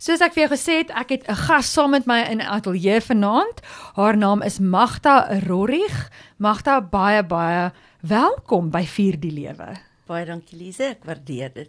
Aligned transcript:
Soos 0.00 0.22
ek 0.24 0.32
vir 0.32 0.46
jou 0.46 0.50
gesê 0.54 0.74
het, 0.78 0.90
ek 0.96 1.10
het 1.12 1.24
'n 1.28 1.36
gas 1.36 1.72
saam 1.72 1.90
met 1.90 2.06
my 2.06 2.24
in 2.32 2.40
ateljee 2.40 3.00
vanaand. 3.04 3.60
Haar 3.94 4.16
naam 4.16 4.42
is 4.42 4.58
Magda 4.58 5.28
Rorrig. 5.46 6.10
Magda, 6.38 6.80
baie 6.80 7.22
baie 7.22 7.70
welkom 8.00 8.70
by 8.70 8.86
Vier 8.86 9.20
die 9.20 9.30
Lewe. 9.30 9.76
Baie 10.06 10.24
dankie 10.24 10.56
Lize, 10.56 10.82
ek 10.82 11.04
waardeer 11.04 11.52
dit. 11.52 11.68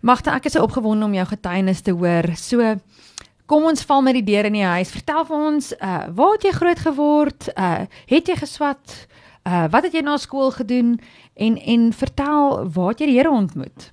Magda, 0.00 0.34
ek 0.34 0.46
is 0.46 0.52
so 0.52 0.62
opgewonde 0.62 1.04
om 1.04 1.14
jou 1.14 1.26
getuienis 1.26 1.80
te 1.80 1.92
hoor. 1.92 2.36
So 2.36 2.80
Kom 3.46 3.64
ons 3.64 3.82
val 3.82 4.02
met 4.02 4.14
die 4.14 4.24
deur 4.24 4.44
in 4.44 4.52
die 4.52 4.64
huis. 4.64 4.90
Vertel 4.90 5.24
vir 5.24 5.36
ons, 5.36 5.72
uh 5.72 6.08
waar 6.10 6.32
het 6.32 6.42
jy 6.42 6.50
groot 6.50 6.78
geword? 6.78 7.48
Uh 7.56 7.86
het 8.06 8.26
jy 8.26 8.36
geswat? 8.36 9.06
Uh 9.46 9.68
wat 9.70 9.84
het 9.84 9.92
jy 9.92 10.00
na 10.00 10.16
skool 10.16 10.50
gedoen? 10.50 11.00
En 11.36 11.56
en 11.56 11.92
vertel 11.92 12.68
waar 12.72 12.88
het 12.88 12.98
jy 12.98 13.06
die 13.06 13.18
Here 13.18 13.30
ontmoet? 13.30 13.92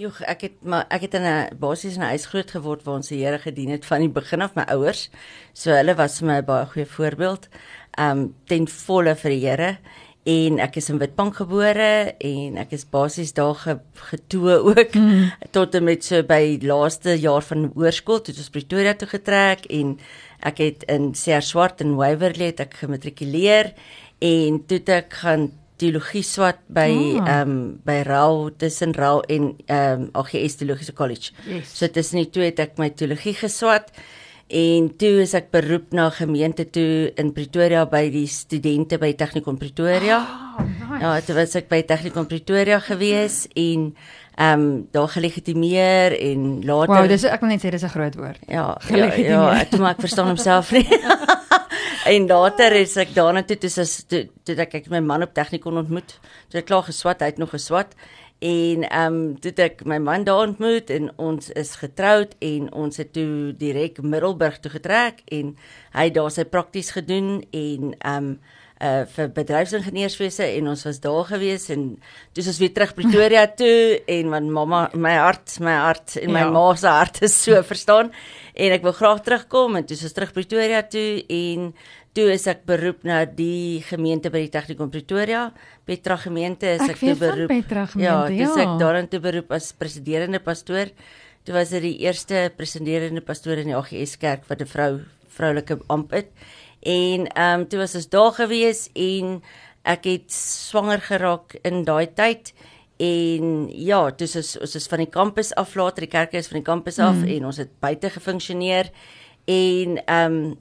Joeg, 0.00 0.22
ek 0.24 0.40
het 0.46 0.62
maar 0.64 0.86
ek 0.88 1.02
het 1.04 1.14
in 1.18 1.26
'n 1.28 1.58
basies 1.60 1.96
in 1.96 2.02
'n 2.02 2.12
huis 2.16 2.26
groot 2.26 2.50
geword 2.50 2.82
waar 2.84 2.94
ons 2.94 3.08
die 3.08 3.24
Here 3.24 3.38
gedien 3.38 3.70
het 3.70 3.84
van 3.84 4.00
die 4.00 4.08
begin 4.08 4.40
af 4.40 4.54
my 4.54 4.62
ouers. 4.62 5.10
So 5.52 5.70
hulle 5.70 5.94
was 5.94 6.18
vir 6.18 6.26
my 6.26 6.38
'n 6.38 6.44
baie 6.44 6.66
goeie 6.66 6.86
voorbeeld. 6.86 7.48
Um 7.98 8.34
ten 8.46 8.66
volle 8.66 9.14
vir 9.14 9.30
die 9.30 9.46
Here 9.46 9.78
en 10.24 10.58
ek 10.58 10.76
is 10.76 10.88
in 10.88 10.98
Witbank 10.98 11.36
gebore 11.36 12.14
en 12.18 12.56
ek 12.56 12.72
is 12.72 12.84
basies 12.84 13.32
daar 13.32 13.54
ge, 13.54 13.78
getoe 14.10 14.60
ook 14.62 14.94
mm. 14.94 15.32
tot 15.50 15.74
en 15.74 15.84
met 15.84 16.04
so 16.04 16.22
by 16.22 16.58
laaste 16.62 17.16
jaar 17.18 17.42
van 17.42 17.72
hoërskool 17.74 18.22
toe 18.22 18.34
ons 18.36 18.50
Pretoria 18.50 18.94
toe 18.94 19.08
getrek 19.08 19.66
en 19.66 19.98
ek 20.40 20.58
het 20.58 20.84
in 20.84 21.14
Seer 21.14 21.42
Swart 21.42 21.80
en 21.80 21.96
Waverley 21.98 22.46
het 22.46 22.60
ek 22.60 22.74
gematrikuleer 22.74 23.72
en 24.20 24.62
toe 24.66 24.80
ek 24.86 25.12
gaan 25.24 25.50
teologie 25.82 26.24
swat 26.26 26.62
by 26.70 26.88
ah. 27.18 27.26
ehm 27.26 27.26
oh. 27.26 27.36
um, 27.42 27.60
by 27.86 27.98
Rau 28.06 28.50
tussen 28.58 28.94
Rau 28.94 29.20
en 29.26 29.52
ehm 29.66 30.08
um, 30.08 30.08
AGS 30.22 30.60
Teologiese 30.62 30.94
College. 30.94 31.34
Yes. 31.46 31.76
So 31.78 31.90
tussen 31.90 32.22
die 32.22 32.30
twee 32.30 32.52
het 32.52 32.62
ek 32.62 32.78
my 32.80 32.92
teologie 32.94 33.34
geswat 33.38 33.90
en 34.52 34.90
toe 35.00 35.22
is 35.22 35.32
ek 35.38 35.48
beroep 35.54 35.94
na 35.96 36.10
gemeente 36.12 36.66
toe 36.68 37.12
in 37.18 37.32
Pretoria 37.32 37.86
by 37.88 38.04
die 38.12 38.26
studente 38.28 38.98
by 39.00 39.14
Technikon 39.16 39.56
Pretoria. 39.56 40.18
Oh, 40.20 40.66
nice. 40.66 41.00
Ja, 41.00 41.14
dit 41.20 41.36
was 41.38 41.56
ek 41.56 41.70
by 41.72 41.80
Technikon 41.88 42.28
Pretoria 42.28 42.80
gewees 42.84 43.46
en 43.56 43.92
ehm 44.32 44.60
um, 44.60 44.68
daar 44.92 45.10
gelegitimeer 45.12 46.14
en 46.16 46.44
later 46.64 46.94
Wow, 46.94 47.08
dis 47.08 47.24
ek 47.28 47.42
wil 47.44 47.52
net 47.52 47.64
sê 47.64 47.72
dis 47.72 47.84
'n 47.84 47.92
groot 47.92 48.14
woord. 48.16 48.40
Ja, 48.48 48.76
ja, 48.88 49.12
ja, 49.16 49.42
ek 49.60 49.76
maak 49.78 50.00
verstaan 50.00 50.32
homself 50.32 50.72
nie. 50.72 50.88
en 52.06 52.26
later 52.26 52.72
is 52.80 52.96
ek 53.00 53.14
daarna 53.14 53.44
toe 53.46 53.56
toe 53.62 53.70
as 53.82 53.94
toe, 54.10 54.24
toe 54.44 54.56
ek 54.64 54.74
ek 54.80 54.90
my 54.90 55.00
man 55.04 55.22
op 55.26 55.34
tegnikon 55.34 55.80
ontmoet. 55.82 56.18
Toe 56.50 56.62
ek 56.62 56.68
klaar 56.70 56.86
geswat, 56.88 57.22
hy 57.22 57.32
het 57.32 57.40
nog 57.42 57.54
geswat 57.54 57.96
en 58.42 58.88
ehm 58.88 59.14
um, 59.14 59.34
toe 59.38 59.52
ek 59.62 59.84
my 59.86 60.00
man 60.02 60.24
daar 60.26 60.48
ontmoet 60.48 60.90
en 60.90 61.12
ons 61.22 61.50
is 61.58 61.76
getroud 61.78 62.34
en 62.42 62.66
ons 62.74 62.96
het 62.98 63.12
toe 63.14 63.52
direk 63.58 64.00
Middelburg 64.02 64.58
toe 64.58 64.72
getrek 64.72 65.22
en 65.30 65.52
hy 65.94 66.08
daar 66.10 66.32
sy 66.34 66.44
prakties 66.50 66.90
gedoen 66.96 67.38
en 67.50 67.94
ehm 68.00 68.32
um, 68.32 68.34
uh 68.82 69.04
vir 69.06 69.28
bedryfsingenieurswese 69.30 70.48
en 70.56 70.72
ons 70.72 70.80
was 70.88 70.98
daar 71.04 71.28
gewees 71.28 71.68
en 71.70 71.84
toe 72.34 72.42
ons 72.42 72.58
weer 72.58 72.72
terug 72.74 72.96
Pretoria 72.96 73.44
toe 73.60 74.00
en 74.10 74.32
want 74.34 74.50
mamma 74.50 74.80
my 74.94 75.12
hart 75.22 75.60
my 75.62 75.76
hart 75.84 76.16
en 76.18 76.34
my 76.34 76.42
ja. 76.42 76.50
ma 76.50 76.64
se 76.74 76.90
hart 76.90 77.22
is 77.22 77.36
so 77.44 77.62
verstaan 77.62 78.10
en 78.52 78.74
ek 78.76 78.84
wil 78.84 78.94
graag 78.96 79.22
terugkom 79.24 79.78
en 79.78 79.86
toe 79.88 79.96
ons 79.96 80.14
terug 80.16 80.32
Pretoria 80.36 80.82
toe 80.84 81.22
en 81.32 81.72
toe 82.16 82.26
is 82.34 82.44
ek 82.50 82.66
beroep 82.68 83.06
na 83.08 83.22
die 83.24 83.80
gemeente 83.88 84.30
by 84.32 84.42
die 84.44 84.52
Tegnikon 84.52 84.92
Pretoria. 84.92 85.46
Petra 85.88 86.18
gemeente 86.20 86.74
is 86.76 86.84
ek, 86.84 86.96
ek 86.96 87.00
toe 87.00 87.16
beroep. 87.22 87.52
Petra 87.52 87.86
gemeente, 87.88 88.10
ja 88.10 88.18
dis 88.28 88.56
ja. 88.56 88.66
ek 88.66 88.74
daarin 88.82 89.08
toe 89.08 89.22
beroep 89.24 89.54
as 89.56 89.72
presiderende 89.72 90.42
pastoor. 90.44 90.92
Toe 91.42 91.56
was 91.56 91.72
dit 91.74 91.82
die 91.82 91.96
eerste 92.04 92.50
presiderende 92.56 93.24
pastoor 93.24 93.62
in 93.62 93.72
die 93.72 93.78
AGS 93.78 94.18
kerk 94.20 94.44
wat 94.50 94.60
'n 94.60 94.68
vrou 94.68 94.92
vroulike 95.32 95.80
amp 95.88 96.12
het. 96.12 96.28
En 96.82 97.26
ehm 97.26 97.60
um, 97.60 97.68
toe 97.68 97.78
was 97.78 97.94
ons 97.94 98.08
daar 98.08 98.32
gewees 98.32 98.90
en 98.94 99.40
ek 99.82 100.04
het 100.04 100.32
swanger 100.32 101.00
geraak 101.00 101.56
in 101.64 101.84
daai 101.84 102.06
tyd 102.14 102.52
en 103.02 103.68
ja, 103.74 104.02
toe 104.14 104.28
is 104.28 104.56
ons 104.60 104.76
is 104.78 104.88
van 104.90 105.02
die 105.02 105.10
kampus 105.10 105.52
af 105.58 105.74
later, 105.78 106.06
die 106.06 106.12
kerk 106.12 106.36
is 106.38 106.50
van 106.50 106.60
die 106.60 106.66
kampus 106.66 107.00
af 107.02 107.16
mm. 107.18 107.30
en 107.36 107.48
ons 107.50 107.58
het 107.62 107.72
buite 107.82 108.12
gefunksioneer 108.14 108.92
en 109.50 109.98
ehm 110.04 110.36
um, 110.42 110.52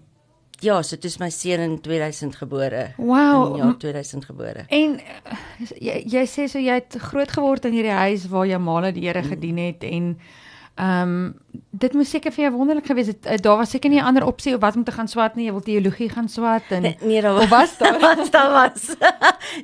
ja, 0.61 0.81
so 0.85 0.97
toe 0.97 1.09
is 1.09 1.17
my 1.17 1.29
seun 1.33 1.61
in 1.63 1.79
2000 1.81 2.35
gebore. 2.37 2.83
Wow. 2.97 3.57
Ja, 3.57 3.73
2000 3.81 4.25
gebore. 4.25 4.65
En 4.69 4.99
jy 5.81 5.95
jy 6.05 6.25
sê 6.29 6.45
so 6.49 6.61
jy 6.61 6.77
het 6.77 6.97
groot 7.09 7.31
geword 7.33 7.65
in 7.65 7.73
hierdie 7.73 7.97
huis 7.97 8.27
waar 8.29 8.45
jou 8.45 8.59
ma 8.61 8.91
die 8.91 9.07
Here 9.07 9.23
gedien 9.25 9.57
het 9.57 9.83
en 9.87 10.13
Ehm 10.81 11.09
um, 11.09 11.33
dit 11.81 11.93
moes 11.93 12.09
seker 12.09 12.33
vir 12.33 12.47
jou 12.47 12.51
wonderlik 12.55 12.87
gewees 12.89 13.11
het. 13.11 13.25
Uh, 13.25 13.37
daar 13.37 13.59
was 13.59 13.69
seker 13.69 13.89
nie 13.89 13.99
'n 14.01 14.07
ander 14.09 14.25
opsie 14.25 14.53
of 14.55 14.61
wat 14.61 14.75
om 14.75 14.83
te 14.83 14.91
gaan 14.91 15.07
swat 15.07 15.35
nie. 15.35 15.45
Jy 15.45 15.51
wil 15.51 15.61
teologie 15.61 16.09
gaan 16.09 16.29
swat 16.29 16.63
en 16.69 16.81
nee, 16.81 16.97
nee 17.01 17.21
daar 17.25 17.33
was, 17.33 17.49
was 17.49 17.77
daar 17.77 17.99
was 17.99 18.31
daar 18.31 18.51
was. 18.51 18.95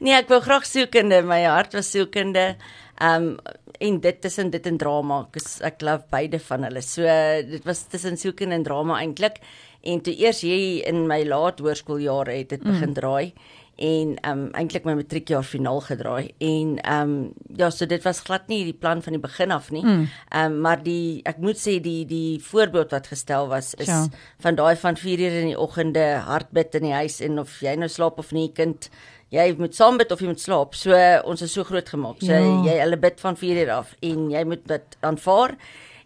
nee, 0.04 0.14
ek 0.14 0.30
wou 0.30 0.42
graag 0.42 0.66
sielkunde. 0.66 1.22
My 1.24 1.44
hart 1.44 1.74
was 1.74 1.90
sielkunde. 1.90 2.56
Ehm 2.98 3.24
um, 3.24 3.38
en 3.80 4.00
dit 4.00 4.22
tussen 4.22 4.50
dit 4.50 4.66
en 4.66 4.78
drama. 4.78 5.28
Ek 5.34 5.42
ek 5.62 5.82
love 5.82 6.06
beide 6.10 6.40
van 6.40 6.64
hulle. 6.64 6.82
So 6.82 7.02
dit 7.50 7.66
was 7.66 7.88
tussen 7.90 8.18
sielkunde 8.18 8.56
en 8.56 8.64
drama 8.64 9.00
eintlik. 9.02 9.42
En 9.82 10.02
toe 10.02 10.14
eers 10.14 10.42
jy 10.42 10.84
in 10.86 11.08
my 11.08 11.24
laat 11.24 11.60
hoërskooljare 11.60 12.38
het 12.38 12.50
dit 12.50 12.64
begin 12.64 12.90
mm. 12.90 12.94
draai 12.94 13.34
en 13.78 14.16
ehm 14.22 14.40
um, 14.40 14.46
eintlik 14.58 14.86
my 14.88 14.96
matriekjaar 14.98 15.44
finaal 15.46 15.82
gedraai 15.86 16.32
en 16.42 16.78
ehm 16.82 17.12
um, 17.12 17.34
ja 17.60 17.70
so 17.70 17.86
dit 17.86 18.04
was 18.04 18.24
glad 18.26 18.48
nie 18.50 18.64
die 18.66 18.74
plan 18.74 19.02
van 19.06 19.14
die 19.14 19.22
begin 19.22 19.52
af 19.52 19.70
nie. 19.72 19.84
Mm. 19.86 20.08
Ehm 20.30 20.52
mm. 20.52 20.56
um, 20.56 20.62
maar 20.62 20.84
die 20.84 21.22
ek 21.30 21.38
moet 21.38 21.62
sê 21.62 21.78
die 21.82 22.06
die 22.06 22.40
voorbeeld 22.42 22.92
wat 22.92 23.08
gestel 23.08 23.48
was 23.48 23.74
is 23.74 23.88
ja. 23.88 24.08
van 24.40 24.56
daai 24.56 24.76
van 24.76 24.98
4 24.98 25.20
uur 25.20 25.38
in 25.42 25.52
die 25.54 25.60
oggende 25.60 26.06
hartbid 26.26 26.76
in 26.76 26.90
die 26.90 26.94
huis 26.94 27.20
en 27.22 27.40
of 27.40 27.60
jy 27.62 27.76
nou 27.76 27.90
slaap 27.90 28.18
of 28.18 28.32
nie 28.32 28.50
kind 28.54 28.90
jy 29.30 29.56
moet 29.60 29.76
saam 29.76 29.98
bid 29.98 30.12
of 30.12 30.22
jy 30.22 30.28
moet 30.28 30.42
slaap. 30.42 30.76
So 30.76 30.98
ons 31.24 31.42
is 31.42 31.54
so 31.54 31.64
groot 31.64 31.90
gemaak. 31.90 32.22
So 32.24 32.34
ja. 32.34 32.64
jy 32.72 32.80
hulle 32.82 32.98
bid 32.98 33.20
van 33.20 33.38
4 33.38 33.62
uur 33.66 33.72
af 33.82 33.94
en 34.02 34.32
jy 34.32 34.44
moet 34.44 34.68
dit 34.68 34.98
aanvaar 35.00 35.58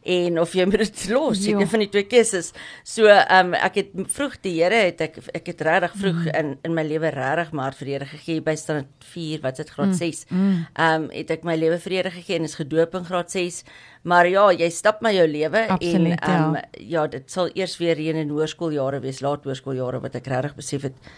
en 0.02 0.40
of 0.42 0.54
jy 0.58 0.66
moet 0.66 0.82
dit 0.82 1.04
los, 1.12 1.44
ja. 1.46 1.60
een 1.60 1.70
van 1.70 1.84
die 1.84 1.90
twee 1.94 2.08
keuses. 2.10 2.52
So 2.88 3.06
ehm 3.06 3.52
um, 3.52 3.54
ek 3.54 3.78
het 3.78 3.92
vroeg 4.16 4.40
die 4.42 4.56
Here 4.62 4.80
het 4.88 5.02
ek 5.02 5.20
ek 5.38 5.52
het 5.54 5.62
regtig 5.68 5.94
vroeg 6.02 6.20
mm. 6.24 6.36
in 6.40 6.52
in 6.66 6.76
my 6.78 6.86
lewe 6.88 7.12
regtig 7.14 7.52
maar 7.58 7.78
vir 7.78 7.86
die 7.86 7.96
Here 7.98 8.10
gegee 8.10 8.42
by 8.42 8.56
staan 8.58 8.88
4, 9.14 9.42
wat 9.46 9.60
is 9.60 9.66
dit 9.66 9.74
graad 9.76 9.96
6. 9.96 10.26
Mm. 10.30 10.42
Mm. 10.42 10.66
Ehm 10.74 11.04
um, 11.04 11.10
het 11.14 11.32
ek 11.38 11.46
my 11.46 11.56
lewe 11.56 11.80
vir 11.80 11.96
die 11.96 12.02
Here 12.02 12.14
gegee 12.18 12.40
en 12.42 12.50
is 12.50 12.58
gedoop 12.58 12.96
in 12.98 13.06
graad 13.06 13.32
6. 13.32 13.64
Maar 14.02 14.28
ja, 14.28 14.48
jy 14.64 14.70
stap 14.74 15.02
my 15.06 15.14
jou 15.14 15.28
lewe 15.30 15.66
en 15.78 15.80
ehm 15.80 16.08
um, 16.08 16.56
ja. 16.56 16.64
ja, 16.98 17.08
dit 17.08 17.32
sal 17.32 17.52
eers 17.54 17.78
weer 17.78 18.00
hier 18.02 18.18
in 18.18 18.34
hoërskooljare 18.34 19.02
wees, 19.04 19.22
laat 19.22 19.46
hoërskooljare 19.46 20.02
wat 20.02 20.16
ek 20.18 20.32
regtig 20.34 20.58
besef 20.58 20.90
het 20.90 21.12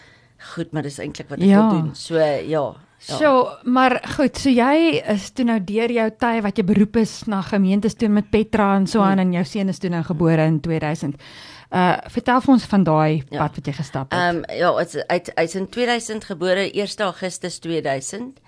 goed, 0.54 0.72
maar 0.72 0.84
dis 0.84 1.00
eintlik 1.00 1.30
wat 1.30 1.40
ek 1.40 1.48
ja. 1.48 1.62
wil 1.62 1.78
doen. 1.78 1.94
So 1.96 2.20
ja. 2.20 2.66
Ja. 3.06 3.16
So, 3.16 3.48
maar 3.62 3.98
goed, 4.16 4.38
so 4.40 4.48
jy 4.48 5.00
is 5.12 5.26
toe 5.36 5.44
nou 5.44 5.58
deur 5.60 5.92
jou 5.92 6.06
tyd 6.18 6.40
wat 6.46 6.56
jy 6.56 6.64
beroep 6.64 6.96
is 7.02 7.12
na 7.28 7.42
gemeentes 7.44 7.98
toe 8.00 8.08
met 8.08 8.30
Petra 8.32 8.70
en 8.78 8.86
so 8.88 9.02
aan 9.04 9.18
hmm. 9.18 9.26
en 9.26 9.34
jou 9.38 9.44
seun 9.44 9.68
is 9.68 9.82
toe 9.82 9.90
nou 9.92 10.00
gebore 10.06 10.46
in 10.48 10.60
2000. 10.64 11.18
Uh 11.74 11.96
vertel 12.14 12.40
vir 12.40 12.54
ons 12.54 12.64
van 12.70 12.86
daai 12.86 13.12
ja. 13.18 13.42
pad 13.42 13.58
wat 13.58 13.68
jy 13.68 13.74
gestap 13.76 14.12
het. 14.12 14.20
Ehm 14.20 14.40
um, 14.40 14.56
ja, 14.56 14.70
hy's 14.78 14.96
uit 15.10 15.30
hy's 15.34 15.58
in 15.58 15.68
2000 15.68 16.24
gebore, 16.30 16.70
1 16.70 17.04
Augustus 17.10 17.58
2000 17.58 18.40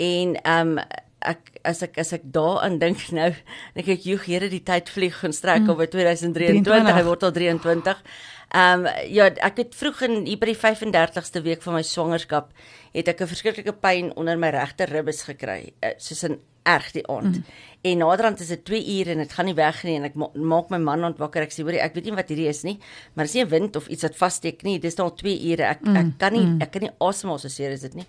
en 0.00 0.34
ehm 0.42 0.74
um, 0.78 0.84
ek 1.20 1.60
as 1.64 1.82
ek 1.82 1.98
as 1.98 2.12
ek 2.16 2.26
daaraan 2.32 2.78
dink 2.80 3.02
nou, 3.18 3.30
dink 3.76 3.88
ek 3.88 4.04
jy 4.08 4.18
Here 4.24 4.48
die 4.48 4.62
tyd 4.64 4.88
vlieg 4.88 5.24
en 5.24 5.32
strek 5.32 5.64
mm. 5.64 5.70
oor 5.74 5.86
2023, 5.86 6.62
23. 6.64 6.94
hy 6.96 7.06
word 7.08 7.24
al 7.24 7.32
23. 7.36 8.04
Ehm 8.50 8.86
um, 8.86 8.86
ja, 9.06 9.28
ek 9.46 9.60
het 9.62 9.74
vroeg 9.78 10.00
in 10.08 10.14
hier 10.26 10.38
by 10.40 10.50
die 10.50 10.58
35ste 10.58 11.42
week 11.44 11.62
van 11.62 11.76
my 11.78 11.82
swangerskap 11.86 12.50
het 12.96 13.08
ek 13.08 13.20
'n 13.22 13.30
verskriklike 13.30 13.76
pyn 13.78 14.10
onder 14.16 14.38
my 14.38 14.50
regter 14.50 14.90
ribbes 14.90 15.22
gekry, 15.22 15.72
uh, 15.82 15.94
soos 15.98 16.24
'n 16.24 16.40
erg 16.62 16.90
die 16.92 17.06
aand. 17.08 17.36
Mm. 17.36 17.44
En 17.80 18.02
naderhand 18.02 18.40
is 18.40 18.50
dit 18.52 18.64
2 18.64 18.98
ure 18.98 19.10
en 19.10 19.22
dit 19.22 19.32
gaan 19.32 19.46
nie 19.48 19.54
weg 19.56 19.78
nie 19.88 19.94
en 19.96 20.04
ek 20.04 20.16
ma 20.20 20.26
maak 20.34 20.68
my 20.68 20.76
man 20.76 21.06
ontwakker. 21.08 21.46
Ek 21.46 21.54
sê 21.54 21.64
hoor 21.64 21.78
ek 21.80 21.94
weet 21.96 22.10
nie 22.10 22.16
wat 22.16 22.28
hierdie 22.28 22.48
is 22.50 22.62
nie, 22.66 22.76
maar 23.14 23.24
dis 23.24 23.34
nie 23.34 23.44
'n 23.44 23.48
wind 23.48 23.76
of 23.76 23.88
iets 23.88 24.02
wat 24.02 24.16
vassteek 24.16 24.62
nie. 24.62 24.78
Dis 24.78 24.98
al 24.98 25.14
2 25.14 25.38
ure. 25.52 25.64
Ek 25.64 25.80
mm. 25.80 25.96
ek 25.96 26.18
kan 26.18 26.32
nie 26.32 26.44
mm. 26.44 26.60
ek 26.60 26.72
kan 26.72 26.82
nie 26.82 26.92
asemhaal 27.00 27.38
so 27.38 27.48
seer 27.48 27.70
is 27.70 27.80
dit 27.80 27.94
nie. 27.94 28.06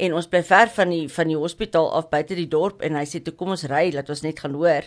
En 0.00 0.14
ons 0.16 0.28
bly 0.32 0.40
ver 0.48 0.70
van 0.72 0.92
die 0.94 1.06
van 1.12 1.28
die 1.28 1.36
hospitaal 1.36 1.90
af 1.98 2.08
buite 2.12 2.38
die 2.38 2.48
dorp 2.48 2.80
en 2.86 2.96
hy 2.96 3.04
sê 3.08 3.20
toe 3.24 3.34
kom 3.36 3.52
ons 3.52 3.66
ry 3.68 3.90
dat 3.92 4.08
ons 4.08 4.22
net 4.24 4.40
gaan 4.40 4.56
hoor 4.56 4.86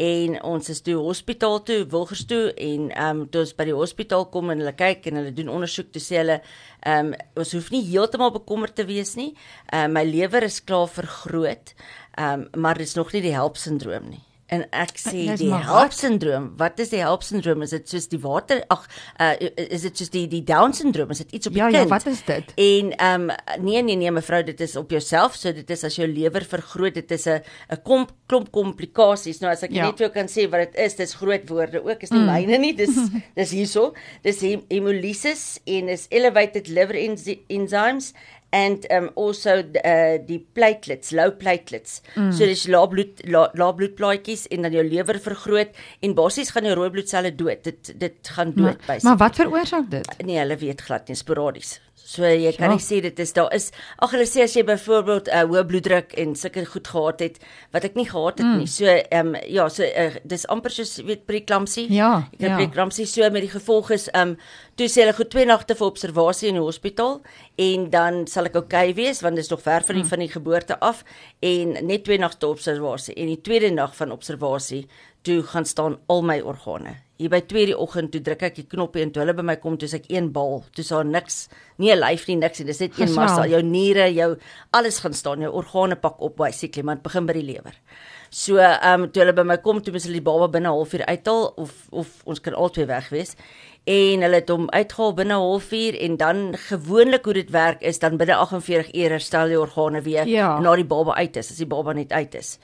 en 0.00 0.36
ons 0.48 0.68
is 0.72 0.80
toe 0.84 0.96
hospitaal 1.00 1.58
toe 1.68 1.78
Wilgers 1.92 2.22
toe 2.28 2.52
en 2.54 2.88
ehm 2.90 3.20
um, 3.20 3.26
toe 3.28 3.42
ons 3.44 3.52
by 3.58 3.66
die 3.68 3.76
hospitaal 3.76 4.26
kom 4.32 4.52
en 4.52 4.62
hulle 4.62 4.72
kyk 4.76 5.10
en 5.10 5.20
hulle 5.20 5.34
doen 5.36 5.52
ondersoek 5.56 5.90
toe 5.92 6.02
sê 6.04 6.20
hulle 6.22 6.38
ehm 6.40 7.12
um, 7.12 7.12
ons 7.42 7.52
hoef 7.56 7.68
nie 7.74 7.82
heeltemal 7.90 8.32
bekommerd 8.38 8.78
te 8.78 8.88
wees 8.88 9.16
nie. 9.20 9.34
Ehm 9.68 9.90
uh, 9.90 9.92
my 9.98 10.04
lewer 10.08 10.48
is 10.48 10.62
klaar 10.64 10.88
vergroot. 10.88 11.74
Ehm 12.16 12.48
um, 12.48 12.64
maar 12.64 12.80
dit 12.80 12.88
is 12.88 12.96
nog 12.96 13.12
nie 13.12 13.24
die 13.28 13.36
HELP 13.36 13.60
sindroom 13.60 14.08
nie. 14.14 14.24
En 14.50 14.64
ek 14.74 14.96
sê 14.98 15.36
die 15.38 15.46
HELP 15.52 15.68
wat? 15.68 15.94
syndroom, 15.94 16.48
wat 16.58 16.80
is 16.82 16.88
die 16.90 16.98
HELP 16.98 17.22
syndroom? 17.22 17.62
Is 17.62 17.70
dit 17.70 17.88
soos 17.88 18.08
die 18.10 18.18
water 18.18 18.64
ag 18.74 18.86
uh, 19.22 19.34
is 19.70 19.82
dit 19.86 19.96
soos 20.00 20.10
die 20.10 20.24
die 20.26 20.40
Down 20.42 20.72
syndroom? 20.74 21.10
Is 21.14 21.18
dit 21.22 21.32
iets 21.38 21.46
op 21.46 21.54
die 21.54 21.62
Ja, 21.62 21.68
kind? 21.70 21.84
ja, 21.84 21.86
wat 21.92 22.06
is 22.10 22.22
dit? 22.26 22.50
En 22.56 22.90
ehm 22.96 23.30
um, 23.30 23.36
nee 23.62 23.82
nee 23.82 23.96
nee 23.96 24.10
mevrou, 24.10 24.42
dit 24.42 24.60
is 24.60 24.74
op 24.76 24.90
jouself, 24.90 25.34
so 25.38 25.52
dit 25.54 25.70
is 25.70 25.84
as 25.86 25.94
jou 26.00 26.08
lewer 26.08 26.42
vergroot, 26.44 26.94
dit 26.94 27.10
is 27.10 27.26
'n 27.28 27.40
'n 27.70 27.82
klomp 27.84 28.10
klomp 28.26 28.50
komplikasies. 28.50 29.40
Nou 29.40 29.52
as 29.52 29.62
ek 29.62 29.70
Ja. 29.72 29.86
net 29.86 29.98
vir 29.98 30.06
jou 30.08 30.12
kan 30.14 30.26
sê 30.26 30.48
wat 30.50 30.72
dit 30.72 30.76
is, 30.86 30.94
dis 30.96 31.14
groot 31.14 31.48
woorde 31.48 31.84
ook, 31.84 32.02
is 32.02 32.10
nie 32.10 32.18
mm. 32.20 32.26
myne 32.26 32.58
nie, 32.58 32.72
dis 32.74 32.90
dis 33.36 33.50
hierso. 33.50 33.94
Dis 34.22 34.40
hem- 34.40 34.64
hemolysis 34.68 35.60
en 35.66 35.88
is 35.88 36.06
elevated 36.10 36.68
liver 36.68 36.94
enzy- 36.96 37.40
enzymes 37.48 38.12
and 38.52 38.86
um 38.90 39.10
also 39.14 39.58
uh 39.60 40.18
die 40.26 40.40
platelets, 40.54 41.12
low 41.12 41.30
platelets. 41.30 42.00
Mm. 42.14 42.32
So 42.32 42.46
dis 42.46 42.66
lae 42.70 42.88
bloed 42.90 43.22
lae 43.30 43.46
la 43.60 43.70
bloedplaatjies 43.76 44.46
en 44.50 44.66
dan 44.66 44.74
jou 44.74 44.84
lewer 44.86 45.20
vergroot 45.22 45.76
en 46.02 46.16
basies 46.18 46.50
gaan 46.54 46.66
jou 46.68 46.74
rooi 46.78 46.90
bloedselle 46.96 47.34
dood. 47.34 47.62
Dit 47.64 47.92
dit 48.00 48.32
gaan 48.36 48.54
dood 48.56 48.82
by. 48.86 48.98
maar 49.06 49.20
wat 49.22 49.38
veroorsaak 49.42 49.90
dit? 49.90 50.10
Nee, 50.24 50.38
hulle 50.42 50.58
weet 50.60 50.82
glad 50.88 51.08
nie 51.08 51.18
sporadies. 51.18 51.78
So 52.10 52.26
jy 52.26 52.50
kan 52.56 52.70
Ja. 52.70 52.74
nie 52.74 52.82
sê 52.82 53.00
dit 53.02 53.18
is 53.22 53.32
daar 53.32 53.52
is 53.54 53.70
ag 54.02 54.10
hulle 54.10 54.26
sê 54.26 54.42
as 54.42 54.54
jy 54.56 54.64
byvoorbeeld 54.66 55.28
'n 55.28 55.30
uh, 55.30 55.44
hoë 55.46 55.66
bloeddruk 55.66 56.12
en 56.18 56.34
sulke 56.34 56.64
goed 56.66 56.88
gehad 56.88 57.20
het 57.20 57.38
wat 57.72 57.84
ek 57.84 57.94
nie 57.94 58.08
gehad 58.08 58.38
het 58.38 58.46
mm. 58.46 58.58
nie. 58.58 58.66
So 58.66 58.84
ehm 58.84 59.34
um, 59.34 59.36
ja, 59.46 59.68
so 59.68 59.82
uh, 59.84 60.16
dis 60.24 60.46
amper 60.46 60.70
soos 60.70 60.96
weet 61.06 61.26
preeklampsie. 61.26 61.86
Ja, 61.92 62.26
Ek 62.32 62.40
het 62.40 62.50
ja. 62.50 62.56
preeklampsie 62.56 63.06
so 63.06 63.30
met 63.30 63.42
die 63.42 63.50
gevolg 63.50 63.90
is 63.90 64.08
ehm 64.10 64.28
um, 64.30 64.36
toe 64.74 64.88
sê 64.88 65.04
hulle 65.04 65.14
goed 65.14 65.30
twee 65.30 65.46
nagte 65.46 65.74
vir 65.74 65.86
observasie 65.86 66.48
in 66.48 66.54
die 66.54 66.64
hospitaal 66.64 67.20
en 67.56 67.90
dan 67.90 68.26
sal 68.26 68.44
ek 68.44 68.56
oukei 68.56 68.90
okay 68.90 68.94
wees 68.94 69.20
want 69.22 69.36
dit 69.36 69.44
is 69.44 69.50
nog 69.50 69.62
ver 69.62 69.82
van 69.86 69.94
die 69.94 70.02
mm. 70.02 70.08
van 70.08 70.18
die 70.18 70.28
geboorte 70.28 70.80
af 70.80 71.04
en 71.40 71.86
net 71.86 72.04
twee 72.04 72.18
nagte 72.18 72.46
observasie 72.46 73.14
en 73.14 73.26
die 73.26 73.40
tweede 73.40 73.70
nag 73.70 73.94
van 73.96 74.10
observasie 74.10 74.86
toe 75.22 75.42
gaan 75.42 75.64
staan 75.64 75.98
al 76.06 76.22
my 76.22 76.40
organe. 76.40 77.09
Hier 77.20 77.28
by 77.28 77.42
2 77.44 77.66
die 77.68 77.76
oggend 77.76 78.12
toe 78.14 78.22
druk 78.24 78.42
ek 78.48 78.54
die 78.56 78.64
knoppie 78.64 79.02
en 79.04 79.10
toe 79.12 79.20
hulle 79.20 79.34
by 79.36 79.42
my 79.44 79.56
kom, 79.60 79.74
toe 79.76 79.84
is 79.90 79.94
ek 79.98 80.06
een 80.08 80.30
bal. 80.32 80.62
Toe 80.72 80.80
is 80.80 80.88
daar 80.88 81.04
niks, 81.04 81.48
nie 81.76 81.90
'n 81.92 81.98
lyf 82.00 82.26
nie, 82.28 82.36
niks 82.36 82.58
nie. 82.60 82.66
Dis 82.66 82.80
net 82.80 82.98
een 82.98 83.12
massa. 83.14 83.44
Jou 83.46 83.62
niere, 83.62 84.06
jou 84.14 84.36
alles 84.72 85.00
gaan 85.00 85.12
staan. 85.12 85.40
Jou 85.44 85.52
organe 85.52 85.96
pak 86.00 86.16
op 86.20 86.36
basically, 86.36 86.82
maar 86.82 86.94
dit 86.96 87.02
begin 87.04 87.26
by 87.26 87.32
die 87.34 87.42
lewer. 87.42 87.74
So, 88.30 88.56
ehm 88.56 89.02
um, 89.02 89.10
toe 89.12 89.22
hulle 89.22 89.34
by 89.34 89.42
my 89.42 89.56
kom, 89.58 89.82
toe 89.82 89.92
moes 89.92 90.04
hulle 90.04 90.14
die 90.20 90.22
baba 90.22 90.48
binne 90.48 90.68
'n 90.68 90.72
halfuur 90.72 91.04
uithaal 91.06 91.52
of 91.56 91.72
of 91.90 92.08
ons 92.24 92.40
kan 92.40 92.54
albei 92.54 92.86
weg 92.86 93.08
wees. 93.10 93.36
En 93.86 94.22
hulle 94.22 94.34
het 94.36 94.48
hom 94.48 94.68
uitgehaal 94.70 95.14
binne 95.14 95.34
'n 95.34 95.40
halfuur 95.44 96.00
en 96.00 96.16
dan 96.16 96.54
gewoonlik 96.56 97.24
hoe 97.24 97.34
dit 97.34 97.50
werk 97.50 97.82
is 97.82 97.98
dan 97.98 98.16
binne 98.16 98.34
48 98.36 98.94
ure 98.94 99.08
herstel 99.10 99.48
die 99.48 99.60
organe 99.60 100.00
weer 100.02 100.26
Ja. 100.26 100.58
na 100.60 100.74
die 100.76 100.84
baba 100.84 101.14
uit 101.14 101.36
is, 101.36 101.50
as 101.50 101.56
die 101.56 101.66
baba 101.66 101.92
net 101.92 102.12
uit 102.12 102.34
is. 102.34 102.58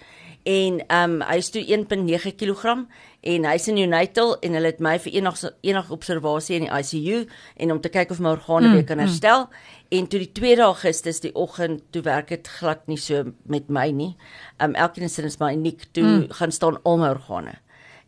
En 0.44 0.86
ehm 0.86 1.10
um, 1.10 1.22
hy's 1.22 1.50
toe 1.50 1.62
1.9 1.66 2.34
kg 2.36 2.86
en 3.32 3.48
hy's 3.50 3.66
in 3.70 3.78
neonatal 3.80 4.36
en 4.46 4.58
hulle 4.58 4.70
het 4.72 4.82
my 4.84 4.94
vir 5.02 5.18
enig 5.18 5.42
enig 5.66 5.90
observasie 5.94 6.60
in 6.60 6.66
die 6.66 6.72
ICU 6.72 7.24
en 7.62 7.74
om 7.74 7.82
te 7.82 7.92
kyk 7.92 8.14
of 8.14 8.22
my 8.22 8.32
organe 8.36 8.70
mm, 8.70 8.78
weer 8.78 8.88
kan 8.88 9.02
herstel. 9.02 9.46
Mm. 9.46 9.74
En 9.98 10.08
toe 10.12 10.22
die 10.22 10.32
2 10.40 10.56
Augustus 10.66 11.22
die 11.22 11.34
oggend 11.34 11.84
toe 11.94 12.02
werk 12.06 12.32
dit 12.34 12.48
glad 12.58 12.86
nie 12.90 12.98
so 13.00 13.32
met 13.50 13.70
my 13.70 13.90
nie. 13.94 14.14
Um, 14.62 14.74
elkeen 14.74 15.10
sin 15.10 15.28
is 15.28 15.38
maar 15.42 15.54
uniek. 15.54 15.88
Toe 15.92 16.04
mm. 16.06 16.26
gaan 16.38 16.54
staan 16.54 16.80
al 16.82 17.00
my 17.02 17.14
organe 17.14 17.58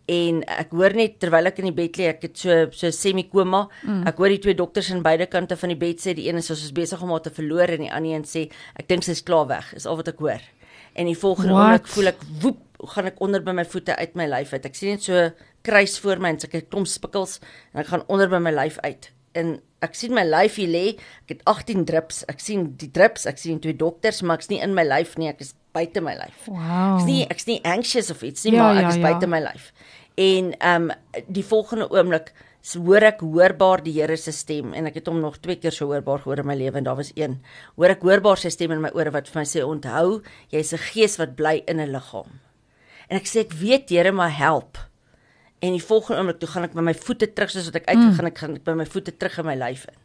en 0.09 0.41
ek 0.49 0.73
hoor 0.73 0.95
net 0.97 1.19
terwyl 1.21 1.51
ek 1.51 1.61
in 1.61 1.69
die 1.69 1.77
bed 1.77 1.99
lê 2.01 2.09
ek 2.09 2.23
het 2.25 2.41
so 2.41 2.55
so 2.73 2.91
semi-koma 2.95 3.67
mm. 3.69 4.07
ek 4.09 4.21
hoor 4.21 4.33
die 4.33 4.41
twee 4.47 4.57
dokters 4.57 4.89
aan 4.95 5.05
beide 5.05 5.29
kante 5.29 5.59
van 5.61 5.75
die 5.75 5.81
bed 5.81 6.01
sê 6.01 6.15
die 6.17 6.29
een 6.31 6.41
is 6.41 6.49
ons 6.55 6.65
is 6.65 6.75
besig 6.77 7.03
om 7.05 7.13
haar 7.13 7.25
te 7.27 7.35
verloor 7.35 7.75
en 7.77 7.85
die 7.85 7.93
ander 7.93 8.17
een 8.17 8.25
sê 8.29 8.47
ek 8.81 8.89
dink 8.89 9.05
sy's 9.05 9.21
klaar 9.27 9.49
weg 9.51 9.69
is 9.77 9.87
al 9.87 10.01
wat 10.01 10.09
ek 10.15 10.23
hoor 10.25 10.45
en 10.99 11.07
die 11.07 11.19
volgende 11.19 11.55
oomblik 11.55 11.87
voel 11.95 12.11
ek 12.13 12.25
woep 12.43 12.65
gaan 12.95 13.09
ek 13.11 13.21
onder 13.25 13.43
by 13.43 13.55
my 13.59 13.65
voete 13.67 13.95
uit 13.99 14.13
my 14.19 14.27
lyf 14.31 14.53
uit. 14.55 14.67
Ek 14.69 14.77
sien 14.79 14.95
net 14.95 15.03
so 15.07 15.31
kruis 15.67 15.97
voor 16.03 16.21
my 16.23 16.31
en 16.35 16.41
sulke 16.43 16.61
klomp 16.71 16.87
spikkels 16.91 17.39
en 17.75 17.81
ek 17.83 17.89
gaan 17.93 18.05
onder 18.11 18.31
by 18.31 18.39
my 18.43 18.53
lyf 18.55 18.79
uit. 18.87 19.09
En 19.39 19.57
ek 19.85 19.95
sien 19.99 20.15
my 20.15 20.23
lyf 20.27 20.57
hier 20.59 20.71
lê. 20.71 20.85
Ek 21.27 21.35
het 21.37 21.43
18 21.51 21.85
drips. 21.91 22.23
Ek 22.31 22.39
sien 22.43 22.69
die 22.81 22.91
drips 22.95 23.27
ek 23.31 23.39
sien 23.43 23.59
twee 23.63 23.75
dokters 23.79 24.23
maar 24.23 24.39
ek's 24.39 24.51
nie 24.51 24.61
in 24.65 24.75
my 24.79 24.87
lyf 24.87 25.17
nie. 25.19 25.29
Ek 25.31 25.43
is 25.45 25.55
buite 25.75 26.01
my 26.03 26.15
lyf. 26.19 26.47
Wow. 26.47 26.97
Ek's 26.99 27.07
nie 27.11 27.23
ek's 27.31 27.47
nie 27.51 27.59
anxious 27.67 28.11
of 28.15 28.23
iets 28.27 28.47
nie, 28.47 28.55
Ja, 28.57 28.63
maar 28.69 28.79
ek 28.83 28.89
ja, 28.89 28.95
is 28.95 29.01
ja. 29.03 29.07
buite 29.11 29.31
my 29.35 29.43
lyf. 29.45 29.73
En 30.19 30.53
ehm 30.59 30.91
um, 30.91 31.25
die 31.29 31.45
volgende 31.47 31.91
oomblik 31.91 32.33
hoor 32.75 33.03
ek 33.03 33.21
hoorbaar 33.23 33.83
die 33.85 33.95
Here 33.97 34.17
se 34.17 34.33
stem 34.33 34.75
en 34.75 34.87
ek 34.87 34.99
het 35.01 35.07
hom 35.09 35.21
nog 35.23 35.39
twee 35.41 35.57
keer 35.57 35.73
so 35.73 35.87
hoorbaar 35.87 36.25
gehoor 36.25 36.43
in 36.43 36.47
my 36.47 36.57
lewe 36.59 36.79
en 36.79 36.85
daar 36.85 36.99
was 36.99 37.13
een. 37.15 37.39
Hoor 37.77 37.95
ek 37.95 38.03
hoorbaar 38.03 38.37
sy 38.37 38.51
stem 38.51 38.75
in 38.75 38.83
my 38.83 38.91
ore 38.99 39.11
wat 39.15 39.31
vir 39.31 39.41
my 39.41 39.47
sê 39.47 39.63
onthou, 39.63 40.23
jy's 40.51 40.73
'n 40.75 40.83
gees 40.91 41.19
wat 41.19 41.37
bly 41.37 41.63
in 41.67 41.81
'n 41.81 41.93
liggaam. 41.93 42.41
En 43.09 43.17
ek 43.17 43.27
sê 43.27 43.41
ek 43.41 43.53
weet 43.53 43.91
Here 43.91 44.13
maar 44.13 44.37
help. 44.37 44.79
En 45.61 45.73
die 45.73 45.83
volgende 45.83 46.21
oomblik 46.21 46.39
toe 46.41 46.49
gaan 46.49 46.65
ek 46.65 46.75
met 46.75 46.85
my 46.85 46.95
voete 46.95 47.33
terug 47.33 47.51
soos 47.51 47.71
wat 47.71 47.77
ek 47.77 47.89
uitgegaan 47.89 48.27
ek 48.27 48.39
gaan 48.39 48.55
ek 48.57 48.65
by 48.65 48.73
my 48.73 48.87
voete 48.87 49.17
terug 49.17 49.39
in 49.39 49.47
my 49.47 49.55
lyf 49.55 49.87
in. 49.89 49.99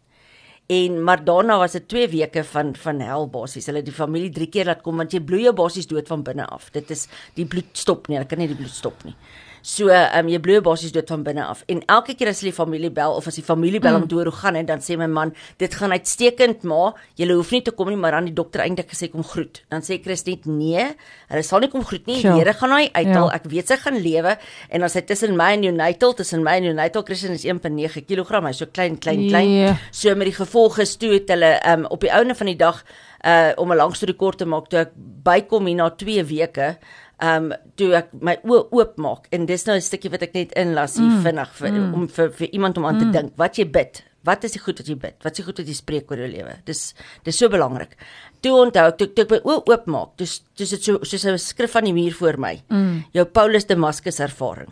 En 0.68 1.04
maar 1.04 1.24
daarna 1.24 1.58
was 1.58 1.72
dit 1.72 1.88
2 1.88 2.08
weke 2.10 2.44
van 2.44 2.76
van 2.76 3.00
hel 3.00 3.28
basies. 3.30 3.66
Hulle 3.66 3.78
het 3.78 3.86
die 3.86 3.94
familie 3.94 4.32
3 4.32 4.48
keer 4.50 4.66
laat 4.66 4.82
kom 4.82 4.98
want 4.98 5.12
jy 5.12 5.20
bloei 5.20 5.44
jou 5.44 5.54
basies 5.54 5.88
dood 5.88 6.08
van 6.08 6.24
binne 6.24 6.46
af. 6.46 6.72
Dit 6.72 6.90
is 6.92 7.08
die 7.36 7.46
bloed 7.46 7.78
stop 7.78 8.08
nie. 8.08 8.18
Hulle 8.18 8.30
kan 8.30 8.40
nie 8.40 8.48
die 8.48 8.56
bloed 8.56 8.74
stop 8.74 9.04
nie. 9.04 9.16
So, 9.64 9.88
ehm 9.88 10.26
um, 10.26 10.28
jy 10.28 10.42
bloei 10.44 10.58
jou 10.58 10.64
basies 10.66 10.92
dood 10.92 11.08
van 11.08 11.22
binne 11.24 11.44
af. 11.48 11.62
En 11.72 11.80
elke 11.88 12.18
keer 12.20 12.34
as 12.34 12.42
die 12.44 12.52
familie 12.52 12.90
bel 12.92 13.14
of 13.16 13.30
as 13.32 13.38
die 13.40 13.46
familie 13.48 13.80
bel 13.80 13.96
mm. 13.96 14.04
om 14.04 14.10
te 14.12 14.18
hoor 14.18 14.28
hoe 14.28 14.36
gaan 14.42 14.58
dit, 14.60 14.68
dan 14.68 14.84
sê 14.84 14.98
my 15.00 15.08
man, 15.08 15.32
dit 15.62 15.78
gaan 15.80 15.96
uitstekend, 15.96 16.66
maar 16.68 17.00
jy 17.16 17.30
hoef 17.32 17.54
nie 17.56 17.62
te 17.64 17.72
kom 17.72 17.88
nie, 17.88 17.96
maar 18.00 18.18
dan 18.18 18.28
die 18.28 18.36
dokter 18.36 18.66
eintlik 18.66 18.92
gesê 18.92 19.08
kom 19.14 19.24
groet. 19.24 19.62
Dan 19.72 19.86
sê 19.88 20.02
Chris 20.04 20.26
net 20.28 20.50
nee, 20.52 20.90
hulle 21.32 21.46
sal 21.48 21.64
nie 21.64 21.72
kom 21.72 21.86
groet 21.88 22.12
nie. 22.12 22.20
Die 22.20 22.36
Here 22.36 22.52
gaan 22.60 22.76
haar 22.76 22.90
uithaal. 22.92 23.30
Ja. 23.30 23.40
Ek 23.40 23.48
weet 23.54 23.72
sy 23.72 23.80
gaan 23.86 24.02
lewe 24.04 24.36
en 24.68 24.84
dan 24.84 24.92
sy 24.92 25.06
tussen 25.08 25.40
my 25.40 25.54
en 25.56 25.64
neonatal, 25.64 26.18
tussen 26.20 26.44
my 26.44 26.58
en 26.60 26.68
neonatal 26.68 27.08
Christian 27.08 27.40
is 27.40 27.48
1.9 27.48 28.04
kg. 28.04 28.44
Hy's 28.50 28.60
so 28.60 28.68
klein, 28.68 29.00
klein, 29.00 29.30
klein. 29.32 29.56
Ja. 29.56 29.74
So 29.96 30.12
met 30.20 30.28
die 30.28 30.36
gevolge 30.36 30.84
toe 31.00 31.16
het 31.16 31.32
hulle 31.32 31.56
um, 31.72 31.88
op 31.88 32.04
die 32.04 32.12
ouene 32.12 32.36
van 32.36 32.52
die 32.52 32.60
dag 32.60 32.84
uh 33.24 33.56
om 33.56 33.72
'n 33.72 33.80
lang 33.80 33.96
storie 33.96 34.16
kort 34.20 34.38
te 34.38 34.46
maak 34.46 34.68
toe 34.68 34.80
ek 34.80 34.92
bykom 35.24 35.66
hier 35.66 35.76
na 35.76 35.90
2 35.90 36.24
weke 36.28 36.76
um 37.24 37.52
toe 37.80 37.92
ek 37.98 38.10
my 38.20 38.38
oë 38.44 38.64
oop 38.76 38.98
maak 39.02 39.30
en 39.32 39.46
dis 39.50 39.68
nou 39.68 39.76
'n 39.76 39.82
stukkie 39.82 40.12
wat 40.12 40.26
ek 40.28 40.34
net 40.34 40.56
inlas 40.60 40.98
hier 40.98 41.10
mm. 41.10 41.22
vinnig 41.24 41.54
vir, 41.60 41.70
mm. 41.72 41.94
om 41.94 42.08
vir 42.08 42.34
vir 42.40 42.50
iemand 42.52 42.78
om 42.78 42.86
aan 42.86 43.00
te 43.00 43.12
dink 43.12 43.38
wat 43.38 43.58
jy 43.58 43.66
bid 43.66 44.04
Wat 44.24 44.46
is 44.48 44.54
die 44.56 44.62
goed 44.64 44.80
wat 44.80 44.88
jy 44.88 44.96
bid? 44.96 45.18
Wat 45.20 45.36
is 45.36 45.42
die 45.42 45.44
goed 45.44 45.58
wat 45.60 45.68
jy 45.68 45.74
spreek 45.76 46.12
oor 46.12 46.22
jou 46.24 46.30
lewe? 46.32 46.54
Dis 46.64 46.94
dis 47.26 47.36
so 47.36 47.52
belangrik. 47.52 47.98
Toe 48.44 48.54
onthou 48.56 48.86
ek 48.88 49.00
toe, 49.02 49.08
toe 49.12 49.26
ek 49.26 49.34
my 49.34 49.40
oë 49.44 49.64
oop 49.68 49.90
maak, 49.92 50.14
dis 50.22 50.38
dis 50.60 50.72
dit 50.72 50.80
so 50.88 51.04
soos 51.04 51.26
'n 51.28 51.38
skrif 51.38 51.76
aan 51.76 51.90
die 51.92 51.94
muur 51.94 52.16
voor 52.16 52.40
my. 52.40 52.62
Mm. 52.70 53.04
Jou 53.12 53.26
Paulus 53.26 53.66
Damaskus 53.68 54.20
ervaring. 54.20 54.72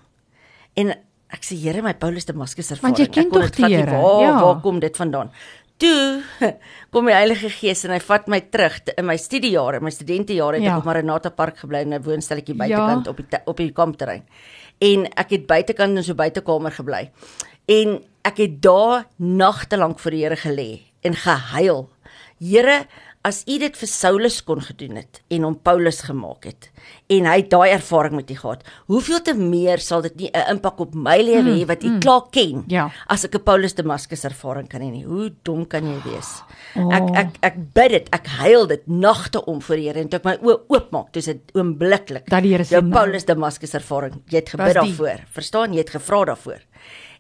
En 0.77 0.91
ek 1.29 1.43
sê 1.43 1.59
Here, 1.59 1.81
my 1.81 1.93
Paulus 1.93 2.25
Damaskus 2.25 2.71
ervaring. 2.71 2.95
Want 2.95 2.99
jy 2.99 3.07
ken 3.11 3.29
tog 3.29 3.51
die 3.51 3.75
Here, 3.75 3.91
Waar 3.91 4.21
ja. 4.21 4.41
waar 4.41 4.61
kom 4.61 4.79
dit 4.79 4.95
vandaan? 4.95 5.31
Toe 5.81 6.21
kom 6.93 7.07
die 7.09 7.15
Heilige 7.15 7.49
Gees 7.49 7.83
en 7.87 7.93
hy 7.95 7.99
vat 8.05 8.27
my 8.29 8.39
terug 8.53 8.75
te- 8.85 8.93
in 9.01 9.07
my 9.07 9.15
studiejare, 9.17 9.79
my 9.81 9.89
studentejare 9.93 10.59
het 10.59 10.65
Ja. 10.67 10.75
ek 10.75 10.83
op 10.83 10.89
Maranatha 10.89 11.31
Park 11.33 11.57
gebly 11.63 11.81
in 11.85 11.93
'n 11.93 12.03
woonstelletjie 12.05 12.55
buitekant 12.55 13.07
op 13.07 13.17
die 13.17 13.39
op 13.45 13.57
die 13.57 13.71
kampterrein. 13.71 14.23
En 14.81 15.07
ek 15.17 15.29
het 15.31 15.47
buitekant 15.47 15.97
in 15.97 16.03
so 16.03 16.11
'n 16.13 16.15
buitekamer 16.21 16.71
gebly. 16.71 17.09
En 17.67 18.03
ek 18.23 18.37
het 18.37 18.61
daar 18.61 19.05
nagte 19.17 19.77
lank 19.77 19.99
voor 19.99 20.11
die 20.11 20.23
Here 20.23 20.35
gelê 20.37 20.81
en 21.01 21.15
gehuil. 21.15 21.89
Here, 22.39 22.85
as 23.23 23.43
U 23.45 23.57
dit 23.61 23.75
vir 23.77 23.89
Saulus 23.89 24.41
kon 24.41 24.61
gedoen 24.61 24.95
het 25.01 25.21
en 25.29 25.43
hom 25.43 25.55
Paulus 25.55 26.01
gemaak 26.07 26.45
het 26.49 26.69
en 27.11 27.27
hy 27.29 27.35
het 27.41 27.49
daai 27.51 27.69
ervaring 27.75 28.15
met 28.15 28.31
U 28.31 28.35
gehad, 28.35 28.63
hoeveel 28.89 29.21
te 29.21 29.33
meer 29.37 29.79
sal 29.83 30.01
dit 30.01 30.15
nie 30.15 30.29
'n 30.33 30.55
impak 30.55 30.79
op 30.79 30.95
my 30.95 31.17
lewe 31.21 31.53
hê 31.61 31.65
wat 31.67 31.83
U 31.83 31.99
klaar 31.99 32.29
ken? 32.31 32.63
Ja. 32.67 32.89
as 33.07 33.25
ek 33.25 33.35
'n 33.35 33.43
Paulus 33.43 33.75
Damaskus 33.75 34.23
ervaring 34.23 34.67
kan 34.67 34.81
hê 34.81 34.91
nie. 34.91 35.03
Hoe 35.03 35.31
dom 35.43 35.65
kan 35.65 35.83
jy 35.83 35.99
wees? 36.03 36.41
Oh. 36.75 36.93
Ek 36.93 37.09
ek 37.15 37.31
ek 37.41 37.55
bid 37.73 37.91
dit, 37.91 38.09
ek 38.11 38.27
huil 38.27 38.67
dit 38.67 38.87
nagte 38.87 39.45
om 39.45 39.61
voor 39.61 39.75
die 39.75 39.87
Here 39.87 39.99
en 39.99 40.09
toe 40.09 40.19
ek 40.19 40.25
my 40.25 40.37
oë 40.41 40.59
oopmaak, 40.69 41.11
dis 41.13 41.25
dit 41.25 41.41
oombliklik. 41.53 42.29
Dat 42.29 42.43
die 42.43 42.53
Here 42.53 42.63
sê, 42.63 42.71
jou 42.71 42.81
nou. 42.81 42.91
Paulus 42.91 43.25
Damaskus 43.25 43.73
ervaring. 43.73 44.21
Jy 44.29 44.35
het 44.35 44.49
gebid 44.49 44.73
daarvoor. 44.73 45.25
Verstaan? 45.31 45.73
Jy 45.73 45.79
het 45.79 45.89
gevra 45.89 46.25
daarvoor. 46.25 46.61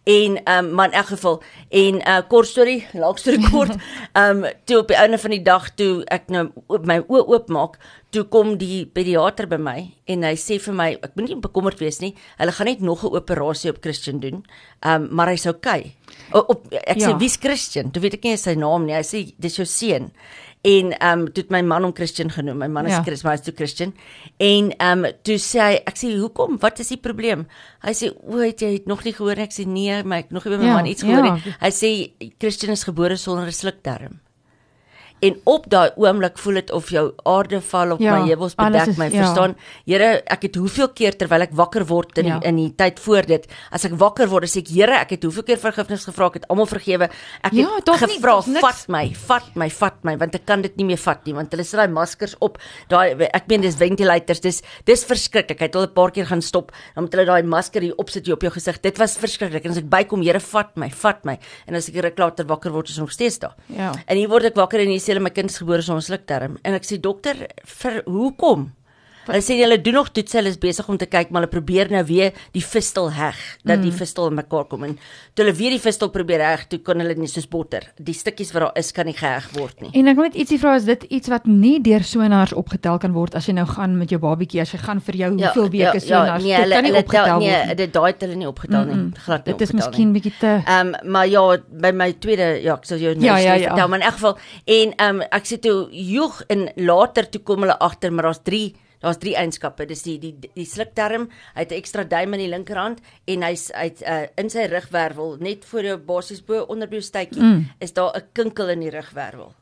En 0.03 0.43
ehm 0.43 0.65
um, 0.65 0.73
maar 0.73 0.87
in 0.87 0.93
elk 0.97 1.05
geval 1.05 1.43
en 1.69 1.95
uh, 2.09 2.17
kort 2.27 2.47
storie, 2.47 2.87
lank 2.93 3.17
storie 3.21 3.49
kort. 3.51 3.75
Ehm 4.13 4.43
um, 4.43 4.51
toe 4.65 4.77
op 4.81 4.87
die 4.87 4.97
einde 4.97 5.17
van 5.17 5.29
die 5.29 5.41
dag 5.45 5.69
toe 5.77 6.03
ek 6.05 6.29
nou 6.33 6.47
oop, 6.67 6.85
my 6.89 6.97
oë 7.05 7.21
oopmaak, 7.27 7.77
toe 8.09 8.23
kom 8.23 8.55
die 8.57 8.85
pediater 8.85 9.45
by 9.47 9.59
my 9.61 9.75
en 10.09 10.23
hy 10.23 10.33
sê 10.35 10.57
vir 10.59 10.73
my 10.73 10.89
ek 11.05 11.13
moenie 11.15 11.37
bekommerd 11.43 11.79
wees 11.79 12.01
nie. 12.01 12.15
Hulle 12.41 12.51
gaan 12.51 12.65
net 12.71 12.81
nog 12.81 13.03
'n 13.05 13.13
operasie 13.15 13.69
op 13.69 13.77
Christian 13.81 14.19
doen. 14.19 14.41
Ehm 14.81 15.03
um, 15.03 15.07
maar 15.15 15.27
hy's 15.27 15.45
okay. 15.45 15.93
O, 16.33 16.39
op 16.39 16.65
ek 16.73 16.97
Ja. 16.97 17.09
sê 17.11 17.17
wie's 17.19 17.37
Christian? 17.37 17.91
Toe 17.91 18.01
weet 18.01 18.13
ek 18.13 18.23
nie 18.23 18.37
sy 18.37 18.53
naam 18.57 18.85
nie. 18.85 18.95
Hy 18.95 19.03
sê 19.03 19.33
dis 19.37 19.55
jou 19.55 19.65
seun. 19.65 20.11
En 20.63 20.91
ehm 20.99 21.19
um, 21.19 21.31
toe 21.33 21.43
my 21.49 21.61
man 21.65 21.83
hom 21.83 21.93
Christian 21.93 22.29
genoem. 22.29 22.57
My 22.57 22.67
man 22.67 22.85
is 22.85 22.91
Ja. 22.91 23.03
Chris, 23.03 23.23
maar 23.23 23.33
hy's 23.33 23.41
toe 23.45 23.53
Christian. 23.55 23.93
En 24.37 24.71
ehm 24.77 25.05
um, 25.05 25.11
toe 25.23 25.37
sê 25.41 25.59
hy, 25.59 25.75
ek 25.89 25.97
sê 25.97 26.11
hoekom? 26.19 26.59
Wat 26.61 26.79
is 26.79 26.87
die 26.93 26.97
probleem? 27.01 27.47
Hy 27.81 27.91
sê 27.97 28.11
o, 28.23 28.37
het 28.37 28.61
jy 28.61 28.73
het 28.73 28.85
nog 28.85 29.03
nie 29.03 29.13
gehoor 29.13 29.35
nie? 29.35 29.43
Ek 29.43 29.51
sê 29.55 29.65
nee, 29.65 30.03
maar 30.03 30.19
ek 30.19 30.29
nog 30.31 30.45
nie 30.45 30.53
by 30.53 30.59
my 30.61 30.65
Ja, 30.69 30.73
man 30.75 30.85
iets 30.85 31.01
gehoor 31.01 31.25
ja. 31.25 31.33
nie. 31.33 31.55
Hy 31.61 31.71
sê 31.71 31.91
Christian 32.39 32.71
is 32.73 32.83
gebore 32.83 33.17
sonder 33.17 33.47
'n 33.47 33.51
slukdarm. 33.51 34.19
En 35.21 35.35
op 35.45 35.65
daai 35.69 35.91
oomblik 35.95 36.37
voel 36.41 36.53
dit 36.53 36.71
of 36.71 36.89
jou 36.89 37.11
aarde 37.29 37.61
val 37.61 37.91
op 37.91 37.99
Ja, 38.01 38.15
my 38.19 38.27
heuwels 38.27 38.55
bedek 38.55 38.87
is- 38.87 38.97
my 38.97 39.05
ja. 39.05 39.23
verstaan. 39.23 39.55
Here 39.85 40.23
ek 40.25 40.41
het 40.41 40.55
hoeveel 40.55 40.89
keer 40.89 41.15
terwyl 41.17 41.41
ek 41.41 41.51
wakker 41.53 41.85
word 41.85 42.17
in 42.17 42.25
Ja. 42.25 42.39
in 42.41 42.55
die 42.55 42.73
tyd 42.75 42.99
voor 42.99 43.21
dit 43.25 43.45
as 43.71 43.85
ek 43.85 43.91
wakker 43.97 44.27
word 44.27 44.43
sê 44.45 44.57
ek 44.59 44.67
Here 44.67 44.93
ek 44.99 45.09
het 45.11 45.23
hoeveel 45.23 45.43
keer 45.43 45.57
vergifnis 45.57 46.05
gevra 46.05 46.25
ek 46.27 46.33
het 46.33 46.47
almal 46.49 46.65
vergewe. 46.65 47.09
Ek 47.43 47.53
Ja, 47.53 47.67
het 47.75 47.89
gevra 47.89 48.41
vat 48.41 48.85
my 48.89 49.13
vat 49.13 49.55
my 49.55 49.69
vat 49.69 50.03
my 50.03 50.17
want 50.17 50.35
ek 50.35 50.45
kan 50.45 50.61
dit 50.61 50.75
nie 50.77 50.85
meer 50.85 50.97
vat 50.97 51.25
nie 51.25 51.33
want 51.33 51.51
hulle 51.51 51.63
sit 51.63 51.77
daai 51.79 51.87
maskers 51.87 52.35
op. 52.41 52.57
Daai 52.89 53.15
ek 53.33 53.47
meen 53.47 53.61
dis 53.61 53.75
ventilators 53.75 54.39
dis 54.41 54.61
dis 54.85 55.03
verskriklik. 55.05 55.59
Hy 55.59 55.65
het 55.65 55.75
al 55.75 55.83
'n 55.83 55.93
paar 55.93 56.11
keer 56.11 56.25
gaan 56.25 56.41
stop 56.41 56.71
dan 56.95 57.03
moet 57.03 57.13
hulle 57.13 57.25
daai 57.25 57.43
masker 57.43 57.81
hier 57.81 57.93
opsit 57.97 58.25
hier 58.25 58.33
op 58.35 58.41
jou 58.41 58.51
gesig 58.51 58.81
dit 58.81 58.97
was 58.97 59.17
verskriklik. 59.17 59.65
En 59.65 59.71
as 59.71 59.77
ek 59.77 59.89
bykom 59.89 60.21
Here 60.23 60.39
vat 60.39 60.75
my 60.77 60.89
vat 60.89 61.25
my 61.25 61.37
en 61.67 61.75
as 61.75 61.87
ek 61.89 61.95
ruk 62.03 62.17
later 62.17 62.45
wakker 62.45 62.71
word 62.71 62.89
is 62.89 62.95
ek 62.97 63.01
nog 63.01 63.11
steeds 63.11 63.39
daar. 63.39 63.55
Ja. 63.67 63.91
En 64.07 64.17
hier 64.17 64.27
word 64.29 64.45
ek 64.45 64.55
wakker 64.55 64.79
en 64.79 64.87
hier 64.87 64.99
hulle 65.11 65.23
my 65.23 65.33
kind 65.35 65.51
is 65.51 65.59
gebore 65.61 65.85
sonder 65.85 66.05
slukterm 66.05 66.57
en 66.63 66.77
ek 66.77 66.87
sê 66.87 66.99
dokter 67.01 67.45
vir 67.77 68.01
hoekom? 68.07 68.69
Hulle 69.27 69.41
sê 69.45 69.57
hulle 69.61 69.77
doen 69.81 69.93
nog 69.93 70.09
toetse, 70.11 70.37
hulle 70.37 70.49
is 70.49 70.57
besig 70.57 70.87
om 70.89 70.97
te 70.97 71.05
kyk 71.05 71.29
maar 71.31 71.41
hulle 71.43 71.51
probeer 71.51 71.91
nou 71.91 72.03
weer 72.07 72.31
die 72.53 72.61
fistel 72.63 73.11
heg 73.11 73.35
dat 73.63 73.77
Mm. 73.79 73.83
die 73.83 73.91
fistel 73.91 74.27
in 74.27 74.35
mekaar 74.35 74.65
kom 74.65 74.83
en 74.83 74.97
toe 75.35 75.45
hulle 75.45 75.55
weer 75.57 75.69
die 75.71 75.79
fistel 75.79 76.09
probeer 76.09 76.41
heg, 76.41 76.67
toe 76.69 76.79
kan 76.79 76.99
hulle 76.99 77.15
nie 77.15 77.27
soos 77.27 77.47
botter. 77.47 77.81
Die 77.99 78.13
stukkies 78.13 78.51
wat 78.53 78.61
daar 78.61 78.71
is 78.75 78.91
kan 78.91 79.05
nie 79.05 79.13
geheg 79.13 79.49
word 79.57 79.81
nie. 79.81 79.91
En 79.93 80.07
ek 80.07 80.17
net 80.17 80.35
ietsie 80.35 80.59
vra 80.59 80.75
is 80.75 80.83
dit 80.85 81.03
iets 81.09 81.29
wat 81.29 81.45
nie 81.47 81.79
deur 81.81 82.03
sonars 82.03 82.53
opgetel 82.53 82.97
kan 82.99 83.13
word 83.13 83.35
as 83.35 83.45
jy 83.47 83.53
nou 83.53 83.65
gaan 83.65 83.97
met 83.97 84.09
jou 84.09 84.19
babatjie 84.19 84.61
as 84.61 84.71
jy 84.73 84.79
gaan 84.79 84.99
vir 85.01 85.15
jou 85.15 85.29
hoeveel 85.31 85.69
weke 85.69 85.99
sonars 85.99 86.43
nee, 86.43 86.55
dit 86.55 86.63
hulle 86.63 86.75
kan 86.75 86.83
nie 86.83 86.91
hulle 86.91 87.03
opgetel 87.03 87.25
tel, 87.25 87.39
word 87.39 87.45
nee, 87.47 87.65
nie. 87.67 87.75
dit 87.75 87.93
daai 87.93 88.07
het 88.11 88.21
hulle 88.21 88.35
nie 88.35 88.47
opgetel 88.47 88.85
nie. 88.85 88.95
Mm-mm. 88.95 89.13
Glad 89.25 89.45
nie 89.45 89.53
Dit 89.53 89.61
is 89.61 89.73
miskien 89.73 90.13
bietjie 90.13 90.33
te 90.39 90.51
Ehm 90.65 90.93
um, 90.93 91.11
maar 91.11 91.27
ja, 91.27 91.57
by 91.69 91.91
my 91.91 92.11
tweede 92.13 92.61
ja, 92.63 92.73
ek 92.75 92.85
sal 92.85 92.97
jou 92.97 93.13
nou 93.15 93.25
Ja, 93.25 93.37
ja, 93.37 93.51
steeds 93.55 93.63
ja. 93.63 93.69
vertel, 93.69 93.87
maar 93.87 93.99
in 93.99 94.05
elk 94.05 94.13
geval 94.19 94.37
en 94.65 94.93
ehm 94.97 95.15
um, 95.15 95.21
ek 95.31 95.45
sê 95.45 95.59
toe 95.59 95.87
joeg 95.91 96.41
en 96.49 96.69
later 96.75 97.29
toe 97.29 97.41
kom 97.41 97.61
hulle 97.61 97.77
agter 97.79 98.11
maar 98.11 98.23
daar's 98.31 98.41
3 98.43 98.73
Daar's 99.01 99.17
drie 99.21 99.35
eienskappe. 99.35 99.85
Dis 99.89 100.03
die 100.05 100.17
die 100.21 100.35
die 100.41 100.65
slukterm, 100.65 101.29
hy 101.55 101.63
het 101.65 101.71
'n 101.71 101.79
ekstra 101.81 102.03
duim 102.03 102.33
in 102.33 102.39
die 102.39 102.51
linkerhand 102.51 102.99
en 103.27 103.43
hy's 103.43 103.71
hy't 103.73 104.01
uh, 104.01 104.27
in 104.37 104.49
sy 104.49 104.67
rugwervel 104.69 105.37
net 105.39 105.65
voor 105.65 105.83
jou 105.83 105.97
basies 105.97 106.41
bo 106.45 106.65
onder 106.69 106.87
jou 106.89 107.01
stytjie 107.01 107.41
Mm. 107.41 107.65
is 107.79 107.93
daar 107.93 108.15
'n 108.15 108.29
kinkel 108.33 108.69
in 108.69 108.79
die 108.79 108.89
rugwervel. 108.89 109.53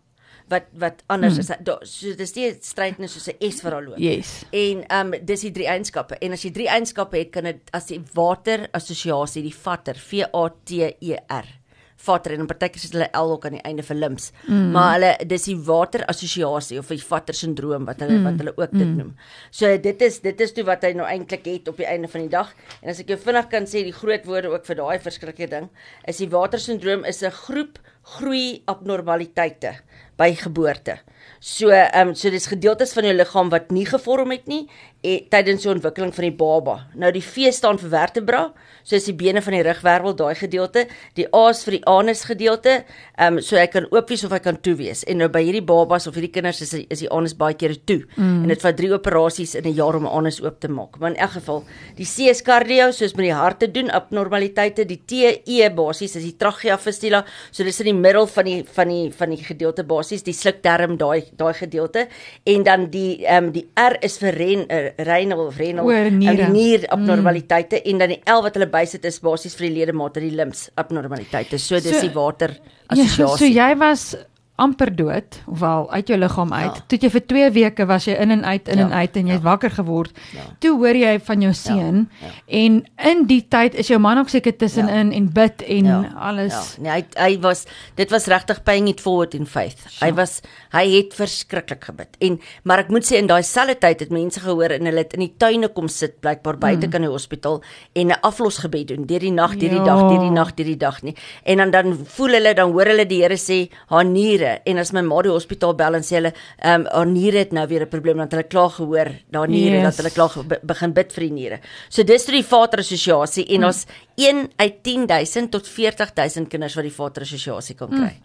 Wat 0.50 0.64
wat 0.74 1.04
anders 1.08 1.34
mm. 1.34 1.40
is. 1.40 1.52
Daar 1.64 1.80
so 1.86 2.16
dis 2.16 2.34
nie 2.36 2.58
stryd 2.62 2.98
net 3.00 3.10
soos 3.10 3.30
'n 3.30 3.52
S 3.52 3.62
wat 3.62 3.72
daar 3.72 3.84
loop. 3.84 3.98
Yes. 3.98 4.46
En 4.52 4.84
ehm 4.88 5.14
um, 5.14 5.26
dis 5.26 5.42
die 5.42 5.52
drie 5.52 5.68
eienskappe. 5.68 6.18
En 6.20 6.32
as 6.32 6.42
jy 6.42 6.52
drie 6.52 6.68
eienskappe 6.68 7.18
het, 7.18 7.30
kan 7.32 7.44
dit 7.44 7.62
as 7.72 7.86
die 7.86 8.02
water 8.14 8.68
assosiasie, 8.72 9.44
die 9.44 9.56
vatter, 9.56 9.96
V 9.96 10.24
A 10.34 10.50
T 10.64 10.72
E 11.00 11.18
R. 11.28 11.59
Vatter 12.00 12.36
en 12.36 12.46
in 12.46 12.48
partykeer 12.48 12.80
sit 12.80 12.94
hulle 12.96 13.10
L 13.18 13.34
ook 13.34 13.46
aan 13.46 13.58
die 13.58 13.64
einde 13.68 13.84
vir 13.84 13.98
limbs. 14.00 14.30
Mm. 14.48 14.72
Maar 14.76 14.94
hulle 14.96 15.12
dis 15.28 15.48
die 15.50 15.58
water 15.68 16.06
assosiasie 16.12 16.80
of 16.80 16.88
die 16.94 17.02
vatter 17.04 17.36
sindroom 17.36 17.88
wat 17.90 18.00
hulle 18.04 18.20
mm. 18.20 18.28
wat 18.30 18.40
hulle 18.44 18.56
ook 18.56 18.72
dit 18.72 18.88
Mm. 18.88 18.98
noem. 18.98 19.12
So 19.52 19.78
dit 19.78 20.02
is 20.02 20.20
dit 20.24 20.42
is 20.42 20.54
toe 20.56 20.64
wat 20.64 20.84
hy 20.84 20.94
nou 20.94 21.06
eintlik 21.06 21.46
het 21.46 21.68
op 21.68 21.78
die 21.78 21.86
einde 21.86 22.08
van 22.08 22.22
die 22.22 22.32
dag. 22.32 22.54
En 22.82 22.90
as 22.90 23.00
ek 23.00 23.12
jou 23.12 23.20
vinnig 23.20 23.50
kan 23.52 23.68
sê 23.68 23.84
die 23.84 23.96
groot 23.96 24.26
woorde 24.26 24.50
ook 24.50 24.66
vir 24.66 24.76
daai 24.76 25.00
verskriklike 25.00 25.50
ding, 25.52 25.70
is 26.08 26.18
die 26.18 26.30
water 26.30 26.60
sindroom 26.60 27.06
is 27.06 27.22
'n 27.24 27.32
groep 27.32 27.80
groei 28.18 28.64
abnormaliteite 28.66 29.76
by 30.20 30.34
geboorte. 30.36 31.00
So 31.40 31.70
ehm 31.72 32.10
um, 32.10 32.16
so 32.16 32.30
dis 32.30 32.50
gedeeltes 32.52 32.94
van 32.94 33.06
jou 33.08 33.14
liggaam 33.16 33.50
wat 33.50 33.72
nie 33.72 33.86
gevorm 33.86 34.32
het 34.32 34.48
nie 34.48 34.68
e, 35.02 35.20
tydens 35.32 35.64
die 35.64 35.72
ontwikkeling 35.72 36.12
van 36.16 36.26
die 36.28 36.36
baba. 36.36 36.76
Nou 37.00 37.12
die 37.16 37.24
V 37.24 37.52
staan 37.56 37.80
vir 37.80 37.92
vertebra, 37.94 38.42
so 38.84 38.98
is 38.98 39.08
die 39.08 39.16
bene 39.16 39.42
van 39.44 39.56
die 39.56 39.64
rugwervel 39.64 40.16
daai 40.18 40.36
gedeelte, 40.40 40.86
die 41.16 41.28
A 41.36 41.46
is 41.54 41.62
vir 41.66 41.78
die 41.78 41.84
anus 41.90 42.26
gedeelte, 42.28 42.82
ehm 43.16 43.38
um, 43.38 43.44
so 43.44 43.58
hy 43.60 43.68
kan 43.72 43.88
oop 43.94 44.10
wees 44.12 44.24
of 44.28 44.34
hy 44.36 44.42
kan 44.44 44.60
toe 44.64 44.76
wees. 44.80 45.04
En 45.08 45.22
nou 45.22 45.30
by 45.32 45.44
hierdie 45.46 45.64
babas 45.66 46.08
of 46.10 46.18
hierdie 46.18 46.32
kinders 46.34 46.62
is 46.66 46.74
is 46.80 47.04
die 47.04 47.12
anus 47.16 47.36
baie 47.38 47.56
keer 47.60 47.76
toe 47.86 48.02
mm. 48.16 48.44
en 48.44 48.54
dit 48.54 48.66
vat 48.66 48.78
3 48.80 48.92
operasies 48.98 49.56
in 49.60 49.68
'n 49.68 49.76
jaar 49.76 49.96
om 49.96 50.06
'n 50.06 50.16
anus 50.20 50.42
oop 50.42 50.60
te 50.60 50.68
maak. 50.68 51.00
Maar 51.00 51.12
in 51.12 51.18
elk 51.18 51.32
geval, 51.38 51.64
die 51.96 52.06
C 52.06 52.30
is 52.30 52.42
cardio, 52.42 52.92
soos 52.92 53.16
met 53.16 53.26
die 53.30 53.34
hart 53.34 53.60
te 53.60 53.72
doen, 53.72 53.90
abnormaliteite, 53.90 54.86
die 54.86 55.02
T 55.06 55.42
E 55.46 55.70
basies 55.70 56.16
is 56.16 56.24
die 56.24 56.38
trachea 56.38 56.78
fistula, 56.78 57.26
so 57.52 57.64
dis 57.64 57.80
in 57.80 57.86
die 57.86 57.94
middel 57.94 58.28
van 58.28 58.46
die 58.46 58.64
van 58.64 58.88
die 58.88 59.12
van 59.12 59.30
die 59.30 59.44
gedeelte 59.44 59.84
basies, 59.84 60.24
die 60.24 60.34
slukdarm 60.34 60.98
daai 60.98 61.24
daai 61.38 61.54
gedeelte 61.54 62.08
en 62.46 62.64
dan 62.64 62.90
die 62.90 63.26
ehm 63.26 63.46
um, 63.46 63.52
die 63.52 63.68
R 63.76 63.98
is 64.02 64.18
vir 64.18 64.34
ren 64.34 64.66
uh, 64.72 64.89
renal 64.98 65.46
of 65.48 65.58
renal 65.58 65.88
nier 66.20 66.86
abnormaliteite 66.90 67.80
mm. 67.80 67.90
en 67.92 67.98
dan 68.04 68.14
die 68.16 68.22
L 68.26 68.42
wat 68.46 68.58
hulle 68.58 68.70
bysit 68.72 69.06
is 69.06 69.20
basies 69.24 69.56
vir 69.56 69.68
die 69.70 69.76
ledemate, 69.80 70.20
die 70.24 70.34
limbs 70.36 70.70
abnormaliteite. 70.76 71.60
So 71.60 71.76
dis 71.80 71.96
So- 72.00 72.02
die 72.08 72.14
water 72.14 72.56
Ja, 72.56 73.04
assosiasie. 73.04 73.38
so 73.38 73.46
jy 73.46 73.76
was 73.78 74.16
amper 74.60 74.92
dood 74.96 75.38
wel 75.60 75.88
uit 75.92 76.08
jou 76.12 76.18
liggaam 76.20 76.54
uit. 76.54 76.76
Ja. 76.76 76.84
Toe 76.92 77.00
jy 77.02 77.10
vir 77.14 77.24
2 77.32 77.52
weke 77.56 77.86
was 77.90 78.06
jy 78.10 78.14
in 78.20 78.32
en 78.36 78.44
uit 78.46 78.68
in 78.68 78.78
Ja, 78.78 78.86
en 78.86 78.94
uit 78.94 79.16
en 79.22 79.28
jy 79.28 79.34
het 79.38 79.46
wakker 79.46 79.72
geword. 79.72 80.12
Ja. 80.36 80.46
Toe 80.60 80.74
hoor 80.78 80.96
jy 81.00 81.16
van 81.30 81.42
jou 81.42 81.54
seun 81.54 82.10
ja. 82.22 82.32
en 82.48 82.80
in 83.12 83.26
die 83.30 83.42
tyd 83.50 83.76
is 83.76 83.88
jou 83.88 84.00
man 84.00 84.18
ook 84.22 84.30
seker 84.30 84.56
tussenin 84.58 85.12
en 85.16 85.30
bid 85.34 85.62
en 85.68 85.90
alles. 86.18 86.54
Ja, 86.78 86.82
nee, 86.84 86.92
hy 86.92 87.06
hy 87.30 87.40
was 87.44 87.66
dit 87.96 88.12
was 88.12 88.28
regtig 88.28 88.64
paying 88.64 88.88
it 88.92 89.00
forward 89.02 89.34
in 89.34 89.46
faith. 89.46 89.80
Hy 90.02 90.12
was 90.14 90.42
hy 90.76 90.86
het 90.98 91.14
verskriklik 91.14 91.84
gebid. 91.90 92.16
En 92.20 92.40
maar 92.64 92.80
ek 92.80 92.90
moet 92.90 93.06
sê 93.08 93.18
in 93.18 93.28
daai 93.28 93.44
selfde 93.44 93.78
tyd 93.80 94.00
het 94.00 94.10
mense 94.12 94.40
gehoor 94.44 94.76
en 94.76 94.86
hulle 94.86 94.98
het 95.04 95.14
in 95.14 95.20
die 95.28 95.34
tuine 95.38 95.68
kom 95.70 95.88
sit 95.88 96.20
blykbaar 96.22 96.58
buite 96.58 96.86
Mm. 96.88 96.92
kan 96.92 97.02
die 97.02 97.10
hospitaal 97.12 97.62
en 97.96 98.08
'n 98.12 98.20
aflosgebed 98.22 98.88
doen 98.88 99.06
deur 99.06 99.20
die 99.20 99.32
nag, 99.32 99.52
deur 99.58 99.70
die 99.70 99.78
Ja. 99.80 99.84
dag, 99.86 100.00
deur 100.10 100.20
die 100.20 100.32
nag, 100.32 100.54
deur 100.56 100.66
die 100.66 100.78
dag 100.78 101.02
nie. 101.04 101.16
En 101.44 101.58
dan 101.58 101.72
dan 101.72 102.00
voel 102.06 102.28
hulle 102.38 102.54
dan 102.54 102.72
hoor 102.72 102.86
hulle 102.86 103.06
die 103.06 103.22
Here 103.22 103.38
sê 103.38 103.70
haar 103.90 104.06
niere 104.06 104.49
en 104.66 104.78
as 104.78 104.92
my 104.94 105.02
ma 105.02 105.22
die 105.22 105.32
hospitaal 105.32 105.74
bel 105.76 105.96
en 105.96 106.02
sê 106.04 106.16
hulle 106.20 106.34
ehm 106.62 106.82
um, 106.82 106.86
haar 106.92 107.06
niere 107.08 107.38
het 107.38 107.52
nou 107.54 107.68
weer 107.68 107.82
'n 107.86 107.90
probleem 107.90 108.18
want 108.18 108.32
hulle 108.32 108.44
klaar 108.48 108.70
gehoor 108.70 109.10
daar 109.32 109.48
niere 109.48 109.76
Yes. 109.82 109.84
dat 109.96 109.98
hulle 109.98 110.14
klaar 110.14 110.46
be- 110.48 110.60
begin 110.64 110.94
bid 110.94 111.12
vir 111.14 111.22
die 111.24 111.32
niere. 111.32 111.60
So 111.90 112.04
dis 112.04 112.26
toe 112.26 112.34
die 112.34 112.44
Vader 112.44 112.80
assosiasie 112.80 113.46
en 113.56 113.64
ons 113.66 113.86
1 114.18 114.50
uit 114.58 114.84
10000 114.84 115.52
tot 115.52 115.68
40000 115.68 116.48
kinders 116.50 116.76
wat 116.76 116.84
die 116.84 116.92
Vader 116.94 117.22
assosiasie 117.24 117.76
kan 117.76 117.90
kry. 117.90 118.16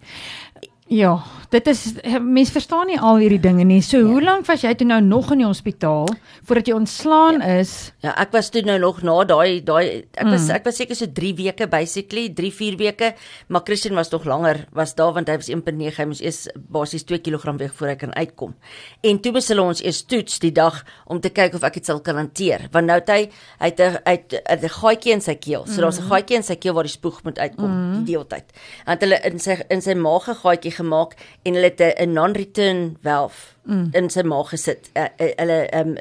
Ja, 0.92 1.14
dit 1.48 1.66
is 1.70 1.94
mense 2.20 2.52
verstaan 2.52 2.90
nie 2.90 2.98
al 3.00 3.16
hierdie 3.22 3.40
dinge 3.40 3.64
nie. 3.64 3.80
So 3.82 3.98
Ja. 3.98 4.04
hoe 4.04 4.22
lank 4.22 4.44
was 4.46 4.60
jy 4.62 4.74
toe 4.74 4.86
nou 4.86 5.00
nog 5.00 5.30
in 5.32 5.38
die 5.38 5.46
hospitaal 5.46 6.06
voordat 6.44 6.66
jy 6.66 6.74
ontslaan 6.74 7.40
is? 7.40 7.92
Ja, 8.02 8.12
ek 8.20 8.32
was 8.32 8.50
toe 8.50 8.60
nou 8.62 8.78
nog 8.78 9.02
na 9.02 9.24
daai 9.24 9.62
daai 9.64 10.04
ek 10.12 10.24
was 10.28 10.44
Mm. 10.48 10.50
ek 10.50 10.64
was 10.64 10.76
seker 10.76 10.94
so 10.94 11.06
3 11.06 11.32
weke 11.36 11.66
basically, 11.68 12.28
3 12.28 12.50
4 12.52 12.76
weke, 12.76 13.14
maar 13.48 13.62
Christian 13.64 13.94
was 13.94 14.10
nog 14.10 14.24
langer, 14.24 14.66
was 14.74 14.94
daar 14.94 15.12
want 15.14 15.28
hy 15.28 15.36
was 15.36 15.48
1.9, 15.48 15.96
hy 15.96 16.04
moes 16.04 16.20
eers 16.20 16.48
basies 16.68 17.02
2 17.04 17.18
kg 17.18 17.56
weeg 17.58 17.72
voor 17.74 17.88
hy 17.88 17.94
kan 17.96 18.14
uitkom. 18.14 18.54
En 19.02 19.20
toe 19.20 19.32
moes 19.32 19.48
hulle 19.48 19.62
ons 19.62 19.82
eers 19.82 20.02
toets 20.04 20.38
die 20.38 20.52
dag 20.52 20.84
om 21.06 21.18
te 21.20 21.30
kyk 21.30 21.54
of 21.54 21.62
ek 21.62 21.74
dit 21.74 21.86
sal 21.86 22.00
kan 22.00 22.16
hanteer, 22.16 22.68
want 22.72 22.86
nou 22.86 22.98
het 22.98 23.08
hy 23.08 23.30
hy 23.60 23.66
het 23.70 23.80
'n 23.80 23.98
hy 24.04 24.18
het 24.46 24.62
'n 24.64 24.68
gaatjie 24.68 25.12
in 25.12 25.20
sy 25.22 25.34
keel. 25.34 25.64
So 25.66 25.80
daar's 25.80 25.98
'n 25.98 26.10
gaatjie 26.10 26.36
in 26.36 26.42
sy 26.42 26.56
keel 26.56 26.74
waar 26.74 26.84
die 26.84 26.90
spoeg 26.92 27.22
moet 27.24 27.38
uitkom 27.38 27.70
Mm. 27.70 28.04
die 28.04 28.12
deeltyd. 28.16 28.44
Want 28.86 29.00
hulle 29.00 29.18
in 29.24 29.38
sy 29.38 29.62
in 29.70 29.80
sy 29.80 29.94
maag 29.94 30.28
'n 30.28 30.34
gaatjie 30.34 30.73
gemaak 30.74 31.14
en 31.42 31.54
hulle 31.54 31.72
het 31.72 31.80
'n- 31.80 32.12
non-return 32.12 32.96
valve 33.02 33.53
Mm. 33.64 33.88
in 33.96 34.10
sy 34.12 34.20
maag 34.28 34.50
gesit. 34.52 34.90
Uh, 34.92 35.06
uh, 35.16 35.30
hulle 35.38 35.54
um, 35.72 35.94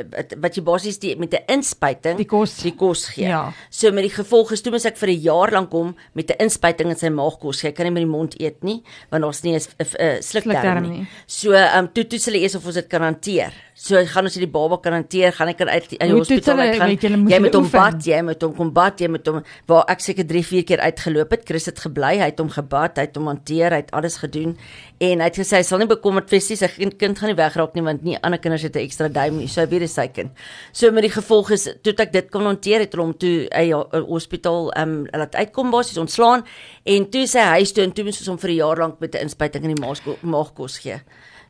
wat 0.43 0.57
jy 0.57 0.63
basies 0.67 0.97
die 0.99 1.13
met 1.15 1.33
'n 1.33 1.45
inspuiting 1.47 2.17
Die 2.17 2.27
kos. 2.27 2.57
die 2.59 2.75
kos 2.75 3.05
gee. 3.15 3.27
Ja. 3.27 3.53
So 3.69 3.91
met 3.91 4.03
die 4.03 4.11
gevolg 4.11 4.51
is 4.51 4.61
toe 4.61 4.71
moet 4.71 4.85
ek 4.85 4.97
vir 4.97 5.09
'n 5.09 5.21
jaar 5.21 5.51
lank 5.51 5.71
hom 5.71 5.95
met 6.13 6.29
'n 6.29 6.43
inspuiting 6.43 6.89
in 6.89 6.97
sy 6.97 7.07
maag 7.09 7.39
kos 7.39 7.61
gee. 7.61 7.69
Hy 7.69 7.73
kan 7.73 7.85
nie 7.85 7.93
met 7.93 8.03
die 8.03 8.11
mond 8.11 8.35
eet 8.41 8.63
nie 8.63 8.83
want 9.09 9.23
daar's 9.23 9.43
nie 9.43 9.55
'n 9.55 9.61
uh, 9.79 10.19
Slukdarm 10.19 10.89
nie. 10.89 11.07
So 11.25 11.53
um 11.53 11.87
toe 11.93 12.03
toets 12.03 12.25
hulle 12.25 12.39
eers 12.39 12.55
of 12.55 12.65
ons 12.65 12.75
dit 12.75 12.87
kan 12.87 13.01
hanteer. 13.01 13.53
So 13.73 13.95
gaan 14.05 14.25
ons 14.25 14.33
die 14.33 14.47
baba 14.47 14.77
kan 14.77 14.93
hanteer, 14.93 15.31
gaan 15.31 15.47
ek 15.47 15.57
kan 15.57 15.69
uit 15.69 15.87
uit 15.99 15.99
die 15.99 16.13
hospitaal 16.13 16.59
uit 16.59 16.75
gaan. 16.75 16.89
Weet 16.89 17.01
julle, 17.01 17.17
moet 17.17 17.31
Jy 17.31 17.39
moet 17.39 17.53
hom 17.53 17.69
bad, 17.69 18.05
jy 18.05 18.21
moet 18.21 18.41
hom 18.41 18.55
kom 18.55 18.73
bad, 18.73 18.99
jy 18.99 19.07
moet 19.07 19.27
hom 19.27 19.43
waar 19.65 19.85
ek 19.87 19.99
seker 19.99 20.27
3 20.27 20.43
4 20.43 20.63
keer 20.63 20.79
uitgeloop 20.79 21.31
het. 21.31 21.45
Chris 21.45 21.65
het 21.65 21.79
gebly, 21.79 22.17
hy 22.19 22.29
het 22.29 22.39
hom 22.39 22.49
gebad, 22.49 22.97
hy 22.97 23.07
het 23.07 23.15
hom 23.15 23.27
hanteer, 23.27 23.71
hy 23.71 23.81
het 23.81 23.91
alles 23.91 24.17
gedoen 24.17 24.57
en 24.99 25.19
hy 25.19 25.25
het 25.25 25.39
gesê 25.39 25.57
hy 25.57 25.63
sal 25.63 25.81
nie 25.81 25.89
bekommerd 25.89 26.29
wees 26.31 26.47
nie, 26.49 26.57
sy 26.59 26.69
kind, 26.69 27.17
gaan 27.17 27.31
nie 27.31 27.37
wegraak 27.53 27.75
nie 27.77 27.83
want 27.85 28.03
nie 28.03 28.17
ander 28.21 28.39
kinders 28.39 28.63
het 28.63 28.75
'n 28.75 28.85
ekstra 28.85 29.09
duim 29.09 29.37
nie. 29.37 29.47
So 29.47 29.61
hy 29.61 29.67
weet 29.67 29.79
dis 29.81 29.93
sy 29.93 30.07
kind. 30.07 30.31
So 30.71 30.91
met 30.91 31.03
die 31.03 31.11
gevolg 31.11 31.51
is 31.51 31.69
toe 31.83 31.93
ek 31.97 32.11
dit 32.11 32.31
kon 32.31 32.45
hanteer 32.45 32.79
het 32.79 32.91
hulle 32.93 33.05
hom 33.05 33.17
toe 33.17 33.47
hy 33.51 33.71
hospitaal 33.71 34.71
ehm 34.71 34.89
um, 34.89 35.07
laat 35.11 35.35
uitkom 35.35 35.71
basies 35.71 35.97
ontslaan 35.97 36.43
en 36.85 37.09
toe 37.09 37.27
sy 37.27 37.39
huis 37.39 37.71
toe 37.71 37.83
en 37.83 37.91
toe 37.91 38.03
moes 38.03 38.19
ons 38.19 38.27
hom 38.27 38.37
vir 38.37 38.49
'n 38.49 38.55
jaar 38.55 38.77
lank 38.77 38.99
met 38.99 39.15
'n 39.15 39.21
inspuiting 39.21 39.63
in 39.63 39.75
die 39.75 39.81
maagko- 39.85 40.17
maagkos 40.21 40.79
gee. 40.79 41.01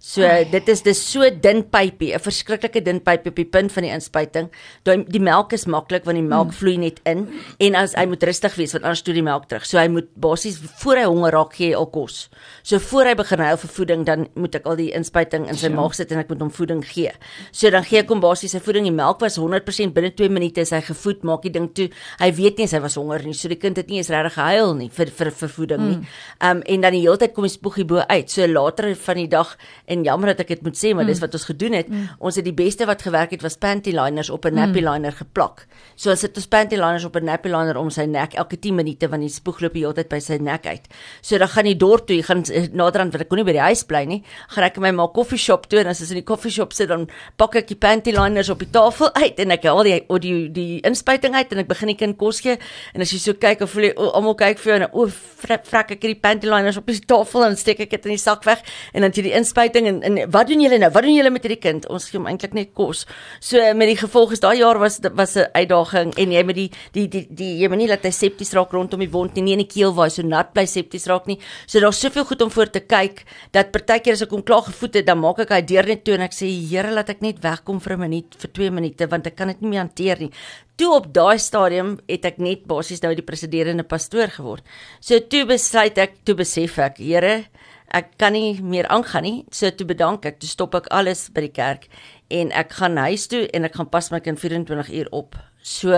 So 0.04 0.20
Ai. 0.28 0.44
dit 0.52 0.68
is 0.68 0.82
dis 0.84 1.00
so 1.00 1.24
dun 1.32 1.62
pypie, 1.72 2.12
'n 2.12 2.20
verskriklike 2.20 2.82
dun 2.84 3.00
pypie 3.00 3.32
op 3.32 3.38
die 3.40 3.48
punt 3.48 3.72
van 3.72 3.84
die 3.84 3.92
inspuiting. 3.96 4.50
Die, 4.84 4.98
die 5.08 5.22
melk 5.24 5.54
is 5.54 5.64
maklik 5.64 6.04
want 6.04 6.20
die 6.20 6.28
melk 6.28 6.50
mm. 6.52 6.56
vloei 6.60 6.78
net 6.78 7.00
in 7.08 7.30
en 7.64 7.76
as 7.80 7.94
hy 7.96 8.04
moet 8.12 8.24
rustig 8.28 8.58
wees 8.60 8.74
want 8.76 8.84
anders 8.84 9.02
toe 9.02 9.14
die 9.16 9.24
melk 9.24 9.48
terug. 9.48 9.64
So 9.64 9.80
hy 9.80 9.88
moet 9.88 10.10
basies 10.20 10.60
voor 10.82 11.00
hy 11.00 11.06
honger 11.08 11.32
raak 11.32 11.56
gee 11.56 11.72
al 11.72 11.88
kos. 11.88 12.28
So 12.68 12.80
voor 12.84 13.06
hy 13.06 13.14
begin 13.16 13.40
huil 13.40 13.60
vir 13.62 13.72
voeding 13.78 14.04
dan 14.04 14.28
moet 14.36 14.58
ek 14.60 14.68
al 14.68 14.76
die 14.76 14.90
inspuiting 14.92 15.48
in 15.48 15.56
sy 15.56 15.70
ja. 15.70 15.76
maag 15.78 15.96
sit 15.96 16.12
en 16.12 16.20
ek 16.20 16.28
moet 16.34 16.44
hom 16.44 16.52
voeding 16.52 16.84
gee. 16.84 17.14
So 17.56 17.72
dan 17.72 17.88
gee 17.88 18.04
ek 18.04 18.12
hom 18.12 18.20
basies 18.20 18.52
sy 18.52 18.60
voeding. 18.60 18.84
Die 18.84 18.92
melk 18.92 19.24
was 19.24 19.40
100% 19.40 19.96
binne 19.96 20.12
2 20.12 20.28
minute 20.28 20.60
is 20.68 20.76
hy 20.76 20.82
gevoed, 20.84 21.24
maak 21.24 21.48
die 21.48 21.54
ding 21.56 21.72
toe. 21.72 21.88
Hy 22.20 22.30
weet 22.36 22.60
nie 22.60 22.68
hy 22.68 22.84
was 22.84 23.00
honger 23.00 23.24
nie. 23.24 23.38
So 23.40 23.48
die 23.48 23.56
kind 23.56 23.80
het 23.80 23.88
nie 23.88 24.04
eens 24.04 24.12
regtig 24.12 24.36
gehuil 24.36 24.76
nie 24.84 24.92
vir 24.92 25.08
vir 25.08 25.32
vir 25.32 25.56
voeding 25.56 25.88
nie. 25.88 25.98
Mm. 26.04 26.12
Um 26.52 26.62
en 26.76 26.82
dan 26.82 26.92
die 26.92 27.06
hele 27.08 27.16
tyd 27.24 27.32
kom 27.32 27.48
die 27.48 27.56
spoegie 27.56 27.88
bo 27.88 28.04
uit. 28.04 28.28
So 28.28 28.44
later 28.52 28.92
van 29.00 29.24
die 29.24 29.32
dag 29.32 29.56
en 29.94 30.04
jammer 30.06 30.34
dat 30.34 30.44
ek 30.44 30.56
dit 30.56 30.66
moet 30.66 30.78
sê, 30.78 30.94
maar 30.94 31.06
mm. 31.06 31.14
dis 31.14 31.22
wat 31.24 31.38
ons 31.38 31.48
gedoen 31.50 31.78
het. 31.78 31.92
Mm. 31.92 32.10
Ons 32.20 32.40
het 32.40 32.48
die 32.48 32.56
beste 32.56 32.88
wat 32.90 33.06
gewerk 33.06 33.36
het 33.36 33.46
was 33.46 33.58
panty 33.58 33.94
liners 33.96 34.30
op 34.34 34.46
'n 34.46 34.58
nappy 34.58 34.82
mm. 34.82 34.90
liner 34.90 35.14
geplak. 35.14 35.66
So 35.96 36.12
as 36.12 36.22
dit 36.22 36.36
ons 36.36 36.48
panty 36.48 36.76
liners 36.76 37.06
op 37.06 37.16
'n 37.16 37.26
nappy 37.26 37.50
liner 37.50 37.78
om 37.78 37.90
sy 37.90 38.06
nek 38.06 38.34
elke 38.34 38.60
10 38.60 38.76
minute 38.76 39.10
want 39.10 39.22
die 39.22 39.30
spoeg 39.30 39.62
loop 39.62 39.74
die 39.74 39.86
hele 39.86 39.94
tyd 39.94 40.10
by 40.10 40.20
sy 40.20 40.38
nek 40.42 40.66
uit. 40.66 40.88
So 41.22 41.38
dan 41.38 41.48
gaan 41.48 41.66
hy 41.66 41.76
dorp 41.78 42.08
toe, 42.08 42.18
hy 42.18 42.24
gaan 42.24 42.44
eh, 42.52 42.68
naderhand 42.72 43.14
want 43.14 43.22
ek 43.24 43.30
kon 43.30 43.38
nie 43.38 43.46
by 43.46 43.56
die 43.56 43.68
huis 43.70 43.84
bly 43.84 44.06
nie. 44.06 44.24
Gaan 44.50 44.64
ek 44.64 44.78
my 44.78 44.92
maar 44.92 45.12
koffie 45.14 45.38
shop 45.40 45.70
toe 45.70 45.80
en 45.80 45.88
as 45.88 46.02
ons 46.02 46.12
in 46.12 46.20
die 46.22 46.28
koffie 46.28 46.52
shop 46.52 46.74
sit 46.74 46.90
dan 46.90 47.08
pak 47.38 47.56
ek 47.56 47.68
die 47.68 47.80
panty 47.80 48.12
liners 48.12 48.50
op 48.50 48.60
die 48.60 48.70
tafel 48.70 49.14
uit 49.14 49.40
en 49.40 49.52
ek 49.52 49.64
haal 49.64 49.84
die 49.84 50.00
die 50.20 50.34
die, 50.34 50.50
die 50.54 50.82
inspuiting 50.88 51.36
uit 51.36 51.52
en 51.54 51.64
ek 51.64 51.70
begin 51.72 51.92
die 51.92 51.98
kind 52.00 52.18
kos 52.20 52.42
gee 52.44 52.58
en 52.94 53.06
as 53.06 53.14
jy 53.14 53.20
so 53.22 53.38
kyk 53.40 53.64
of 53.66 53.74
voel 53.74 53.90
jy 53.90 53.94
almal 53.96 54.36
kyk 54.40 54.62
vir 54.62 54.72
jou 54.72 54.78
en 54.80 54.88
o 54.92 55.08
vrek 55.44 55.94
ek 55.96 56.06
hierdie 56.06 56.20
panty 56.24 56.50
liners 56.50 56.80
op 56.80 56.90
die 56.90 57.00
tafel 57.14 57.48
en 57.48 57.58
steek 57.60 57.84
ek 57.86 57.94
dit 57.96 58.10
in 58.10 58.16
die 58.16 58.22
sak 58.22 58.48
weg 58.48 58.64
en 58.94 59.06
dan 59.06 59.16
jy 59.16 59.28
die 59.30 59.36
inspuiting 59.38 59.83
en, 59.86 60.02
en 60.04 60.32
wat 60.32 60.48
doen 60.48 60.62
julle 60.62 60.78
nou? 60.82 60.90
Wat 60.94 61.06
doen 61.06 61.16
julle 61.16 61.32
met 61.34 61.44
hierdie 61.46 61.62
kind? 61.62 61.88
Ons 61.90 62.10
gee 62.10 62.20
hom 62.20 62.28
eintlik 62.30 62.54
net 62.58 62.74
kos. 62.78 63.06
So 63.44 63.62
met 63.78 63.92
die 63.92 63.98
gevolg 64.00 64.34
is 64.36 64.44
daai 64.44 64.58
jaar 64.60 64.80
was 64.80 65.00
was 65.13 65.36
'n 65.38 65.48
uitdaging 65.54 66.13
en 66.18 66.32
jy 66.32 66.44
met 66.44 66.56
die 66.56 66.70
die 66.94 67.08
die 67.08 67.28
die 67.30 67.52
jy 67.62 67.70
moet 67.70 67.78
nie 67.78 67.88
laat 67.88 68.04
hy 68.04 68.12
septies 68.12 68.54
raak 68.54 68.72
rondom 68.72 69.00
die 69.00 69.12
wond 69.12 69.36
nie, 69.36 69.44
nie 69.44 69.54
in 69.54 69.63
die 69.66 69.74
keel 69.74 69.94
waar 69.94 70.10
hy 70.10 70.16
so 70.16 70.24
nat 70.24 70.54
bly 70.54 70.66
septies 70.66 71.08
raak 71.08 71.28
nie. 71.28 71.40
So 71.68 71.80
daar's 71.80 72.00
soveel 72.00 72.25
goed 72.25 72.42
om 72.42 72.52
voor 72.52 72.70
te 72.70 72.80
kyk 72.80 73.25
dat 73.52 73.72
partykeer 73.72 74.13
as 74.13 74.22
ek 74.22 74.32
hom 74.32 74.44
klaar 74.44 74.63
gevoed 74.63 74.94
het, 74.96 75.06
dan 75.06 75.20
maak 75.20 75.40
ek 75.40 75.50
hy 75.50 75.62
deur 75.62 75.86
net 75.86 76.04
toe 76.04 76.16
en 76.16 76.22
ek 76.22 76.34
sê 76.34 76.48
Here 76.54 76.92
laat 76.92 77.10
ek 77.10 77.22
net 77.22 77.40
wegkom 77.42 77.80
vir 77.82 77.94
'n 77.94 78.00
minuut 78.00 78.36
vir 78.36 78.50
2 78.52 78.72
minute 78.72 79.08
want 79.08 79.28
ek 79.28 79.36
kan 79.36 79.48
dit 79.48 79.62
nie 79.62 79.70
meer 79.70 79.80
hanteer 79.80 80.20
nie. 80.20 80.32
Toe 80.75 80.90
op 80.96 81.12
daai 81.13 81.38
stadium 81.38 82.00
het 82.10 82.25
ek 82.25 82.40
net 82.42 82.66
basies 82.66 83.02
nou 83.04 83.13
die 83.13 83.25
presiderende 83.25 83.84
pastoor 83.86 84.32
geword. 84.34 84.63
So 85.00 85.20
toe 85.20 85.46
besluit 85.46 85.98
ek, 86.02 86.24
toe 86.25 86.34
besef 86.36 86.80
ek, 86.82 86.98
Here, 86.98 87.46
ek 87.94 88.18
kan 88.18 88.34
nie 88.34 88.58
meer 88.62 88.88
aangaan 88.92 89.24
nie. 89.24 89.46
So 89.54 89.70
toe 89.70 89.88
bedank 89.88 90.26
ek, 90.26 90.40
toe 90.42 90.50
stop 90.50 90.76
ek 90.76 90.90
alles 90.92 91.28
by 91.34 91.46
die 91.48 91.54
kerk 91.54 91.88
en 92.34 92.52
ek 92.52 92.74
gaan 92.80 92.98
huis 92.98 93.28
toe 93.30 93.46
en 93.54 93.68
ek 93.68 93.78
gaan 93.78 93.90
pas 93.94 94.10
my 94.12 94.20
kind 94.24 94.40
24 94.42 94.92
uur 95.00 95.12
op. 95.12 95.38
So 95.62 95.94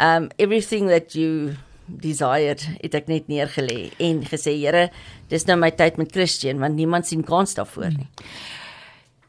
um 0.00 0.30
everything 0.38 0.88
that 0.88 1.14
you 1.14 1.56
desired 1.88 2.62
het 2.82 2.94
ek 2.94 3.08
net 3.08 3.28
neergelê 3.32 3.90
en 4.02 4.22
gesê 4.28 4.54
Here, 4.58 4.88
dis 5.32 5.46
nou 5.48 5.56
my 5.60 5.70
tyd 5.72 5.98
met 6.00 6.12
Christian 6.12 6.60
want 6.60 6.76
niemand 6.76 7.08
sien 7.08 7.24
kans 7.24 7.56
daarvoor 7.58 7.92
nie. 7.96 8.08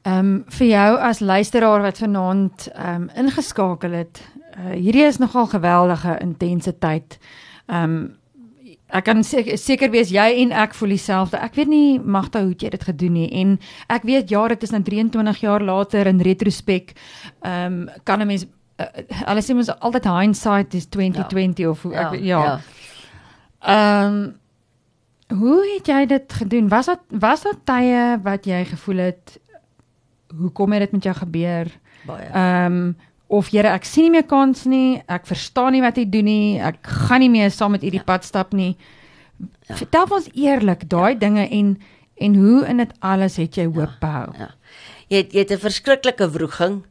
Ehm 0.07 0.19
um, 0.19 0.35
vir 0.55 0.67
jou 0.67 0.91
as 1.09 1.19
luisteraar 1.19 1.83
wat 1.83 1.99
vanaand 2.03 2.69
ehm 2.73 3.09
um, 3.09 3.09
ingeskakel 3.25 3.97
het, 3.99 4.21
uh, 4.55 4.75
hierdie 4.75 5.05
is 5.07 5.19
nogal 5.19 5.47
geweldige 5.51 6.17
intense 6.23 6.77
tyd. 6.79 7.19
Ehm 7.67 7.83
um, 7.83 7.99
Ek 8.89 9.05
kan 9.05 9.23
seker 9.23 9.57
seker 9.57 9.91
wees 9.93 10.09
jy 10.09 10.25
en 10.41 10.51
ek 10.51 10.73
voel 10.73 10.95
dieselfde. 10.95 11.37
Ek 11.37 11.57
weet 11.59 11.69
nie 11.69 11.99
magte 11.99 12.41
hoe 12.41 12.55
jy 12.57 12.71
dit 12.73 12.83
gedoen 12.83 13.13
nie 13.13 13.27
en 13.41 13.59
ek 13.87 14.07
weet 14.09 14.31
ja, 14.33 14.47
dit 14.47 14.63
is 14.65 14.73
nou 14.73 14.81
23 14.81 15.41
jaar 15.43 15.61
later 15.61 16.09
in 16.09 16.21
retrospek. 16.25 16.95
Ehm 17.45 17.85
um, 17.85 18.03
kan 18.03 18.21
'n 18.21 18.27
mens 18.27 18.45
uh, 18.79 18.85
alles 19.25 19.45
sê 19.45 19.53
mens 19.53 19.69
altyd 19.79 20.05
hindsight 20.09 20.73
is 20.73 20.87
2020 20.89 21.63
ja. 21.63 21.69
of 21.69 21.81
hoe, 21.81 21.93
ek 21.93 22.19
ja. 22.19 22.43
ja. 22.43 22.59
Ehm 23.61 24.13
um, 24.13 24.37
hoe 25.39 25.61
het 25.75 25.87
jy 25.87 26.05
dit 26.05 26.33
gedoen? 26.33 26.69
Was 26.69 26.85
dit 26.85 26.99
was 27.19 27.43
dit 27.45 27.59
tye 27.65 28.17
wat 28.23 28.45
jy 28.45 28.63
gevoel 28.65 28.97
het 28.97 29.37
hoe 30.37 30.51
kom 30.51 30.71
dit 30.71 30.91
met 30.91 31.03
jou 31.03 31.15
gebeur? 31.15 31.69
Baie. 32.07 32.25
Ehm 32.33 32.73
um, 32.73 32.97
of 33.29 33.51
Here 33.53 33.69
ek 33.69 33.85
sien 33.85 34.09
nie 34.09 34.17
meer 34.17 34.27
kans 34.27 34.65
nie, 34.65 35.01
ek 35.07 35.27
verstaan 35.29 35.75
nie 35.77 35.83
wat 35.85 35.99
hy 36.01 36.05
doen 36.09 36.25
nie, 36.25 36.57
ek 36.59 36.81
gaan 37.05 37.21
nie 37.21 37.29
meer 37.29 37.53
saam 37.53 37.75
met 37.77 37.85
u 37.85 37.91
die 37.93 38.01
ja. 38.01 38.07
pad 38.07 38.25
stap 38.25 38.55
nie. 38.57 38.73
Ja. 39.69 39.77
Vertel 39.77 40.15
ons 40.17 40.29
eerlik 40.33 40.87
daai 40.89 41.13
ja. 41.13 41.19
dinge 41.27 41.45
en 41.47 41.77
en 42.19 42.33
hoe 42.35 42.65
in 42.67 42.81
dit 42.81 42.89
alles 42.99 43.37
het 43.39 43.55
jy 43.55 43.69
hoop 43.69 43.93
ja. 43.93 43.99
behou? 44.01 44.31
Ja. 44.35 44.49
Jy 45.09 45.21
het, 45.21 45.33
jy 45.33 45.43
het 45.45 45.51
'n 45.55 45.61
verskriklike 45.61 46.27
wroging 46.33 46.81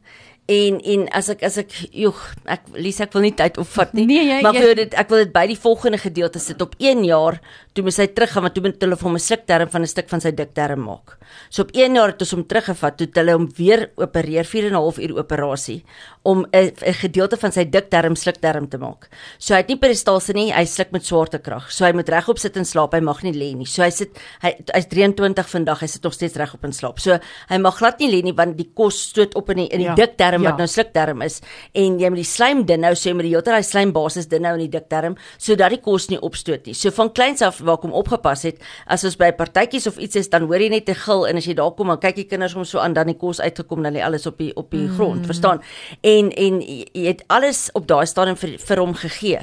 en 0.49 0.79
en 0.93 1.05
as 1.13 1.29
ek 1.29 1.43
as 1.45 1.59
ek 1.61 1.75
joh 1.93 2.17
ek 2.49 2.69
lees 2.73 2.99
ek 3.03 3.13
wil 3.13 3.25
nie 3.27 3.35
tyd 3.37 3.59
opvat 3.61 3.93
nie 3.97 4.07
nee, 4.09 4.25
jy, 4.25 4.41
maar 4.45 4.57
ek 4.57 4.65
wil 4.65 4.77
dit 4.81 4.95
ek 5.03 5.11
wil 5.13 5.23
dit 5.23 5.33
by 5.35 5.45
die 5.51 5.59
volgende 5.59 6.01
gedeelte 6.01 6.41
sit 6.41 6.61
op 6.65 6.73
1 6.79 7.05
jaar 7.05 7.37
toe 7.79 7.85
moet 7.85 7.99
hy 8.01 8.07
teruggaan 8.11 8.45
want 8.45 8.55
toe 8.57 8.63
moet 8.65 8.83
hulle 8.83 8.97
vir 8.99 9.07
hom 9.07 9.15
'n 9.15 9.23
slukterm 9.23 9.69
van 9.69 9.81
'n 9.81 9.87
stuk 9.87 10.09
van 10.09 10.21
sy 10.21 10.31
dikterm 10.31 10.83
maak. 10.83 11.17
So 11.49 11.61
op 11.61 11.71
1 11.73 11.95
jaar 11.95 12.11
het 12.11 12.21
ons 12.21 12.31
hom 12.31 12.43
teruggevat 12.43 12.97
toe 12.97 13.07
hulle 13.13 13.33
hom 13.33 13.47
weer 13.57 13.91
opereer 13.95 14.45
4 14.45 14.65
en 14.65 14.73
'n 14.73 14.81
half 14.81 14.97
uur 14.97 15.17
operasie 15.17 15.83
om 16.23 16.45
'n 16.51 16.71
'n 16.81 16.93
gedeelte 16.93 17.37
van 17.37 17.51
sy 17.51 17.65
dikterm 17.69 18.15
slukterm 18.15 18.67
te 18.69 18.77
maak. 18.77 19.09
So 19.37 19.53
hy 19.53 19.59
het 19.59 19.67
nie 19.67 19.77
peristalse 19.77 20.33
nie, 20.33 20.51
hy 20.51 20.65
sluk 20.65 20.91
met 20.91 21.05
swaartekrag. 21.05 21.71
So 21.71 21.85
hy 21.85 21.93
moet 21.93 22.09
regop 22.09 22.37
sit 22.37 22.57
en 22.57 22.65
slaap, 22.65 22.93
hy 22.93 22.99
mag 22.99 23.23
nie 23.23 23.33
lê 23.33 23.55
nie. 23.55 23.65
So 23.65 23.83
hy 23.83 23.89
sit 23.89 24.17
hy 24.41 24.55
hy's 24.73 24.87
23 24.87 25.47
vandag, 25.47 25.79
hy 25.79 25.87
sit 25.87 26.03
nog 26.03 26.13
steeds 26.13 26.35
regop 26.35 26.63
en 26.63 26.73
slaap. 26.73 26.99
So 26.99 27.19
hy 27.49 27.57
mag 27.57 27.77
glad 27.77 27.99
nie 27.99 28.11
lê 28.11 28.23
nie 28.23 28.33
want 28.33 28.57
die 28.57 28.71
kos 28.73 29.09
stoot 29.09 29.35
op 29.35 29.49
in 29.49 29.57
die 29.57 29.67
in 29.67 29.79
die 29.79 29.85
ja, 29.85 29.95
dikterm 29.95 30.38
ja. 30.41 30.49
wat 30.49 30.57
nou 30.57 30.67
slukterm 30.67 31.21
is 31.21 31.41
en 31.73 31.99
jy 31.99 32.09
moet 32.09 32.23
die 32.23 32.29
slaim 32.29 32.65
dun 32.65 32.81
nou 32.81 32.95
so 32.95 33.09
jy 33.09 33.15
moet 33.15 33.23
die 33.23 33.33
hele 33.35 33.45
tyd 33.45 33.55
hy 33.55 33.61
slaimbasis 33.61 34.29
dun 34.29 34.41
nou 34.41 34.53
in 34.57 34.65
die 34.65 34.71
dikterm 34.79 35.15
sodat 35.37 35.73
die 35.73 35.81
kos 35.83 36.09
nie 36.09 36.19
opstoot 36.25 36.67
nie. 36.67 36.75
So 36.77 36.91
van 36.95 37.11
kleins 37.15 37.41
af 37.45 37.59
waar 37.65 37.79
kom 37.81 37.93
opgepas 37.95 38.45
het. 38.47 38.59
As 38.89 39.05
ons 39.07 39.17
by 39.19 39.31
partytjies 39.37 39.87
of 39.89 39.99
iets 40.01 40.19
is, 40.19 40.29
dan 40.31 40.47
hoor 40.49 40.61
jy 40.61 40.69
net 40.69 40.89
'n 40.89 40.95
gil 40.95 41.27
en 41.27 41.37
as 41.37 41.45
jy 41.45 41.55
daar 41.55 41.71
kom, 41.75 41.87
dan 41.87 41.99
kyk 41.99 42.15
die 42.15 42.27
kinders 42.29 42.53
hom 42.53 42.65
so 42.65 42.79
aan, 42.79 42.93
dan 42.93 43.07
die 43.07 43.17
kos 43.17 43.39
uitgekom, 43.39 43.83
dan 43.83 43.93
lê 43.93 44.01
alles 44.03 44.25
op 44.27 44.37
die 44.37 44.51
op 44.55 44.71
die 44.71 44.87
mm. 44.87 44.95
grond, 44.95 45.25
verstaan? 45.25 45.61
En 46.01 46.31
en 46.31 46.61
jy 46.61 47.07
het 47.07 47.23
alles 47.27 47.69
op 47.73 47.87
daai 47.87 48.05
stadium 48.05 48.35
vir, 48.35 48.57
vir 48.57 48.77
hom 48.77 48.93
gegee. 48.93 49.39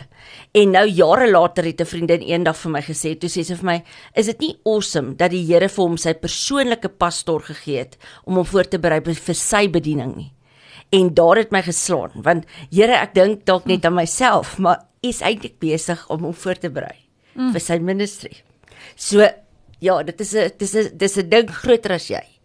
En 0.53 0.71
nou 0.71 0.87
jare 0.87 1.31
later 1.31 1.65
het 1.65 1.81
'n 1.81 1.87
vriendin 1.87 2.23
eendag 2.23 2.57
vir 2.57 2.71
my 2.71 2.83
gesê, 2.83 3.19
toe 3.19 3.29
sê 3.31 3.45
sy 3.45 3.55
vir 3.55 3.65
my, 3.65 3.83
"Is 4.15 4.27
dit 4.27 4.41
nie 4.41 4.59
awesome 4.65 5.17
dat 5.17 5.31
die 5.31 5.45
Here 5.47 5.69
vir 5.69 5.85
hom 5.85 5.97
sy 5.97 6.15
persoonlike 6.15 6.89
pastoor 6.89 7.43
gegee 7.43 7.79
het 7.79 7.97
om 8.25 8.35
hom 8.35 8.45
voor 8.45 8.65
te 8.65 8.79
berei 8.79 9.01
vir 9.01 9.35
sy 9.35 9.69
bediening 9.69 10.17
nie?" 10.17 10.36
En 10.91 11.15
daar 11.15 11.37
het 11.37 11.51
my 11.51 11.63
geslaan, 11.63 12.13
want 12.15 12.45
Here, 12.71 12.93
ek 12.93 13.15
dink 13.15 13.47
dalk 13.47 13.65
net 13.67 13.85
aan 13.85 13.95
myself, 13.95 14.59
maar 14.59 14.85
is 15.01 15.21
eintlik 15.21 15.59
besig 15.59 16.09
om 16.09 16.23
hom 16.23 16.35
voor 16.35 16.59
te 16.61 16.71
berei 16.71 16.97
mm. 17.35 17.53
vir 17.53 17.61
sy 17.61 17.79
ministry. 17.83 18.33
So 18.95 19.27
ja, 19.81 20.03
dit 20.03 20.21
is 20.21 20.35
'n 20.35 20.51
dis 20.59 20.75
'n 20.75 20.97
dis 20.97 21.17
'n 21.17 21.29
ding 21.29 21.51
groter 21.51 21.93
as 21.93 22.09
jy. 22.09 22.36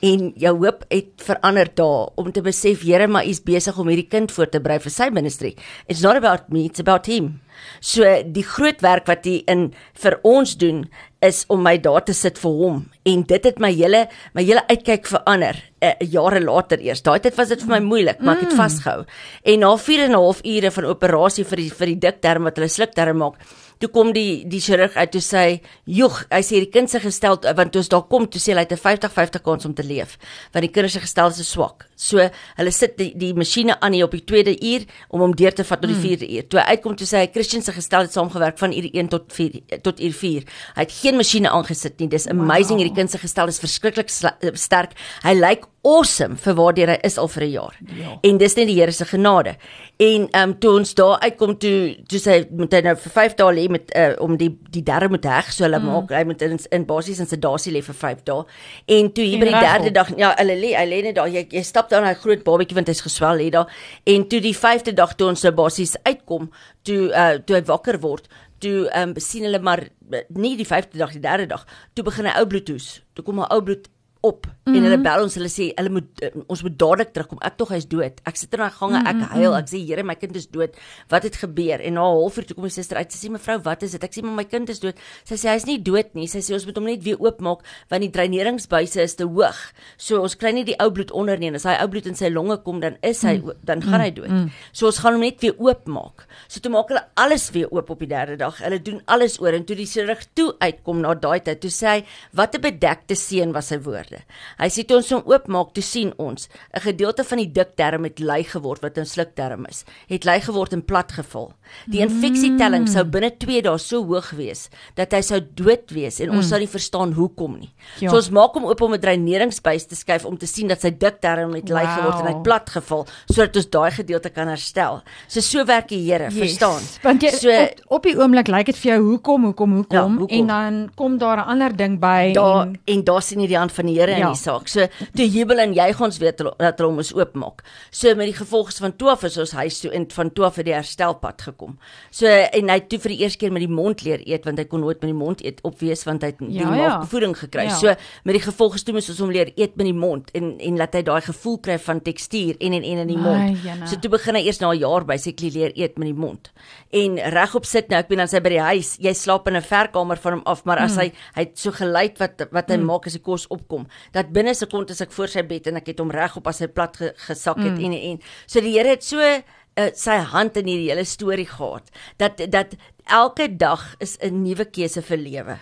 En 0.00 0.30
jou 0.40 0.54
hoop 0.62 0.84
het 0.88 1.20
verander 1.20 1.68
daar 1.76 2.08
om 2.16 2.32
te 2.32 2.40
besef 2.40 2.86
Here, 2.86 3.06
maar 3.06 3.26
U 3.26 3.28
is 3.34 3.42
besig 3.44 3.78
om 3.78 3.88
hierdie 3.88 4.08
kind 4.08 4.32
voor 4.32 4.48
te 4.48 4.60
berei 4.60 4.78
vir 4.80 4.94
sy 4.94 5.10
ministry. 5.12 5.54
It's 5.86 6.00
not 6.00 6.16
about 6.16 6.48
me, 6.48 6.64
it's 6.64 6.80
about 6.80 7.06
him. 7.06 7.40
So 7.84 8.08
die 8.24 8.44
groot 8.46 8.80
werk 8.80 9.08
wat 9.10 9.26
hy 9.28 9.40
in 9.50 9.70
vir 10.00 10.16
ons 10.24 10.54
doen 10.60 10.86
is 11.24 11.42
om 11.52 11.60
my 11.60 11.74
daar 11.82 12.04
te 12.06 12.14
sit 12.16 12.38
vir 12.40 12.54
hom 12.56 12.78
en 13.04 13.24
dit 13.28 13.44
het 13.44 13.58
my 13.60 13.68
hele 13.74 14.06
my 14.36 14.44
hele 14.46 14.62
uitkyk 14.70 15.10
verander 15.10 15.58
uh, 15.84 15.92
jare 16.00 16.40
later 16.40 16.80
eers. 16.80 17.02
Daai 17.04 17.20
tyd 17.20 17.36
was 17.36 17.52
dit 17.52 17.60
vir 17.66 17.74
my 17.74 17.80
moeilik, 17.84 18.22
maar 18.24 18.38
ek 18.38 18.46
het 18.46 18.54
mm. 18.54 18.60
vasgehou. 18.62 19.04
En 19.44 19.64
na 19.66 19.74
4 19.76 20.06
en 20.06 20.14
'n 20.14 20.22
half 20.22 20.40
ure 20.44 20.70
van 20.70 20.88
operasie 20.94 21.44
vir 21.44 21.64
die 21.64 21.70
vir 21.70 21.92
die 21.92 22.00
dikterm 22.06 22.48
wat 22.48 22.56
hulle 22.56 22.72
slukterm 22.72 23.20
maak, 23.20 23.36
toe 23.80 23.88
kom 23.92 24.12
die 24.12 24.44
die 24.48 24.60
chirurg 24.60 24.96
uit 24.96 25.12
toe 25.14 25.22
sê 25.24 25.44
joeg 25.88 26.20
hy 26.28 26.40
sê 26.44 26.60
die 26.64 26.70
kind 26.72 26.90
se 26.92 27.00
gestel 27.00 27.38
want 27.56 27.72
toe 27.72 27.80
ons 27.80 27.90
daar 27.92 28.04
kom 28.12 28.26
toe 28.28 28.40
sê 28.42 28.52
hy 28.52 28.64
het 28.64 28.72
'n 28.72 28.76
50 28.76 29.12
50 29.12 29.42
kans 29.42 29.64
om 29.64 29.74
te 29.74 29.82
leef 29.82 30.18
want 30.52 30.62
die 30.66 30.72
kinders 30.72 30.92
se 30.92 31.00
gestel 31.00 31.28
is 31.30 31.50
swak. 31.50 31.86
So 31.96 32.18
hulle 32.56 32.72
sit 32.72 32.96
die 32.98 33.12
die 33.16 33.32
masjiene 33.34 33.80
aan 33.80 33.92
hier 33.92 34.04
op 34.04 34.12
die 34.12 34.24
tweede 34.24 34.54
uur 34.56 34.84
om 35.08 35.20
hom 35.20 35.34
deur 35.36 35.52
te 35.52 35.64
vat 35.64 35.80
tot 35.80 35.90
die 35.90 35.96
4de 35.96 36.26
hmm. 36.26 36.36
uur. 36.36 36.48
Toe 36.48 36.60
hy 36.60 36.66
uitkom 36.76 36.96
toe 36.96 37.06
sê 37.06 37.16
hy 37.24 37.30
Christian 37.32 37.62
se 37.62 37.72
gestel 37.72 38.02
het 38.02 38.12
saamgewerk 38.12 38.58
van 38.58 38.72
uur 38.72 38.90
1 38.92 39.08
tot 39.08 39.32
4 39.32 39.80
tot 39.82 40.00
uur 40.00 40.12
4 40.12 40.44
hy 40.76 40.80
het 40.84 40.92
geen 40.92 41.16
masjiene 41.16 41.50
aangesit 41.50 41.98
nie. 42.00 42.08
Dis 42.08 42.28
amazing 42.28 42.76
wow. 42.76 42.84
hierdie 42.84 42.96
kind 42.96 43.10
se 43.10 43.18
gestel 43.18 43.48
is 43.48 43.58
verskriklik 43.58 44.10
sterk. 44.10 44.92
Hy 45.22 45.34
lyk 45.34 45.66
awesome 45.82 46.36
vir 46.36 46.54
waar 46.58 46.76
hy 46.76 46.96
is 47.04 47.16
al 47.18 47.28
vir 47.28 47.42
'n 47.44 47.50
jaar. 47.50 47.76
Ja. 47.96 48.18
En 48.22 48.36
dis 48.36 48.54
net 48.54 48.66
die 48.66 48.76
Here 48.76 48.92
se 48.92 49.04
genade. 49.04 49.56
En 49.96 50.28
ehm 50.30 50.50
um, 50.50 50.58
toe 50.58 50.70
ons 50.78 50.94
daar 50.94 51.20
uitkom 51.20 51.58
toe 51.58 51.96
toe 52.06 52.18
sê 52.18 52.50
moet 52.50 52.72
hy 52.72 52.80
nou 52.80 52.96
vir 52.96 53.12
5 53.12 53.34
dae 53.34 53.54
lê 53.54 53.68
met 53.68 53.92
uh, 53.96 54.12
om 54.18 54.36
die 54.36 54.58
die 54.70 54.82
derde 54.82 55.08
moet 55.08 55.24
heg 55.24 55.52
so 55.52 55.64
hulle 55.64 55.78
mm. 55.78 55.84
maak 55.84 56.10
hy 56.10 56.24
moet 56.24 56.42
in, 56.42 56.58
in 56.70 56.84
basies 56.86 57.18
in 57.18 57.26
sedasie 57.26 57.72
lê 57.72 57.82
vir 57.82 57.94
5 57.94 58.22
dae. 58.24 58.44
En 58.86 59.12
toe 59.12 59.24
hier 59.24 59.38
by 59.38 59.46
die 59.46 59.60
derde 59.60 59.90
dag 59.90 60.08
ja 60.16 60.34
hulle 60.36 60.56
lê 60.56 60.74
hy 60.76 60.86
lê 60.86 61.02
net 61.02 61.14
daar 61.16 61.28
jy, 61.28 61.46
jy 61.50 61.62
stap 61.62 61.88
daar 61.88 62.04
'n 62.04 62.14
groot 62.14 62.44
babatjie 62.44 62.74
want 62.74 62.88
hy's 62.88 63.00
geswel 63.00 63.36
lê 63.36 63.50
daar. 63.50 63.68
En 64.04 64.28
toe 64.28 64.40
die 64.40 64.56
5de 64.56 64.92
dag 64.92 65.14
toe 65.14 65.28
ons 65.28 65.42
nou 65.42 65.52
basies 65.52 65.96
uitkom 66.02 66.50
toe 66.82 67.12
uh, 67.12 67.38
toe 67.44 67.56
hy 67.56 67.62
wakker 67.62 68.00
word 68.00 68.28
toe 68.60 68.88
ehm 68.88 69.08
um, 69.08 69.14
sien 69.16 69.44
hulle 69.44 69.58
maar 69.58 69.88
nie 70.28 70.56
die 70.56 70.66
5de 70.66 70.98
dag 70.98 71.12
die 71.12 71.24
derde 71.24 71.46
dag 71.46 71.64
toe 71.94 72.04
begin 72.04 72.26
hy 72.26 72.36
ou 72.40 72.46
bloed 72.46 72.66
toes. 72.66 73.00
Toe 73.14 73.24
kom 73.24 73.38
hy 73.38 73.48
ou 73.48 73.62
bloed 73.62 73.88
op 74.20 74.46
mm 74.70 74.74
-hmm. 74.74 74.84
en 74.84 74.90
hulle 74.90 75.00
bel 75.02 75.22
ons 75.26 75.34
hulle 75.34 75.50
sê 75.50 75.72
hulle 75.76 75.90
moet 75.90 76.08
uh, 76.22 76.30
ons 76.46 76.62
moet 76.62 76.76
dadelik 76.78 77.12
terugkom. 77.12 77.38
Ek 77.42 77.56
tog 77.56 77.68
hy's 77.74 77.86
dood. 77.86 78.20
Ek 78.24 78.36
sit 78.36 78.52
in 78.54 78.60
daai 78.60 78.70
gange 78.70 79.00
ek 79.10 79.20
huil. 79.34 79.54
ek 79.56 79.68
sê 79.68 79.78
Here 79.90 80.02
my 80.02 80.14
kind 80.14 80.36
is 80.36 80.46
dood. 80.46 80.70
Wat 81.08 81.22
het 81.22 81.36
gebeur? 81.36 81.80
En 81.80 81.92
na 81.94 82.00
'n 82.00 82.16
halfuur 82.20 82.44
toe 82.46 82.54
kom 82.54 82.64
my 82.64 82.70
suster 82.70 82.96
uit. 82.96 83.12
Sy 83.12 83.26
sê 83.26 83.30
mevrou 83.30 83.58
wat 83.62 83.82
is 83.82 83.92
dit? 83.92 84.04
Ek 84.04 84.12
sê 84.14 84.22
maar 84.22 84.34
my 84.34 84.44
kind 84.44 84.68
is 84.68 84.80
dood. 84.80 84.96
Sy 85.24 85.34
sê 85.34 85.48
hy's 85.50 85.66
nie 85.66 85.78
dood 85.82 86.14
nie. 86.14 86.26
Sy 86.26 86.38
sê 86.38 86.54
ons 86.54 86.66
moet 86.66 86.76
hom 86.76 86.84
net 86.84 87.02
weer 87.02 87.18
oopmaak 87.18 87.60
want 87.90 88.02
die 88.02 88.10
dreineringsbuise 88.10 89.02
is 89.02 89.14
te 89.14 89.24
hoog. 89.24 89.58
So 89.96 90.22
ons 90.22 90.36
kry 90.36 90.52
nie 90.52 90.64
die 90.64 90.76
ou 90.80 90.90
bloed 90.90 91.10
onder 91.10 91.38
nie. 91.38 91.48
En 91.48 91.54
as 91.54 91.64
hy 91.64 91.76
ou 91.82 91.88
bloed 91.88 92.06
in 92.06 92.14
sy 92.14 92.28
longe 92.28 92.62
kom 92.62 92.80
dan 92.80 92.96
is 93.02 93.22
hy 93.22 93.38
mm. 93.38 93.52
dan 93.64 93.82
gaan 93.82 94.00
hy 94.00 94.10
dood. 94.10 94.30
mm. 94.30 94.50
so 94.72 94.86
ons 94.86 94.98
gaan 94.98 95.12
hom 95.14 95.20
net 95.20 95.40
weer 95.40 95.54
oopmaak. 95.58 96.26
So 96.48 96.60
toe 96.60 96.70
maak 96.72 96.88
hulle 96.88 97.04
alles 97.14 97.50
weer 97.50 97.68
oop 97.70 97.90
op 97.90 97.98
die 97.98 98.08
derde 98.08 98.36
dag. 98.36 98.58
Hulle 98.58 98.80
doen 98.82 99.00
alles 99.06 99.40
oor 99.40 99.52
en 99.56 99.64
toe 99.64 99.76
die 99.76 99.86
chirurg 99.86 100.24
toe 100.34 100.54
uitkom 100.60 101.00
na 101.00 101.14
daai 101.14 101.40
tyd 101.40 101.60
toe 101.60 101.70
sê 101.70 101.86
hy 101.86 102.00
wat 102.32 102.54
'n 102.54 102.60
bedekte 102.60 103.16
seun 103.16 103.52
was 103.52 103.70
sy 103.70 103.78
woorde. 103.78 104.22
Hy 104.60 104.68
sê 104.68 104.84
toe 104.84 104.98
ons 105.00 105.10
hom 105.14 105.22
oopmaak 105.24 105.72
toe 105.74 105.82
sien 105.82 106.12
ons 106.18 106.48
'n 106.74 106.80
gedeelte 106.80 107.24
van 107.24 107.38
die 107.38 107.52
dikdarm 107.52 108.04
het 108.04 108.20
ly 108.20 108.42
geword 108.44 108.82
wat 108.82 108.98
'n 108.98 109.06
slukdarm 109.06 109.64
is. 109.66 109.84
Het 110.08 110.24
ly 110.24 110.40
geword 110.40 110.72
en 110.72 110.84
plat 110.84 111.12
geval. 111.12 111.52
Die 111.86 112.00
infeksietelling 112.00 112.88
sou 112.88 113.04
binne 113.04 113.30
2 113.30 113.62
dae 113.62 113.78
so 113.78 114.04
hoog 114.04 114.30
wees 114.36 114.68
dat 114.96 115.12
hy 115.12 115.20
sou 115.20 115.40
dood 115.40 115.90
wees 115.90 116.20
en 116.20 116.30
ons 116.30 116.44
mm. 116.44 116.50
sou 116.50 116.58
nie 116.58 116.68
verstaan 116.68 117.12
hoekom 117.12 117.58
nie. 117.60 117.72
Ja. 118.00 118.10
So 118.10 118.16
ons 118.16 118.30
maak 118.30 118.54
hom 118.54 118.64
oop 118.64 118.80
om 118.82 118.94
'n 118.94 119.00
dreineringsbuis 119.00 119.86
te 119.86 119.96
skuif 119.96 120.24
om 120.24 120.36
te 120.36 120.46
sien 120.46 120.68
dat 120.68 120.80
sy 120.80 120.90
dikdarm 120.90 121.54
het 121.54 121.68
ly 121.68 121.84
wow. 121.84 121.94
geword 121.96 122.20
en 122.20 122.26
hy 122.26 122.34
het 122.34 122.42
plat 122.42 122.70
geval 122.70 123.06
sodat 123.30 123.56
ons 123.56 123.70
daai 123.70 123.90
gedeelte 123.90 124.30
kan 124.30 124.48
herstel. 124.48 125.02
So 125.28 125.40
so 125.40 125.64
werk 125.64 125.88
die 125.88 126.00
Here, 126.10 126.30
yes. 126.30 126.38
verstaan? 126.38 126.82
Want 127.02 127.22
jy 127.22 127.30
so, 127.30 127.50
op, 127.50 128.00
op 128.00 128.02
die 128.08 128.16
oomblik 128.18 128.48
lyk 128.48 128.66
dit 128.66 128.76
vir 128.76 128.92
jou 128.92 129.00
hoekom 129.10 129.44
hoekom 129.44 129.74
hoekom, 129.80 129.96
ja, 129.96 130.18
hoekom 130.18 130.38
en 130.38 130.46
dan 130.46 130.90
kom 130.96 131.18
daar 131.18 131.38
'n 131.38 131.48
ander 131.54 131.76
ding 131.76 132.00
by 132.00 132.32
daar 132.34 132.66
en, 132.66 132.80
en 132.84 133.04
daar 133.04 133.22
sien 133.22 133.40
jy 133.40 133.46
die 133.46 133.58
hand 133.58 133.72
van 133.72 133.86
die 133.86 133.98
Here 134.00 134.10
ja. 134.10 134.26
in 134.26 134.32
die 134.32 134.36
saak. 134.36 134.49
So 134.68 134.86
toe 135.16 135.26
jubel 135.26 135.58
en 135.58 135.74
juig 135.76 136.00
ons 136.00 136.18
weet 136.18 136.38
dat 136.38 136.80
hulle 136.80 136.90
hom 136.90 136.98
is 137.02 137.12
oopmaak. 137.14 137.62
So 137.90 138.14
met 138.18 138.30
die 138.30 138.36
gevolge 138.36 138.72
van 138.80 138.96
Toaf 138.96 139.24
is 139.24 139.38
ons 139.38 139.52
huis 139.52 139.80
toe 139.80 139.92
en 139.96 140.06
van 140.10 140.32
Toaf 140.32 140.56
het 140.60 140.66
die 140.66 140.74
herstelpad 140.74 141.42
gekom. 141.42 141.78
So 142.10 142.26
en 142.26 142.72
hy 142.72 142.78
toe 142.90 142.98
vir 142.98 143.14
die 143.14 143.20
eerste 143.24 143.38
keer 143.38 143.52
met 143.52 143.64
die 143.66 143.72
mond 143.72 144.04
leer 144.06 144.22
eet 144.26 144.44
want 144.48 144.58
hy 144.58 144.66
kon 144.70 144.80
nooit 144.84 145.00
met 145.00 145.10
die 145.10 145.18
mond 145.18 145.44
eet 145.44 145.60
opwees 145.62 146.04
want 146.08 146.22
hy 146.26 146.32
het 146.32 146.40
ja, 146.40 146.70
die 146.70 146.82
ja. 146.82 146.92
voeding 147.12 147.36
gekry. 147.38 147.68
Ja. 147.70 147.78
So 147.78 147.94
met 148.24 148.38
die 148.38 148.44
gevolge 148.44 148.82
toe 148.84 148.94
moes 148.96 149.10
ons 149.12 149.22
hom 149.22 149.32
leer 149.34 149.52
eet 149.56 149.76
met 149.76 149.86
die 149.86 149.96
mond 149.96 150.30
en 150.34 150.52
en 150.60 150.80
laat 150.80 150.94
hy 150.98 151.04
daai 151.06 151.20
gevoel 151.24 151.58
kry 151.64 151.78
van 151.78 152.02
tekstuur 152.04 152.58
en 152.60 152.76
en 152.78 152.84
en 152.84 153.04
in 153.04 153.12
die 153.14 153.20
mond. 153.20 153.64
Ay, 153.64 153.78
so 153.86 154.00
toe 154.00 154.12
begin 154.12 154.38
hy 154.38 154.44
eers 154.46 154.60
na 154.60 154.72
'n 154.72 154.80
jaar 154.80 155.06
sy 155.20 155.34
leer 155.50 155.72
eet 155.76 155.98
met 155.98 156.10
die 156.10 156.16
mond. 156.16 156.50
En 156.92 157.18
regop 157.34 157.66
sit 157.68 157.90
nou 157.90 158.00
ek 158.00 158.08
ben 158.10 158.22
dan 158.22 158.30
sy 158.30 158.40
by 158.42 158.52
die 158.54 158.62
huis. 158.62 158.96
Jy 159.02 159.12
slaap 159.14 159.48
in 159.48 159.56
'n 159.56 159.62
verkamer 159.62 160.16
van 160.16 160.32
hom 160.38 160.42
af, 160.46 160.64
maar 160.64 160.78
as 160.78 160.96
hmm. 160.96 161.00
hy 161.00 161.12
hy 161.36 161.44
het 161.46 161.58
so 161.58 161.70
geluid 161.70 162.18
wat 162.18 162.48
wat 162.50 162.70
hy 162.70 162.76
hmm. 162.76 162.86
maak 162.86 163.06
as 163.06 163.12
die 163.12 163.22
kos 163.22 163.46
opkom, 163.48 163.86
dat 164.12 164.32
binne 164.40 164.56
sekondes 164.56 165.04
ek 165.04 165.14
voor 165.14 165.32
sy 165.32 165.44
bed 165.46 165.70
en 165.70 165.80
ek 165.80 165.92
het 165.92 166.02
hom 166.02 166.12
reg 166.14 166.36
op 166.40 166.48
as 166.50 166.62
hy 166.64 166.70
plat 166.72 166.96
ge, 166.96 167.12
gesak 167.28 167.60
het 167.60 167.76
hmm. 167.76 167.92
en 167.92 167.96
en 168.12 168.20
so 168.46 168.60
die 168.64 168.76
Here 168.78 168.94
het 168.96 169.04
so 169.04 169.20
uh, 169.20 169.90
sy 169.96 170.20
hand 170.32 170.56
in 170.60 170.70
hierdie 170.70 170.90
hele 170.90 171.06
storie 171.08 171.48
gehad 171.48 171.90
dat 172.22 172.40
dat 172.52 172.76
elke 173.10 173.48
dag 173.48 173.94
is 174.00 174.16
'n 174.22 174.42
nuwe 174.44 174.64
keuse 174.64 175.02
vir 175.02 175.18
lewe. 175.18 175.58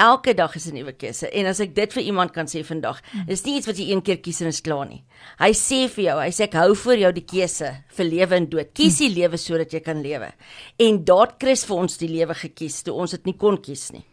Elke 0.00 0.34
dag 0.34 0.56
is 0.56 0.66
'n 0.66 0.74
nuwe 0.74 0.92
keuse 0.92 1.30
en 1.30 1.46
as 1.46 1.60
ek 1.60 1.74
dit 1.74 1.92
vir 1.92 2.02
iemand 2.02 2.32
kan 2.32 2.46
sê 2.46 2.64
vandag, 2.64 3.00
is 3.28 3.44
nie 3.44 3.56
iets 3.56 3.66
wat 3.66 3.78
jy 3.78 3.90
een 3.92 4.02
keer 4.02 4.18
kies 4.18 4.40
en 4.40 4.48
is 4.48 4.60
klaar 4.60 4.88
nie. 4.88 5.04
Hy 5.38 5.52
sê 5.52 5.88
vir 5.88 6.04
jou, 6.04 6.18
hy 6.20 6.30
sê 6.30 6.42
ek 6.44 6.54
hou 6.54 6.74
vir 6.74 6.96
jou 6.98 7.12
die 7.12 7.26
keuse 7.26 7.84
vir 7.88 8.06
lewe 8.06 8.34
en 8.36 8.46
dood. 8.46 8.72
Kies 8.74 8.98
die 8.98 9.08
lewe 9.08 9.36
sodat 9.36 9.72
jy 9.72 9.80
kan 9.80 10.02
lewe. 10.02 10.32
En 10.78 11.04
daad 11.04 11.38
Chris 11.38 11.64
vir 11.64 11.76
ons 11.76 11.96
die 11.98 12.08
lewe 12.08 12.34
gekies 12.34 12.82
toe 12.82 12.94
ons 12.94 13.10
dit 13.10 13.26
nie 13.26 13.36
kon 13.36 13.56
kies 13.56 13.92
nie. 13.92 14.04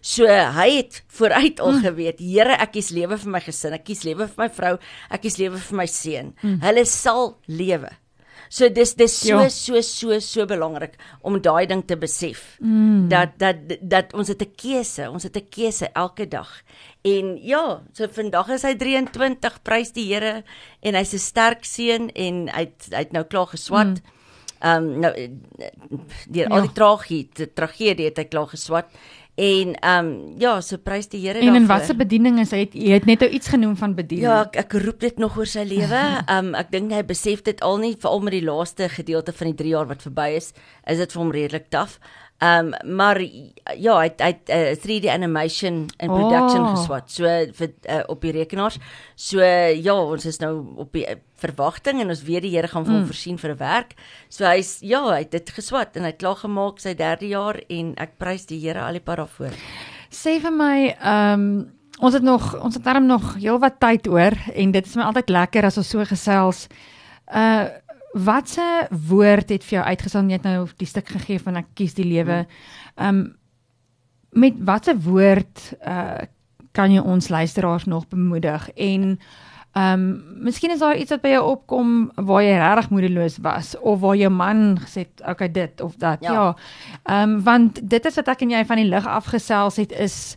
So 0.00 0.26
hy 0.26 0.68
het 0.76 1.02
vooruit 1.18 1.60
al 1.60 1.80
geweet, 1.82 2.18
Here, 2.18 2.56
ek 2.58 2.72
kies 2.72 2.90
lewe 2.90 3.18
vir 3.18 3.30
my 3.30 3.40
gesin, 3.40 3.74
ek 3.74 3.84
kies 3.84 4.04
lewe 4.04 4.26
vir 4.26 4.44
my 4.44 4.48
vrou, 4.48 4.76
ek 5.10 5.22
kies 5.22 5.38
lewe 5.38 5.58
vir 5.58 5.76
my 5.76 5.86
seun. 5.86 6.34
Hulle 6.42 6.84
sal 6.86 7.34
lewe. 7.46 7.90
So 8.48 8.68
dis 8.72 8.94
dis 8.96 9.12
so 9.12 9.42
ja. 9.42 9.48
so 9.52 9.80
so 9.84 10.18
so 10.24 10.46
belangrik 10.48 10.96
om 11.20 11.36
daai 11.44 11.66
ding 11.68 11.84
te 11.86 11.98
besef. 12.00 12.56
Mm. 12.64 13.08
Dat 13.12 13.36
dat 13.40 13.76
dat 13.82 14.14
ons 14.14 14.28
het 14.28 14.42
'n 14.42 14.54
keuse, 14.56 15.10
ons 15.10 15.22
het 15.22 15.36
'n 15.36 15.48
keuse 15.50 15.88
elke 15.92 16.28
dag. 16.28 16.48
En 17.04 17.36
ja, 17.42 17.82
so 17.92 18.08
vandag 18.08 18.48
is 18.48 18.62
hy 18.62 18.74
23, 18.74 19.62
prys 19.62 19.92
die 19.92 20.14
Here 20.14 20.44
en 20.80 20.94
hy's 20.94 21.12
'n 21.12 21.18
sterk 21.18 21.64
seun 21.64 22.10
en 22.10 22.48
hy't 22.48 22.88
hy't 22.90 23.12
nou 23.12 23.24
klaar 23.24 23.46
geswat. 23.46 24.00
Mm. 24.00 24.02
Ehm 24.60 24.84
um, 24.84 25.00
nou 25.00 25.12
deur 26.28 26.48
ja. 26.48 26.54
al 26.54 26.60
die 26.60 26.72
tragedie, 26.72 27.52
tragedie 27.54 28.04
het 28.04 28.16
hy 28.16 28.24
klaar 28.24 28.48
geswat 28.48 28.86
En 29.38 29.74
ehm 29.74 30.06
um, 30.06 30.34
ja, 30.38 30.56
so 30.60 30.80
prys 30.82 31.06
die 31.08 31.20
Here 31.20 31.38
daarvoor. 31.38 31.54
En 31.54 31.60
in 31.60 31.66
watter 31.70 31.94
bediening 31.96 32.40
is 32.42 32.50
hy? 32.50 32.64
Jy 32.74 32.96
het 32.96 33.04
net 33.06 33.20
nou 33.22 33.28
iets 33.30 33.48
genoem 33.52 33.76
van 33.78 33.94
bediening. 33.94 34.26
Ja, 34.26 34.40
ek, 34.48 34.56
ek 34.64 34.72
roep 34.82 35.04
dit 35.04 35.20
nog 35.22 35.36
oor 35.38 35.46
sy 35.46 35.62
lewe. 35.62 36.00
Ehm 36.18 36.50
um, 36.50 36.56
ek 36.58 36.72
dink 36.74 36.90
hy 36.90 37.04
besef 37.06 37.44
dit 37.46 37.62
al 37.62 37.78
nie 37.78 37.92
veral 37.94 38.24
met 38.26 38.34
die 38.34 38.42
laaste 38.42 38.88
gedeelte 38.90 39.34
van 39.38 39.52
die 39.52 39.58
3 39.60 39.74
jaar 39.76 39.86
wat 39.86 40.02
verby 40.02 40.32
is, 40.40 40.50
is 40.90 40.98
dit 40.98 41.14
vir 41.14 41.22
hom 41.22 41.30
redelik 41.36 41.70
taaf. 41.70 42.00
Ehm 42.38 42.72
um, 42.72 42.94
maar 42.94 43.18
ja, 43.74 43.94
hy 43.98 44.10
hy 44.14 44.28
uh, 44.54 44.74
3D 44.78 45.08
animation 45.10 45.88
en 45.98 46.10
production 46.12 46.62
oh. 46.62 46.74
geswat. 46.76 47.10
So 47.10 47.26
vir 47.58 47.72
uh, 47.90 48.04
op 48.06 48.22
die 48.22 48.30
rekenaars. 48.36 48.76
So 49.18 49.42
ja, 49.42 49.96
ons 49.98 50.26
is 50.30 50.38
nou 50.38 50.52
op 50.78 50.92
die 50.94 51.02
uh, 51.02 51.16
verwagting 51.42 51.98
en 51.98 52.14
ons 52.14 52.22
weet 52.22 52.44
die 52.46 52.52
Here 52.54 52.70
gaan 52.70 52.86
vir 52.86 52.94
hom 52.94 53.02
mm. 53.02 53.10
voorsien 53.10 53.40
vir 53.42 53.56
'n 53.56 53.58
werk. 53.58 53.96
So 54.30 54.46
hy's 54.46 54.78
ja, 54.86 55.02
hy 55.08 55.24
het 55.24 55.34
dit 55.34 55.50
geswat 55.50 55.98
en 55.98 56.06
hy 56.06 56.12
het 56.14 56.22
klaar 56.22 56.38
gemaak 56.38 56.78
sy 56.78 56.94
3de 56.94 57.32
jaar 57.34 57.58
en 57.68 57.90
ek 57.98 58.14
prys 58.22 58.46
die 58.46 58.60
Here 58.62 58.86
al 58.86 59.00
die 59.00 59.02
pad 59.02 59.18
daarvoor. 59.18 59.58
Sê 60.14 60.38
vir 60.38 60.54
my 60.54 60.94
ehm 60.94 61.34
um, 61.34 61.66
ons 61.98 62.14
het 62.14 62.22
nog 62.22 62.54
ons 62.54 62.74
het 62.74 62.84
darm 62.84 63.10
nog 63.10 63.34
heelwat 63.34 63.80
tyd 63.82 64.06
oor 64.06 64.38
en 64.54 64.70
dit 64.70 64.86
is 64.86 64.94
my 64.94 65.10
altyd 65.10 65.34
lekker 65.34 65.66
as 65.66 65.82
ons 65.82 65.90
so 65.90 66.06
gesels. 66.06 66.68
Uh 67.26 67.66
watse 68.12 68.88
woord 69.08 69.48
het 69.48 69.64
vir 69.64 69.78
jou 69.78 69.84
uitgesaam 69.84 70.30
jy 70.30 70.38
het 70.38 70.46
nou 70.48 70.68
die 70.80 70.88
stuk 70.88 71.08
gegee 71.08 71.40
van 71.42 71.60
ek 71.60 71.74
kies 71.74 71.94
die 71.98 72.08
lewe. 72.08 72.46
Ehm 72.96 73.08
um, 73.08 73.26
met 74.30 74.58
watse 74.60 74.92
woord 75.02 75.72
uh 75.82 76.26
kan 76.76 76.92
jy 76.92 77.00
ons 77.00 77.28
luisteraars 77.32 77.84
nog 77.84 78.08
bemoedig 78.08 78.68
en 78.76 79.18
ehm 79.72 79.92
um, 79.92 80.24
miskien 80.44 80.70
is 80.70 80.78
daar 80.78 80.96
iets 80.96 81.10
wat 81.10 81.22
by 81.22 81.32
jou 81.32 81.44
opkom 81.50 82.10
waar 82.14 82.42
jy 82.42 82.54
regtig 82.58 82.90
moedeloos 82.90 83.38
was 83.42 83.74
of 83.78 84.00
waar 84.00 84.16
jou 84.16 84.30
man 84.30 84.78
gesê 84.80 85.04
het 85.06 85.22
okay 85.28 85.50
dit 85.52 85.80
of 85.80 85.96
dat 85.96 86.22
ja. 86.22 86.28
Ehm 86.32 86.54
ja. 87.04 87.22
um, 87.22 87.42
want 87.42 87.80
dit 87.82 88.06
is 88.06 88.14
wat 88.14 88.28
ek 88.28 88.42
en 88.46 88.54
jy 88.56 88.64
van 88.64 88.76
die 88.82 88.88
lig 88.88 89.06
afgesels 89.06 89.76
het 89.76 89.92
is 89.92 90.36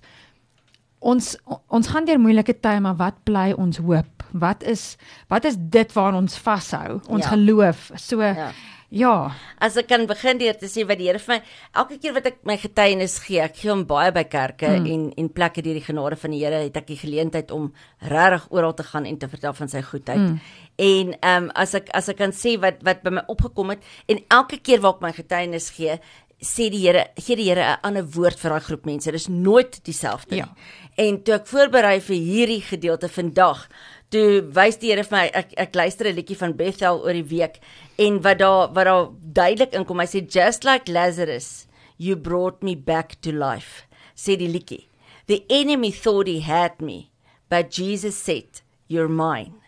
ons 1.01 1.35
ons 1.67 1.87
gaan 1.93 2.05
deur 2.05 2.19
moeilike 2.21 2.53
tye 2.61 2.79
maar 2.79 2.97
wat 2.99 3.23
bly 3.25 3.51
ons 3.57 3.81
hoop 3.81 4.21
wat 4.31 4.63
is 4.63 4.95
wat 5.27 5.45
is 5.45 5.57
dit 5.57 5.93
waaraan 5.93 6.23
ons 6.23 6.37
vashou? 6.37 6.99
Ons 7.07 7.25
ja. 7.25 7.33
geloof. 7.33 7.89
So 7.99 8.21
ja. 8.21 8.51
Ja. 8.91 9.31
As 9.63 9.77
ek 9.79 9.87
kan 9.87 10.03
begin 10.03 10.39
deur 10.41 10.57
te 10.59 10.67
sê 10.67 10.83
wat 10.83 10.99
die 10.99 11.05
Here 11.07 11.19
vir 11.23 11.37
my 11.37 11.39
elke 11.79 11.95
keer 11.95 12.11
wat 12.17 12.25
ek 12.27 12.41
my 12.47 12.57
getuienis 12.59 13.21
gee, 13.23 13.39
ek 13.39 13.55
gee 13.61 13.71
hom 13.71 13.85
baie 13.87 14.11
by 14.11 14.25
kerke 14.27 14.67
mm. 14.67 14.89
en 14.91 15.05
en 15.21 15.29
plekke 15.31 15.63
deur 15.63 15.77
die 15.79 15.85
genade 15.85 16.17
van 16.19 16.35
die 16.35 16.41
Here 16.43 16.59
het 16.65 16.79
ek 16.81 16.89
die 16.89 16.99
geleentheid 16.99 17.53
om 17.55 17.69
regtig 18.11 18.49
oral 18.51 18.75
te 18.75 18.83
gaan 18.83 19.07
en 19.07 19.19
te 19.21 19.31
vertel 19.31 19.55
van 19.55 19.71
sy 19.71 19.83
goedheid. 19.87 20.25
Mm. 20.25 20.41
En 20.83 21.13
ehm 21.21 21.47
um, 21.47 21.47
as 21.63 21.77
ek 21.79 21.87
as 21.95 22.11
ek 22.11 22.19
kan 22.19 22.35
sê 22.35 22.57
wat 22.59 22.83
wat 22.83 22.99
by 23.05 23.15
my 23.15 23.23
opgekom 23.31 23.71
het 23.71 23.87
en 24.11 24.19
elke 24.27 24.59
keer 24.59 24.83
waar 24.83 24.97
ek 24.99 25.07
my 25.07 25.13
getuienis 25.15 25.71
gee, 25.77 25.95
sê 26.41 26.69
die 26.73 26.81
Here, 26.87 27.07
gee 27.15 27.35
die 27.35 27.49
Here 27.49 27.61
'n 27.61 27.79
ander 27.83 28.03
woord 28.03 28.39
vir 28.39 28.49
daai 28.49 28.59
groep 28.59 28.85
mense. 28.85 29.05
Dit 29.11 29.21
is 29.21 29.27
nooit 29.27 29.83
dieselfde 29.85 30.35
nie. 30.35 30.41
Ja. 30.41 30.55
En 30.97 31.23
toe 31.23 31.35
ek 31.35 31.47
voorberei 31.47 32.01
vir 32.01 32.15
hierdie 32.15 32.61
gedeelte 32.61 33.09
vandag, 33.09 33.67
toe 34.11 34.41
wys 34.55 34.79
die 34.81 34.91
Here 34.91 35.05
vir 35.07 35.15
my 35.15 35.25
ek 35.33 35.53
ek 35.57 35.75
luister 35.75 36.07
'n 36.07 36.15
liedjie 36.15 36.37
van 36.37 36.53
Bethel 36.53 36.99
oor 36.99 37.13
die 37.13 37.29
week 37.31 37.59
en 37.97 38.21
wat 38.21 38.39
daar 38.39 38.73
wat 38.73 38.85
daar 38.85 39.07
duidelik 39.39 39.73
inkom 39.73 39.99
hy 39.99 40.07
sê 40.07 40.19
just 40.27 40.65
like 40.67 40.91
Lazarus 40.91 41.67
you 41.97 42.15
brought 42.15 42.63
me 42.63 42.75
back 42.75 43.15
to 43.21 43.31
life 43.31 43.87
sê 44.15 44.35
die 44.35 44.51
liedjie 44.51 44.87
the 45.27 45.43
enemy 45.49 45.91
thought 45.91 46.27
he 46.27 46.41
had 46.41 46.81
me 46.81 47.11
but 47.49 47.71
Jesus 47.71 48.15
said 48.15 48.61
you're 48.87 49.07
mine 49.07 49.60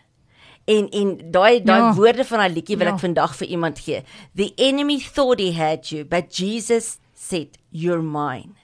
en 0.64 0.88
en 0.90 1.14
daai 1.30 1.62
daai 1.62 1.80
ja. 1.80 1.94
woorde 1.94 2.24
van 2.24 2.44
daai 2.44 2.54
liedjie 2.56 2.78
wil 2.80 2.90
ja. 2.90 2.96
ek 2.96 3.04
vandag 3.04 3.36
vir 3.40 3.48
iemand 3.56 3.80
gee 3.86 4.02
the 4.34 4.52
enemy 4.56 4.98
thought 5.00 5.40
he 5.40 5.52
had 5.52 5.90
you 5.92 6.04
but 6.04 6.30
Jesus 6.32 6.98
said 7.12 7.58
you're 7.70 8.02
mine 8.02 8.54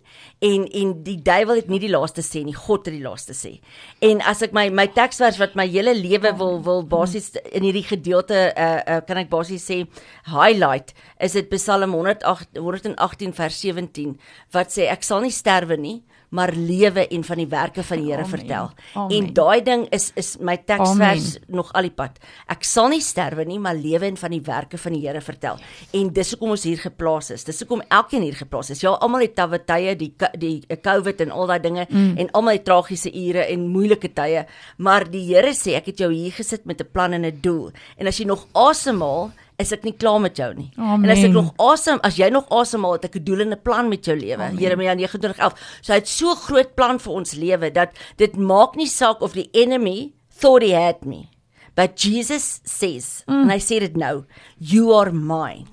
en 0.41 0.65
en 0.73 0.93
die 1.05 1.19
duiwel 1.23 1.61
het 1.61 1.69
nie 1.69 1.81
die 1.83 1.91
laaste 1.93 2.23
sê 2.25 2.43
nie, 2.45 2.55
God 2.57 2.87
het 2.89 2.95
die 2.97 3.05
laaste 3.05 3.35
sê. 3.37 3.53
En 4.05 4.23
as 4.25 4.41
ek 4.45 4.55
my 4.57 4.67
my 4.73 4.87
teksvers 4.97 5.39
wat 5.41 5.57
my 5.59 5.67
hele 5.69 5.93
lewe 5.97 6.33
wil 6.39 6.63
wil 6.65 6.81
basies 6.89 7.31
in 7.43 7.67
hierdie 7.67 7.85
gedeelte 7.85 8.47
uh, 8.49 8.71
uh 8.81 9.01
kan 9.07 9.21
ek 9.21 9.29
basies 9.33 9.67
sê 9.69 9.83
highlight 10.33 10.95
is 11.21 11.37
dit 11.37 11.51
Psalm 11.53 11.93
108 11.97 12.57
118 12.57 13.37
vers 13.37 13.61
17 13.67 14.17
wat 14.57 14.73
sê 14.73 14.89
ek 14.93 15.05
sal 15.05 15.21
nie 15.25 15.35
sterwe 15.35 15.77
nie 15.77 15.99
maar 16.31 16.53
lewe 16.55 17.07
en 17.09 17.25
van 17.25 17.41
die 17.43 17.49
werke 17.51 17.83
van 17.83 17.99
die 18.03 18.11
Here 18.11 18.25
vertel. 18.25 18.71
Amen. 18.95 19.17
En 19.17 19.33
daai 19.35 19.63
ding 19.67 19.87
is 19.95 20.11
is 20.15 20.37
my 20.41 20.57
teksvers 20.57 21.39
nog 21.47 21.73
al 21.73 21.89
die 21.89 21.95
pad. 21.95 22.19
Ek 22.51 22.65
sal 22.67 22.91
nie 22.93 23.03
sterwe 23.03 23.45
nie, 23.47 23.59
maar 23.59 23.75
lewe 23.75 24.07
en 24.07 24.19
van 24.21 24.35
die 24.35 24.43
werke 24.47 24.79
van 24.79 24.95
die 24.97 25.03
Here 25.07 25.21
vertel. 25.21 25.59
En 25.97 26.13
dis 26.15 26.31
hoekom 26.35 26.55
ons 26.57 26.67
hier 26.67 26.79
geplaas 26.79 27.31
is. 27.35 27.45
Dis 27.45 27.63
hoekom 27.65 27.83
elkeen 27.89 28.23
hier 28.23 28.39
geplaas 28.39 28.71
is. 28.71 28.83
Ja, 28.85 28.95
almal 29.03 29.27
het 29.27 29.35
tawwe 29.39 29.63
tye, 29.67 29.97
die 29.99 30.13
die 30.39 30.57
COVID 30.71 31.21
en 31.27 31.35
al 31.35 31.51
daai 31.51 31.61
dinge 31.61 31.87
mm. 31.89 32.17
en 32.23 32.33
almal 32.39 32.59
het 32.59 32.65
tragiese 32.69 33.11
ure 33.11 33.45
en 33.51 33.69
moeilike 33.73 34.13
tye, 34.15 34.47
maar 34.79 35.09
die 35.11 35.27
Here 35.31 35.53
sê 35.55 35.77
ek 35.79 35.93
het 35.93 36.03
jou 36.03 36.11
hier 36.13 36.33
gesit 36.35 36.65
met 36.67 36.81
'n 36.81 36.91
plan 36.93 37.13
en 37.13 37.27
'n 37.27 37.41
doel. 37.43 37.71
En 37.99 38.07
as 38.07 38.19
jy 38.19 38.27
nog 38.27 38.47
asemhaal, 38.55 39.31
is 39.61 39.73
ek 39.73 39.85
nie 39.85 39.95
klaar 39.97 40.21
met 40.21 40.37
jou 40.37 40.49
nie. 40.55 40.71
Amen. 40.77 41.05
En 41.05 41.15
as 41.15 41.25
ek 41.25 41.35
nog 41.35 41.51
asem, 41.63 42.01
as 42.07 42.17
jy 42.21 42.31
nog 42.33 42.49
asemhaal, 42.51 42.99
het 42.99 43.05
ek 43.11 43.17
'n 43.21 43.25
doel 43.25 43.41
en 43.41 43.53
'n 43.53 43.63
plan 43.63 43.89
met 43.89 44.05
jou 44.05 44.17
lewe. 44.17 44.51
Jeremia 44.59 44.95
29:11. 44.95 45.55
So 45.81 45.93
hy 45.93 45.99
het 45.99 46.09
so 46.09 46.35
groot 46.35 46.75
plan 46.75 46.99
vir 46.99 47.13
ons 47.13 47.35
lewe 47.35 47.71
dat 47.71 47.91
dit 48.17 48.37
maak 48.37 48.77
nie 48.77 48.89
saak 48.89 49.21
of 49.21 49.33
die 49.33 49.49
enemy 49.53 50.13
thought 50.41 50.63
he 50.63 50.73
had 50.73 51.05
me. 51.05 51.29
But 51.75 51.97
Jesus 51.97 52.61
says, 52.65 53.25
mm. 53.27 53.43
and 53.43 53.53
I 53.53 53.59
said 53.59 53.83
it 53.83 53.97
now, 53.97 54.25
you 54.59 54.93
are 54.93 55.13
mine. 55.13 55.67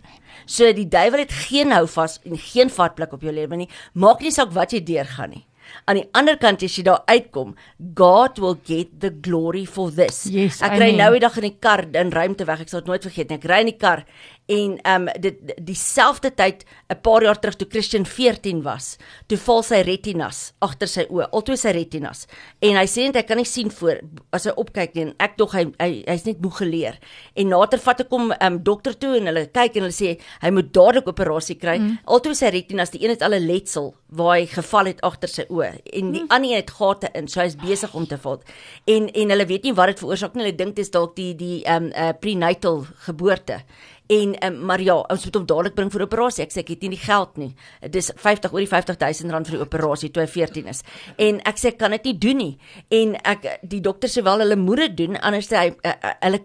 So 0.45 0.71
die 0.71 0.87
duiwel 0.87 1.25
het 1.25 1.31
geen 1.31 1.71
hou 1.75 1.87
vas 1.87 2.19
en 2.23 2.37
geen 2.39 2.69
vatplek 2.69 3.13
op 3.13 3.21
jou 3.21 3.33
lewe 3.33 3.55
nie. 3.55 3.69
Maak 3.93 4.21
nie 4.23 4.31
saak 4.31 4.53
wat 4.55 4.71
jy 4.71 4.79
deurgaan 4.83 5.35
nie. 5.35 5.43
Aan 5.85 6.01
die 6.01 6.07
ander 6.17 6.37
kant 6.41 6.63
as 6.65 6.77
jy 6.77 6.83
daar 6.87 7.03
uitkom, 7.07 7.55
God 7.95 8.39
will 8.43 8.57
get 8.63 8.99
the 8.99 9.11
glory 9.11 9.65
for 9.65 9.91
this. 9.91 10.25
Yes, 10.31 10.61
ek 10.65 10.77
ry 10.81 10.91
nou 10.97 11.11
die 11.15 11.23
dag 11.23 11.37
in 11.37 11.49
die 11.49 11.57
kar 11.59 11.85
in 11.85 12.13
ruimte 12.15 12.47
weg. 12.49 12.65
Ek 12.65 12.71
sal 12.73 12.81
dit 12.81 12.91
nooit 12.91 13.07
vergeet 13.09 13.29
nie. 13.29 13.39
Ek 13.39 13.49
ry 13.49 13.61
in 13.65 13.71
die 13.71 13.77
kar 13.79 14.05
en 14.47 14.77
ehm 14.81 15.07
um, 15.07 15.21
dit 15.21 15.39
dieselfde 15.59 16.31
tyd 16.33 16.63
'n 16.87 17.01
paar 17.01 17.23
jaar 17.23 17.39
terug 17.39 17.55
toe 17.55 17.67
Christian 17.69 18.05
14 18.05 18.61
was, 18.63 18.97
toe 19.27 19.37
val 19.37 19.63
sy 19.63 19.81
retinas 19.81 20.53
agter 20.59 20.87
sy 20.87 21.03
oë, 21.09 21.27
altoe 21.31 21.57
sy 21.57 21.71
retinas. 21.75 22.27
En 22.61 22.77
hy 22.79 22.85
sê 22.87 23.05
net 23.05 23.15
hy 23.15 23.23
kan 23.27 23.37
nie 23.37 23.45
sien 23.45 23.69
voor 23.71 23.99
as 24.31 24.45
hy 24.45 24.53
opkyk 24.55 24.95
nie 24.95 25.03
en 25.03 25.13
ek 25.19 25.37
dog 25.37 25.51
hy 25.51 25.65
hy 25.79 26.03
hy's 26.07 26.25
net 26.25 26.41
moeg 26.41 26.57
geleer. 26.57 26.99
En 27.35 27.49
later 27.49 27.79
vat 27.79 27.99
ek 27.99 28.09
hom 28.09 28.31
ehm 28.31 28.53
um, 28.53 28.63
dokter 28.63 28.95
toe 28.95 29.17
en 29.17 29.25
hulle 29.25 29.45
kyk 29.47 29.75
en 29.75 29.87
hulle 29.87 29.97
sê 29.97 30.17
hy 30.41 30.51
moet 30.51 30.71
dadelik 30.73 31.07
operasie 31.07 31.57
kry. 31.59 31.77
Mm. 31.79 31.97
Altoe 32.05 32.35
sy 32.35 32.49
retinas, 32.49 32.91
die 32.91 33.03
een 33.03 33.09
het 33.09 33.21
al 33.21 33.35
'n 33.35 33.47
letsel 33.47 33.95
waar 34.07 34.37
hy 34.37 34.45
geval 34.45 34.85
het 34.85 35.01
agter 35.01 35.27
sy 35.27 35.43
oë 35.49 35.81
en 35.91 36.11
die 36.13 36.23
mm. 36.23 36.31
ander 36.31 36.49
een 36.49 36.55
het 36.55 36.71
gate 36.71 37.09
in, 37.13 37.27
so 37.27 37.41
hy's 37.41 37.55
besig 37.55 37.93
om 37.93 38.07
te 38.07 38.17
val. 38.17 38.39
En 38.87 39.09
en 39.09 39.29
hulle 39.29 39.45
weet 39.45 39.63
nie 39.63 39.73
wat 39.73 39.87
dit 39.87 39.99
veroorsaak 39.99 40.35
nie. 40.35 40.45
Hulle 40.45 40.55
dink 40.55 40.75
dit 40.75 40.85
is 40.85 40.91
dalk 40.91 41.15
die 41.15 41.33
die 41.35 41.63
ehm 41.65 41.83
um, 41.83 41.91
uh, 41.91 42.13
prenatal 42.19 42.85
geboorte. 43.05 43.63
En 44.07 44.35
um, 44.45 44.59
maar 44.65 44.81
ja, 44.81 44.95
ons 44.95 45.25
moet 45.25 45.35
hom 45.35 45.45
dadelik 45.45 45.75
bring 45.75 45.89
vir 45.91 46.05
operasie. 46.05 46.43
Ek 46.45 46.53
sê 46.55 46.61
ek 46.63 46.69
het 46.71 46.85
nie 46.85 46.93
die 46.95 47.01
geld 47.01 47.37
nie. 47.37 47.49
Dit 47.81 47.97
is 47.99 48.11
50 48.15 48.53
oor 48.53 48.63
die 48.63 48.69
50000 48.71 49.33
rand 49.35 49.49
vir 49.49 49.57
die 49.57 49.65
operasie 49.65 50.09
toe 50.15 50.23
hy 50.23 50.27
14 50.31 50.69
is. 50.71 50.83
En 51.17 51.41
ek 51.49 51.59
sê 51.59 51.73
ek 51.73 51.79
kan 51.81 51.91
dit 51.91 52.07
nie 52.07 52.15
doen 52.27 52.39
nie. 52.39 52.53
En 52.95 53.17
ek 53.27 53.49
die 53.67 53.81
dokter 53.83 54.11
sê 54.11 54.23
wel 54.23 54.45
hulle 54.45 54.55
moet 54.55 54.85
dit 54.85 54.95
doen 55.03 55.19
anders 55.19 55.49
hy 55.51 55.73
uh, 55.73 55.91
uh, 55.91 56.13
hulle 56.23 56.39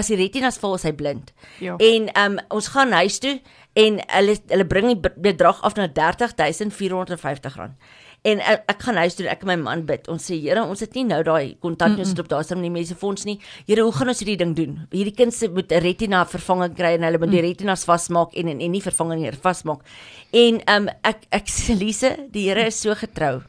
as 0.00 0.08
die 0.08 0.16
retinas 0.20 0.56
val 0.62 0.78
is 0.78 0.86
hy 0.88 0.94
blind. 0.96 1.34
Ja. 1.60 1.76
En 1.76 2.08
um, 2.24 2.40
ons 2.56 2.70
gaan 2.72 2.96
huis 2.96 3.20
toe 3.20 3.36
en 3.74 4.00
hulle 4.06 4.38
hulle 4.48 4.66
bring 4.70 4.88
die 4.92 5.00
be- 5.04 5.12
bedrag 5.28 5.60
af 5.66 5.76
na 5.76 5.88
30450 5.92 7.56
rand. 7.60 7.76
En 8.24 8.40
ek, 8.40 8.62
ek 8.72 8.84
gaan 8.86 8.96
huis 9.02 9.18
toe 9.18 9.26
ek 9.28 9.42
en 9.44 9.50
my 9.50 9.56
man 9.60 9.82
bid. 9.84 10.06
Ons 10.08 10.30
sê 10.30 10.38
Here, 10.40 10.62
ons 10.64 10.80
het 10.80 10.94
nie 10.96 11.04
nou 11.04 11.20
daai 11.26 11.56
kontant 11.60 11.98
ons 12.00 12.14
op 12.22 12.30
daar's 12.30 12.52
nie 12.56 12.72
mense 12.72 12.96
vir 12.96 13.08
ons 13.10 13.26
nie. 13.28 13.34
Here, 13.68 13.84
hoe 13.84 13.92
gaan 13.92 14.08
ons 14.08 14.22
hierdie 14.22 14.38
ding 14.40 14.54
doen? 14.56 14.78
Hierdie 14.94 15.12
kind 15.16 15.34
se 15.34 15.48
moet 15.48 15.72
'n 15.72 15.82
retina 15.84 16.24
vervanging 16.24 16.74
kry 16.74 16.94
en 16.96 17.04
hulle 17.04 17.18
moet 17.18 17.30
die 17.30 17.42
retinas 17.44 17.84
vasmaak 17.84 18.32
en 18.34 18.48
en, 18.48 18.60
en 18.60 18.72
nie 18.72 18.80
vervanging 18.80 19.20
hier 19.20 19.36
vasmaak. 19.36 19.84
En 20.32 20.62
um 20.76 20.88
ek 21.04 21.26
ek 21.30 21.46
sê 21.48 21.76
Lise, 21.76 22.16
die 22.32 22.48
Here 22.48 22.66
is 22.66 22.80
so 22.80 22.94
getrou. 22.94 23.42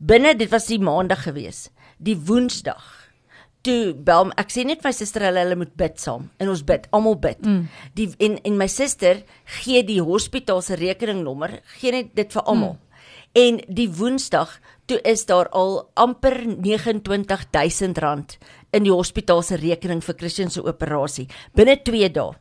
Binne 0.00 0.34
dit 0.34 0.50
was 0.50 0.66
die 0.66 0.78
maandag 0.78 1.24
gewees. 1.24 1.68
Die 1.98 2.16
woensdag 2.16 3.00
toe 3.62 3.92
bel 3.92 4.30
ek 4.40 4.48
sê 4.48 4.64
net 4.64 4.84
my 4.84 4.92
suster 4.96 5.26
hulle 5.26 5.42
hulle 5.44 5.58
moet 5.60 5.76
bid 5.76 5.98
saam 6.00 6.30
en 6.40 6.48
ons 6.48 6.62
bid 6.64 6.86
almal 6.96 7.18
bid 7.20 7.40
mm. 7.44 7.64
die 7.98 8.08
en 8.18 8.38
en 8.48 8.56
my 8.56 8.66
suster 8.66 9.20
gee 9.60 9.82
die 9.84 10.00
hospitaal 10.00 10.62
se 10.64 10.78
rekeningnommer 10.80 11.58
gee 11.76 11.92
net 11.92 12.14
dit 12.16 12.32
vir 12.32 12.46
almal 12.46 12.78
mm. 12.78 12.89
En 13.32 13.60
die 13.68 13.88
woensdag 13.94 14.58
toe 14.90 14.98
is 15.06 15.26
daar 15.26 15.48
al 15.54 15.90
amper 15.94 16.40
29000 16.62 17.98
rand 17.98 18.38
in 18.74 18.86
die 18.86 18.94
hospitaal 18.94 19.42
se 19.42 19.58
rekening 19.58 20.02
vir 20.02 20.16
Christian 20.18 20.50
se 20.50 20.62
operasie. 20.62 21.28
Binne 21.54 21.76
2 21.86 22.10
dae 22.14 22.34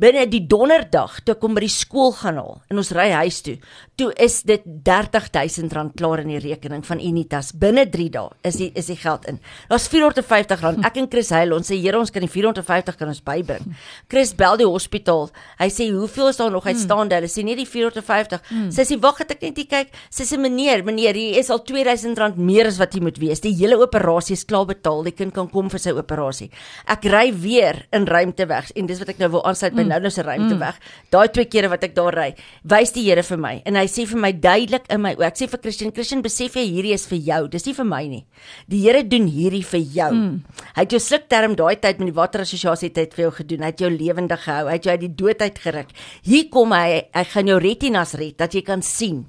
binne 0.00 0.26
die 0.30 0.42
donderdag 0.48 1.20
toe 1.24 1.34
ek 1.36 1.44
hom 1.44 1.56
by 1.56 1.64
die 1.66 1.72
skool 1.72 2.14
gaan 2.16 2.40
haal 2.40 2.60
en 2.72 2.80
ons 2.80 2.92
ry 2.96 3.10
huis 3.20 3.42
toe 3.46 3.58
toe 4.00 4.08
is 4.16 4.40
dit 4.48 4.62
30000 4.86 5.74
rand 5.76 5.92
klaar 5.98 6.22
in 6.22 6.30
die 6.32 6.40
rekening 6.40 6.82
van 6.86 7.00
Unitas. 7.04 7.50
Binne 7.60 7.84
3 7.92 8.06
dae 8.14 8.30
is 8.48 8.56
die 8.60 8.70
is 8.78 8.88
die 8.88 8.96
geld 8.96 9.26
in. 9.28 9.40
Daar's 9.68 9.88
450 9.92 10.62
rand 10.64 10.86
ek 10.88 10.96
en 11.02 11.08
Chris 11.12 11.32
huil 11.36 11.52
ons 11.56 11.68
sê 11.68 11.76
Here 11.80 11.98
ons 11.98 12.12
kan 12.12 12.24
die 12.24 12.30
450 12.30 12.96
kan 12.96 13.10
ons 13.12 13.20
bybring. 13.24 13.66
Chris 14.10 14.32
bel 14.36 14.56
die 14.60 14.68
hospitaal. 14.68 15.28
Hy 15.60 15.68
sê 15.72 15.90
hoeveel 15.92 16.30
is 16.32 16.40
daar 16.40 16.52
nog 16.54 16.68
staan 16.80 17.10
daar 17.10 17.20
hulle 17.20 17.30
sê 17.32 17.44
nee 17.44 17.58
die 17.58 17.68
450 17.68 18.72
sy 18.72 18.86
sê 18.88 18.98
wag 19.02 19.20
het 19.20 19.34
ek 19.36 19.44
net 19.48 19.60
hier 19.60 19.68
kyk. 19.68 19.92
Sy 20.08 20.24
sê 20.28 20.40
meneer 20.40 20.84
meneer 20.86 21.18
hier 21.18 21.38
is 21.40 21.50
al 21.52 21.60
2000 21.66 22.18
rand 22.20 22.38
meer 22.40 22.70
as 22.70 22.80
wat 22.80 22.94
jy 22.96 23.02
moet 23.04 23.20
wees. 23.20 23.44
Die 23.44 23.54
hele 23.58 23.76
operasie 23.80 24.38
is 24.38 24.46
klaar 24.48 24.68
betaal. 24.70 25.04
Die 25.04 25.16
kind 25.16 25.34
kan 25.36 25.50
kom 25.52 25.68
vir 25.72 25.82
sy 25.82 25.92
operasie. 25.96 26.50
Ek 26.88 27.04
ry 27.10 27.28
weer 27.36 27.84
in 27.96 28.08
ruimte 28.08 28.48
weg 28.48 28.72
en 28.76 28.88
dis 28.88 29.00
wat 29.02 29.12
ek 29.12 29.20
nou 29.20 29.32
wil 29.36 29.44
aansluit 29.50 29.76
by 29.76 29.89
nou 29.90 30.00
nou 30.00 30.12
se 30.14 30.24
ruimte 30.26 30.56
weg. 30.60 30.78
Daai 31.12 31.28
twee 31.34 31.48
kere 31.50 31.70
wat 31.72 31.84
ek 31.86 31.96
daar 31.96 32.16
ry 32.16 32.30
wys 32.70 32.92
die 32.94 33.04
Here 33.10 33.22
vir 33.26 33.40
my 33.40 33.52
en 33.66 33.78
hy 33.78 33.86
sê 33.90 34.04
vir 34.08 34.20
my 34.20 34.30
duidelik 34.36 34.86
in 34.92 35.02
my 35.02 35.12
oë. 35.18 35.30
Ek 35.30 35.38
sê 35.40 35.48
vir 35.50 35.62
Christian 35.64 35.92
Christian 35.94 36.22
besef 36.24 36.56
jy 36.58 36.66
hierdie 36.68 36.94
is 36.94 37.06
vir 37.10 37.20
jou? 37.26 37.40
Dis 37.52 37.66
nie 37.66 37.74
vir 37.76 37.88
my 37.88 38.02
nie. 38.10 38.22
Die 38.70 38.82
Here 38.84 39.02
doen 39.06 39.28
hierdie 39.30 39.64
vir 39.66 39.82
jou. 39.98 40.10
Mm. 40.10 40.62
hy 40.76 40.84
het 40.84 40.94
jou 40.94 41.00
slukterm 41.02 41.56
daai 41.58 41.76
tyd 41.80 42.00
met 42.00 42.10
die 42.10 42.16
waterassosiasie 42.16 42.92
tyd 42.96 43.14
vir 43.16 43.26
jou 43.26 43.32
gedoen. 43.40 43.64
Hy 43.64 43.72
het 43.72 43.84
jou 43.84 43.90
lewendig 43.92 44.44
gehou. 44.44 44.68
Hy 44.68 44.78
het 44.78 44.88
jou 44.88 44.94
uit 44.94 45.04
die 45.04 45.12
dood 45.22 45.42
uit 45.42 45.60
geruk. 45.64 45.92
Hier 46.26 46.48
kom 46.52 46.74
hy. 46.76 47.02
Hy 47.14 47.24
gaan 47.34 47.52
jou 47.52 47.58
retinas 47.62 48.14
red 48.20 48.38
dat 48.40 48.54
jy 48.56 48.64
kan 48.66 48.84
sien. 48.86 49.24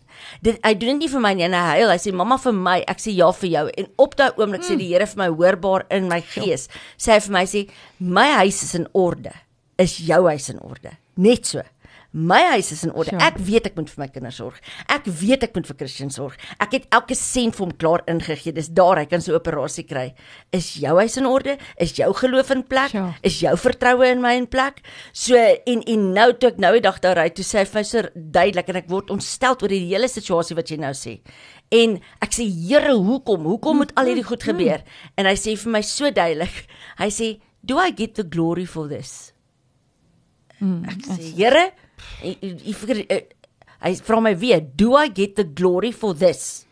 Dit 0.46 0.60
hy 0.66 0.74
doen 0.78 0.96
dit 0.96 1.06
nie 1.06 1.12
vir 1.12 1.24
my 1.24 1.34
nie 1.38 1.48
en 1.48 1.58
hy 1.58 1.78
huil. 1.78 1.94
Hy 1.94 2.00
sê 2.02 2.16
mamma 2.16 2.38
vir 2.42 2.58
my 2.58 2.80
ek 2.92 3.04
sê 3.04 3.16
ja 3.16 3.32
vir 3.42 3.54
jou. 3.56 3.68
En 3.82 3.94
op 4.06 4.18
daai 4.20 4.32
oomblik 4.36 4.64
mm. 4.64 4.68
sê 4.70 4.80
die 4.80 4.92
Here 4.92 5.08
vir 5.08 5.24
my 5.24 5.30
hoorbaar 5.32 5.88
in 5.96 6.10
my 6.12 6.20
gees. 6.34 6.68
Sê 7.00 7.16
hy 7.16 7.22
vir 7.28 7.38
my 7.40 7.46
sê 7.50 7.66
my 8.00 8.28
huis 8.42 8.62
is 8.66 8.76
in 8.78 8.90
orde 8.98 9.34
is 9.82 9.98
jou 10.06 10.24
huis 10.30 10.50
in 10.54 10.62
orde 10.62 10.96
net 11.18 11.50
so 11.50 11.66
My 12.12 12.42
huis 12.52 12.74
is 12.74 12.82
in 12.84 12.92
orde. 12.92 13.14
Ja. 13.16 13.30
Ek 13.30 13.38
weet 13.40 13.70
ek 13.70 13.78
moet 13.80 13.88
vir 13.88 14.02
my 14.02 14.08
kinders 14.12 14.36
sorg. 14.42 14.58
Ek 14.92 15.06
weet 15.08 15.46
ek 15.48 15.54
moet 15.56 15.68
vir 15.70 15.78
Christian 15.80 16.10
sorg. 16.12 16.36
Ek 16.60 16.74
het 16.76 16.90
elke 16.92 17.16
sent 17.16 17.56
vir 17.56 17.64
hom 17.64 17.72
klaar 17.80 18.04
ingegee. 18.12 18.52
Dis 18.58 18.68
daar 18.76 19.00
hy 19.00 19.06
kan 19.08 19.24
sy 19.24 19.32
operasie 19.38 19.86
kry. 19.88 20.10
Is 20.52 20.74
jou 20.82 20.98
huis 21.00 21.16
in 21.22 21.30
orde? 21.30 21.56
Is 21.80 21.96
jou 21.96 22.10
geloof 22.20 22.52
in 22.52 22.66
plek? 22.68 22.98
Ja. 22.98 23.06
Is 23.24 23.40
jou 23.40 23.56
vertroue 23.64 24.12
in 24.12 24.20
my 24.24 24.36
in 24.42 24.50
plek? 24.52 24.84
So 25.16 25.40
en 25.40 25.88
en 25.88 26.06
nou 26.20 26.28
toe 26.36 26.52
ek 26.52 26.60
nou 26.60 26.76
die 26.76 26.84
dag 26.84 27.00
daar 27.00 27.24
ry, 27.24 27.30
toe 27.32 27.48
sê 27.48 27.64
hy 27.64 27.66
vir 27.72 27.88
so 27.88 28.04
duidelik 28.12 28.76
en 28.76 28.84
ek 28.84 28.92
word 28.92 29.16
ontstel 29.16 29.56
oor 29.56 29.72
die 29.72 29.86
hele 29.88 30.12
situasie 30.12 30.60
wat 30.60 30.68
jy 30.68 30.82
nou 30.84 30.92
sê. 30.98 31.22
En 31.72 31.96
ek 32.20 32.36
sê 32.36 32.44
Here, 32.44 32.92
hoekom? 32.92 33.48
Hoekom 33.48 33.86
moet 33.86 33.96
al 33.96 34.12
hierdie 34.12 34.28
goed 34.28 34.44
gebeur? 34.44 34.84
En 35.16 35.32
hy 35.32 35.38
sê 35.40 35.56
vir 35.56 35.78
my 35.80 35.86
so 35.88 36.12
duidelik. 36.12 36.66
Hy 37.00 37.08
sê, 37.08 37.40
"Do 37.64 37.80
I 37.80 37.92
get 37.96 38.16
the 38.16 38.28
glory 38.28 38.66
for 38.66 38.90
this?" 38.90 39.32
Ek 40.88 41.02
sê, 41.02 41.36
Here, 41.36 41.72
hy 42.22 42.36
hy 42.42 42.74
vir- 42.74 43.06
eh, 43.10 43.22
hy 43.82 43.94
vra 43.96 44.22
my 44.22 44.34
weer, 44.36 44.62
"Do 44.62 44.96
I 44.96 45.08
get 45.10 45.36
the 45.36 45.44
glory 45.44 45.92
for 45.92 46.14
this?" 46.14 46.66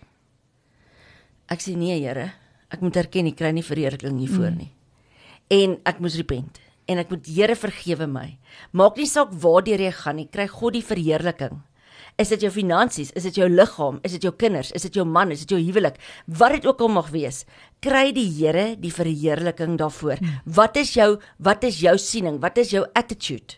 Ek 1.50 1.60
sê, 1.60 1.76
"Nee, 1.76 2.00
Here, 2.00 2.34
ek 2.72 2.82
moet 2.82 2.94
erken 2.98 3.28
ek 3.28 3.38
kry 3.38 3.52
nie 3.52 3.64
verheerliking 3.64 4.20
hiervoor 4.20 4.52
nie." 4.56 4.72
En 5.50 5.78
ek 5.86 6.00
moes 6.00 6.16
repent 6.16 6.60
en 6.88 6.98
ek 7.00 7.10
moet 7.10 7.26
Here 7.26 7.56
vergewe 7.56 8.08
my. 8.08 8.38
Maak 8.74 8.98
nie 8.98 9.06
saak 9.08 9.32
waartoe 9.32 9.78
jy 9.78 9.92
gaan 9.92 10.16
nie, 10.18 10.28
kry 10.32 10.48
God 10.48 10.74
die 10.74 10.82
verheerliking. 10.84 11.62
Is 12.20 12.30
dit 12.30 12.42
jou 12.42 12.52
finansies, 12.52 13.12
is 13.16 13.24
dit 13.24 13.34
jou 13.36 13.48
liggaam, 13.48 14.00
is 14.04 14.12
dit 14.12 14.22
jou 14.24 14.32
kinders, 14.34 14.72
is 14.74 14.82
dit 14.84 14.94
jou 14.94 15.06
man, 15.06 15.32
is 15.32 15.46
dit 15.46 15.50
jou 15.58 15.60
huwelik, 15.72 15.96
wat 16.28 16.52
dit 16.52 16.66
ook 16.66 16.82
al 16.82 16.90
mag 16.90 17.10
wees, 17.10 17.46
kry 17.82 18.12
die 18.12 18.30
Here 18.30 18.76
die 18.76 18.92
verheerliking 18.92 19.78
daarvoor. 19.78 20.20
Wat 20.46 20.76
is 20.78 20.94
jou 20.94 21.18
wat 21.40 21.64
is 21.64 21.80
jou 21.80 21.98
siening? 21.98 22.40
Wat 22.42 22.58
is 22.58 22.72
jou 22.72 22.86
attitude? 22.94 23.56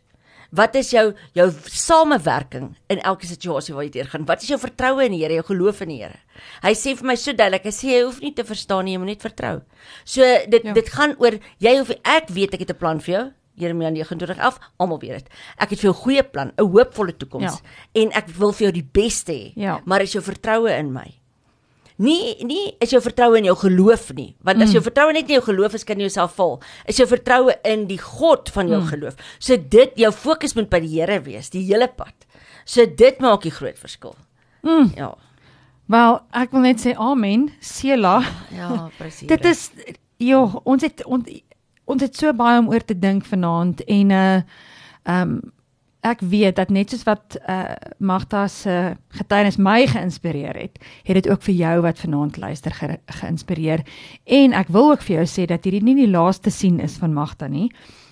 Wat 0.51 0.75
is 0.75 0.89
jou 0.91 1.13
jou 1.33 1.49
samewerking 1.65 2.75
in 2.89 2.99
elke 3.07 3.25
situasie 3.25 3.73
waar 3.75 3.83
jy 3.87 3.91
deurgaan? 3.91 4.25
Wat 4.27 4.41
is 4.43 4.49
jou 4.51 4.59
vertroue 4.59 5.05
in 5.05 5.11
die 5.15 5.21
Here, 5.23 5.33
jou 5.39 5.43
geloof 5.53 5.81
in 5.81 5.89
die 5.93 5.99
Here? 6.03 6.19
Hy 6.63 6.73
sê 6.75 6.95
vir 6.97 7.07
my 7.07 7.15
so 7.15 7.31
duidelik, 7.33 7.63
hy 7.63 7.71
sê 7.75 7.87
jy 7.93 8.01
hoef 8.03 8.19
nie 8.21 8.33
te 8.35 8.43
verstaan 8.43 8.85
nie, 8.85 8.93
jy 8.97 8.99
moet 8.99 9.13
net 9.13 9.21
vertrou. 9.23 9.61
So 10.03 10.21
dit 10.49 10.63
Ja. 10.65 10.73
dit 10.73 10.89
gaan 10.89 11.15
oor 11.19 11.39
jy 11.59 11.77
hoef 11.77 11.91
ek 12.03 12.29
weet 12.29 12.53
ek 12.53 12.59
het 12.61 12.71
'n 12.71 12.77
plan 12.79 12.99
vir 12.99 13.13
jou. 13.15 13.31
Jeremia 13.57 13.91
29:11, 13.91 14.59
almal 14.79 14.99
weet 14.99 15.11
dit. 15.23 15.29
Ek 15.59 15.69
het 15.69 15.79
vir 15.79 15.91
jou 15.91 15.93
'n 15.93 16.03
goeie 16.03 16.23
plan, 16.23 16.51
'n 16.57 16.63
hoopvolle 16.65 17.13
toekoms 17.17 17.43
Ja. 17.43 18.01
en 18.01 18.11
ek 18.13 18.27
wil 18.29 18.51
vir 18.51 18.71
jou 18.71 18.71
die 18.71 18.89
beste 18.93 19.31
hê. 19.31 19.53
Ja. 19.55 19.79
Maar 19.85 20.01
is 20.01 20.13
jou 20.13 20.21
vertroue 20.23 20.69
in 20.77 20.91
my? 20.93 21.13
Nie 22.01 22.35
nie 22.47 22.71
is 22.81 22.93
jou 22.95 23.01
vertroue 23.03 23.37
in 23.37 23.47
jou 23.49 23.55
geloof 23.61 24.07
nie, 24.17 24.31
want 24.47 24.63
as 24.63 24.73
jou 24.73 24.81
vertroue 24.83 25.13
net 25.13 25.29
in 25.29 25.37
jou 25.37 25.43
geloof 25.51 25.75
is, 25.77 25.85
kan 25.85 25.99
jy 26.01 26.07
jouself 26.07 26.33
val. 26.39 26.55
Is 26.89 26.97
jou 27.01 27.07
vertroue 27.09 27.53
in 27.67 27.85
die 27.89 27.99
God 28.01 28.49
van 28.55 28.71
jou 28.71 28.79
mm. 28.81 28.89
geloof. 28.93 29.19
So 29.39 29.57
dit 29.57 29.99
jou 30.01 30.11
fokus 30.15 30.55
moet 30.57 30.71
by 30.71 30.81
die 30.83 30.95
Here 30.95 31.19
wees, 31.25 31.51
die 31.53 31.63
hele 31.67 31.89
pad. 31.93 32.15
So 32.65 32.85
dit 32.85 33.21
maak 33.21 33.45
die 33.45 33.53
groot 33.53 33.77
verskil. 33.77 34.15
Mm. 34.65 34.91
Ja. 34.97 35.13
Wel, 35.91 36.19
ek 36.41 36.53
wil 36.55 36.65
net 36.65 36.81
sê 36.81 36.95
amen. 36.95 37.49
Sela. 37.61 38.19
Ja, 38.55 38.87
presies. 38.97 39.27
Dit 39.29 39.45
is 39.49 39.67
ja, 40.21 40.43
ons 40.63 40.85
het 40.85 41.03
ons, 41.05 41.31
ons 41.89 42.03
het 42.03 42.17
so 42.17 42.33
baie 42.37 42.61
om 42.61 42.69
oor 42.71 42.85
te 42.85 42.97
dink 42.97 43.27
vanaand 43.29 43.83
en 43.87 44.13
uh 44.15 44.27
ehm 45.01 45.33
um, 45.37 45.41
ek 46.01 46.21
weet 46.25 46.55
dat 46.57 46.69
net 46.73 46.89
soos 46.89 47.03
wat 47.05 47.37
uh 47.49 47.75
Magda 48.01 48.47
se 48.49 48.95
getuienis 49.17 49.57
my 49.61 49.85
geïnspireer 49.87 50.57
het, 50.57 50.79
het 51.05 51.19
dit 51.21 51.29
ook 51.29 51.41
vir 51.45 51.53
jou 51.53 51.81
wat 51.85 51.99
vanaand 52.01 52.37
luister 52.41 52.73
ge, 52.73 52.97
geïnspireer. 53.21 53.85
En 54.25 54.53
ek 54.57 54.71
wil 54.73 54.91
ook 54.91 55.01
vir 55.05 55.21
jou 55.21 55.25
sê 55.29 55.45
dat 55.49 55.63
hierdie 55.63 55.83
nie 55.85 55.95
die 55.95 56.09
laaste 56.09 56.49
sien 56.49 56.79
is 56.79 56.97
van 56.97 57.13
Magda 57.13 57.47
nie. 57.47 57.69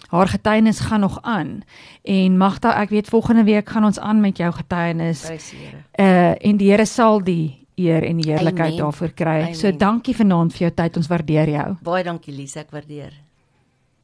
Haar 0.10 0.28
getuienis 0.28 0.80
gaan 0.80 1.00
nog 1.06 1.20
aan. 1.22 1.62
En 2.04 2.38
Magda, 2.38 2.74
ek 2.82 2.90
weet 2.90 3.10
volgende 3.10 3.44
week 3.44 3.70
gaan 3.70 3.86
ons 3.86 4.00
aan 4.00 4.22
met 4.22 4.38
jou 4.38 4.52
getuienis. 4.54 5.26
Uh 6.00 6.34
en 6.38 6.58
die 6.58 6.70
Here 6.72 6.86
sal 6.86 7.24
die 7.24 7.60
eer 7.80 8.04
en 8.04 8.20
die 8.20 8.32
heerlikheid 8.32 8.74
Amen. 8.74 8.84
daarvoor 8.84 9.14
kry. 9.16 9.54
So 9.54 9.68
Amen. 9.68 9.80
dankie 9.80 10.16
vanaand 10.16 10.54
vir 10.54 10.68
jou 10.68 10.74
tyd. 10.76 10.98
Ons 10.98 11.08
waardeer 11.08 11.50
jou. 11.50 11.68
Baie 11.84 12.04
dankie 12.04 12.36
Lisa, 12.36 12.60
ek 12.66 12.72
waardeer. 12.76 13.29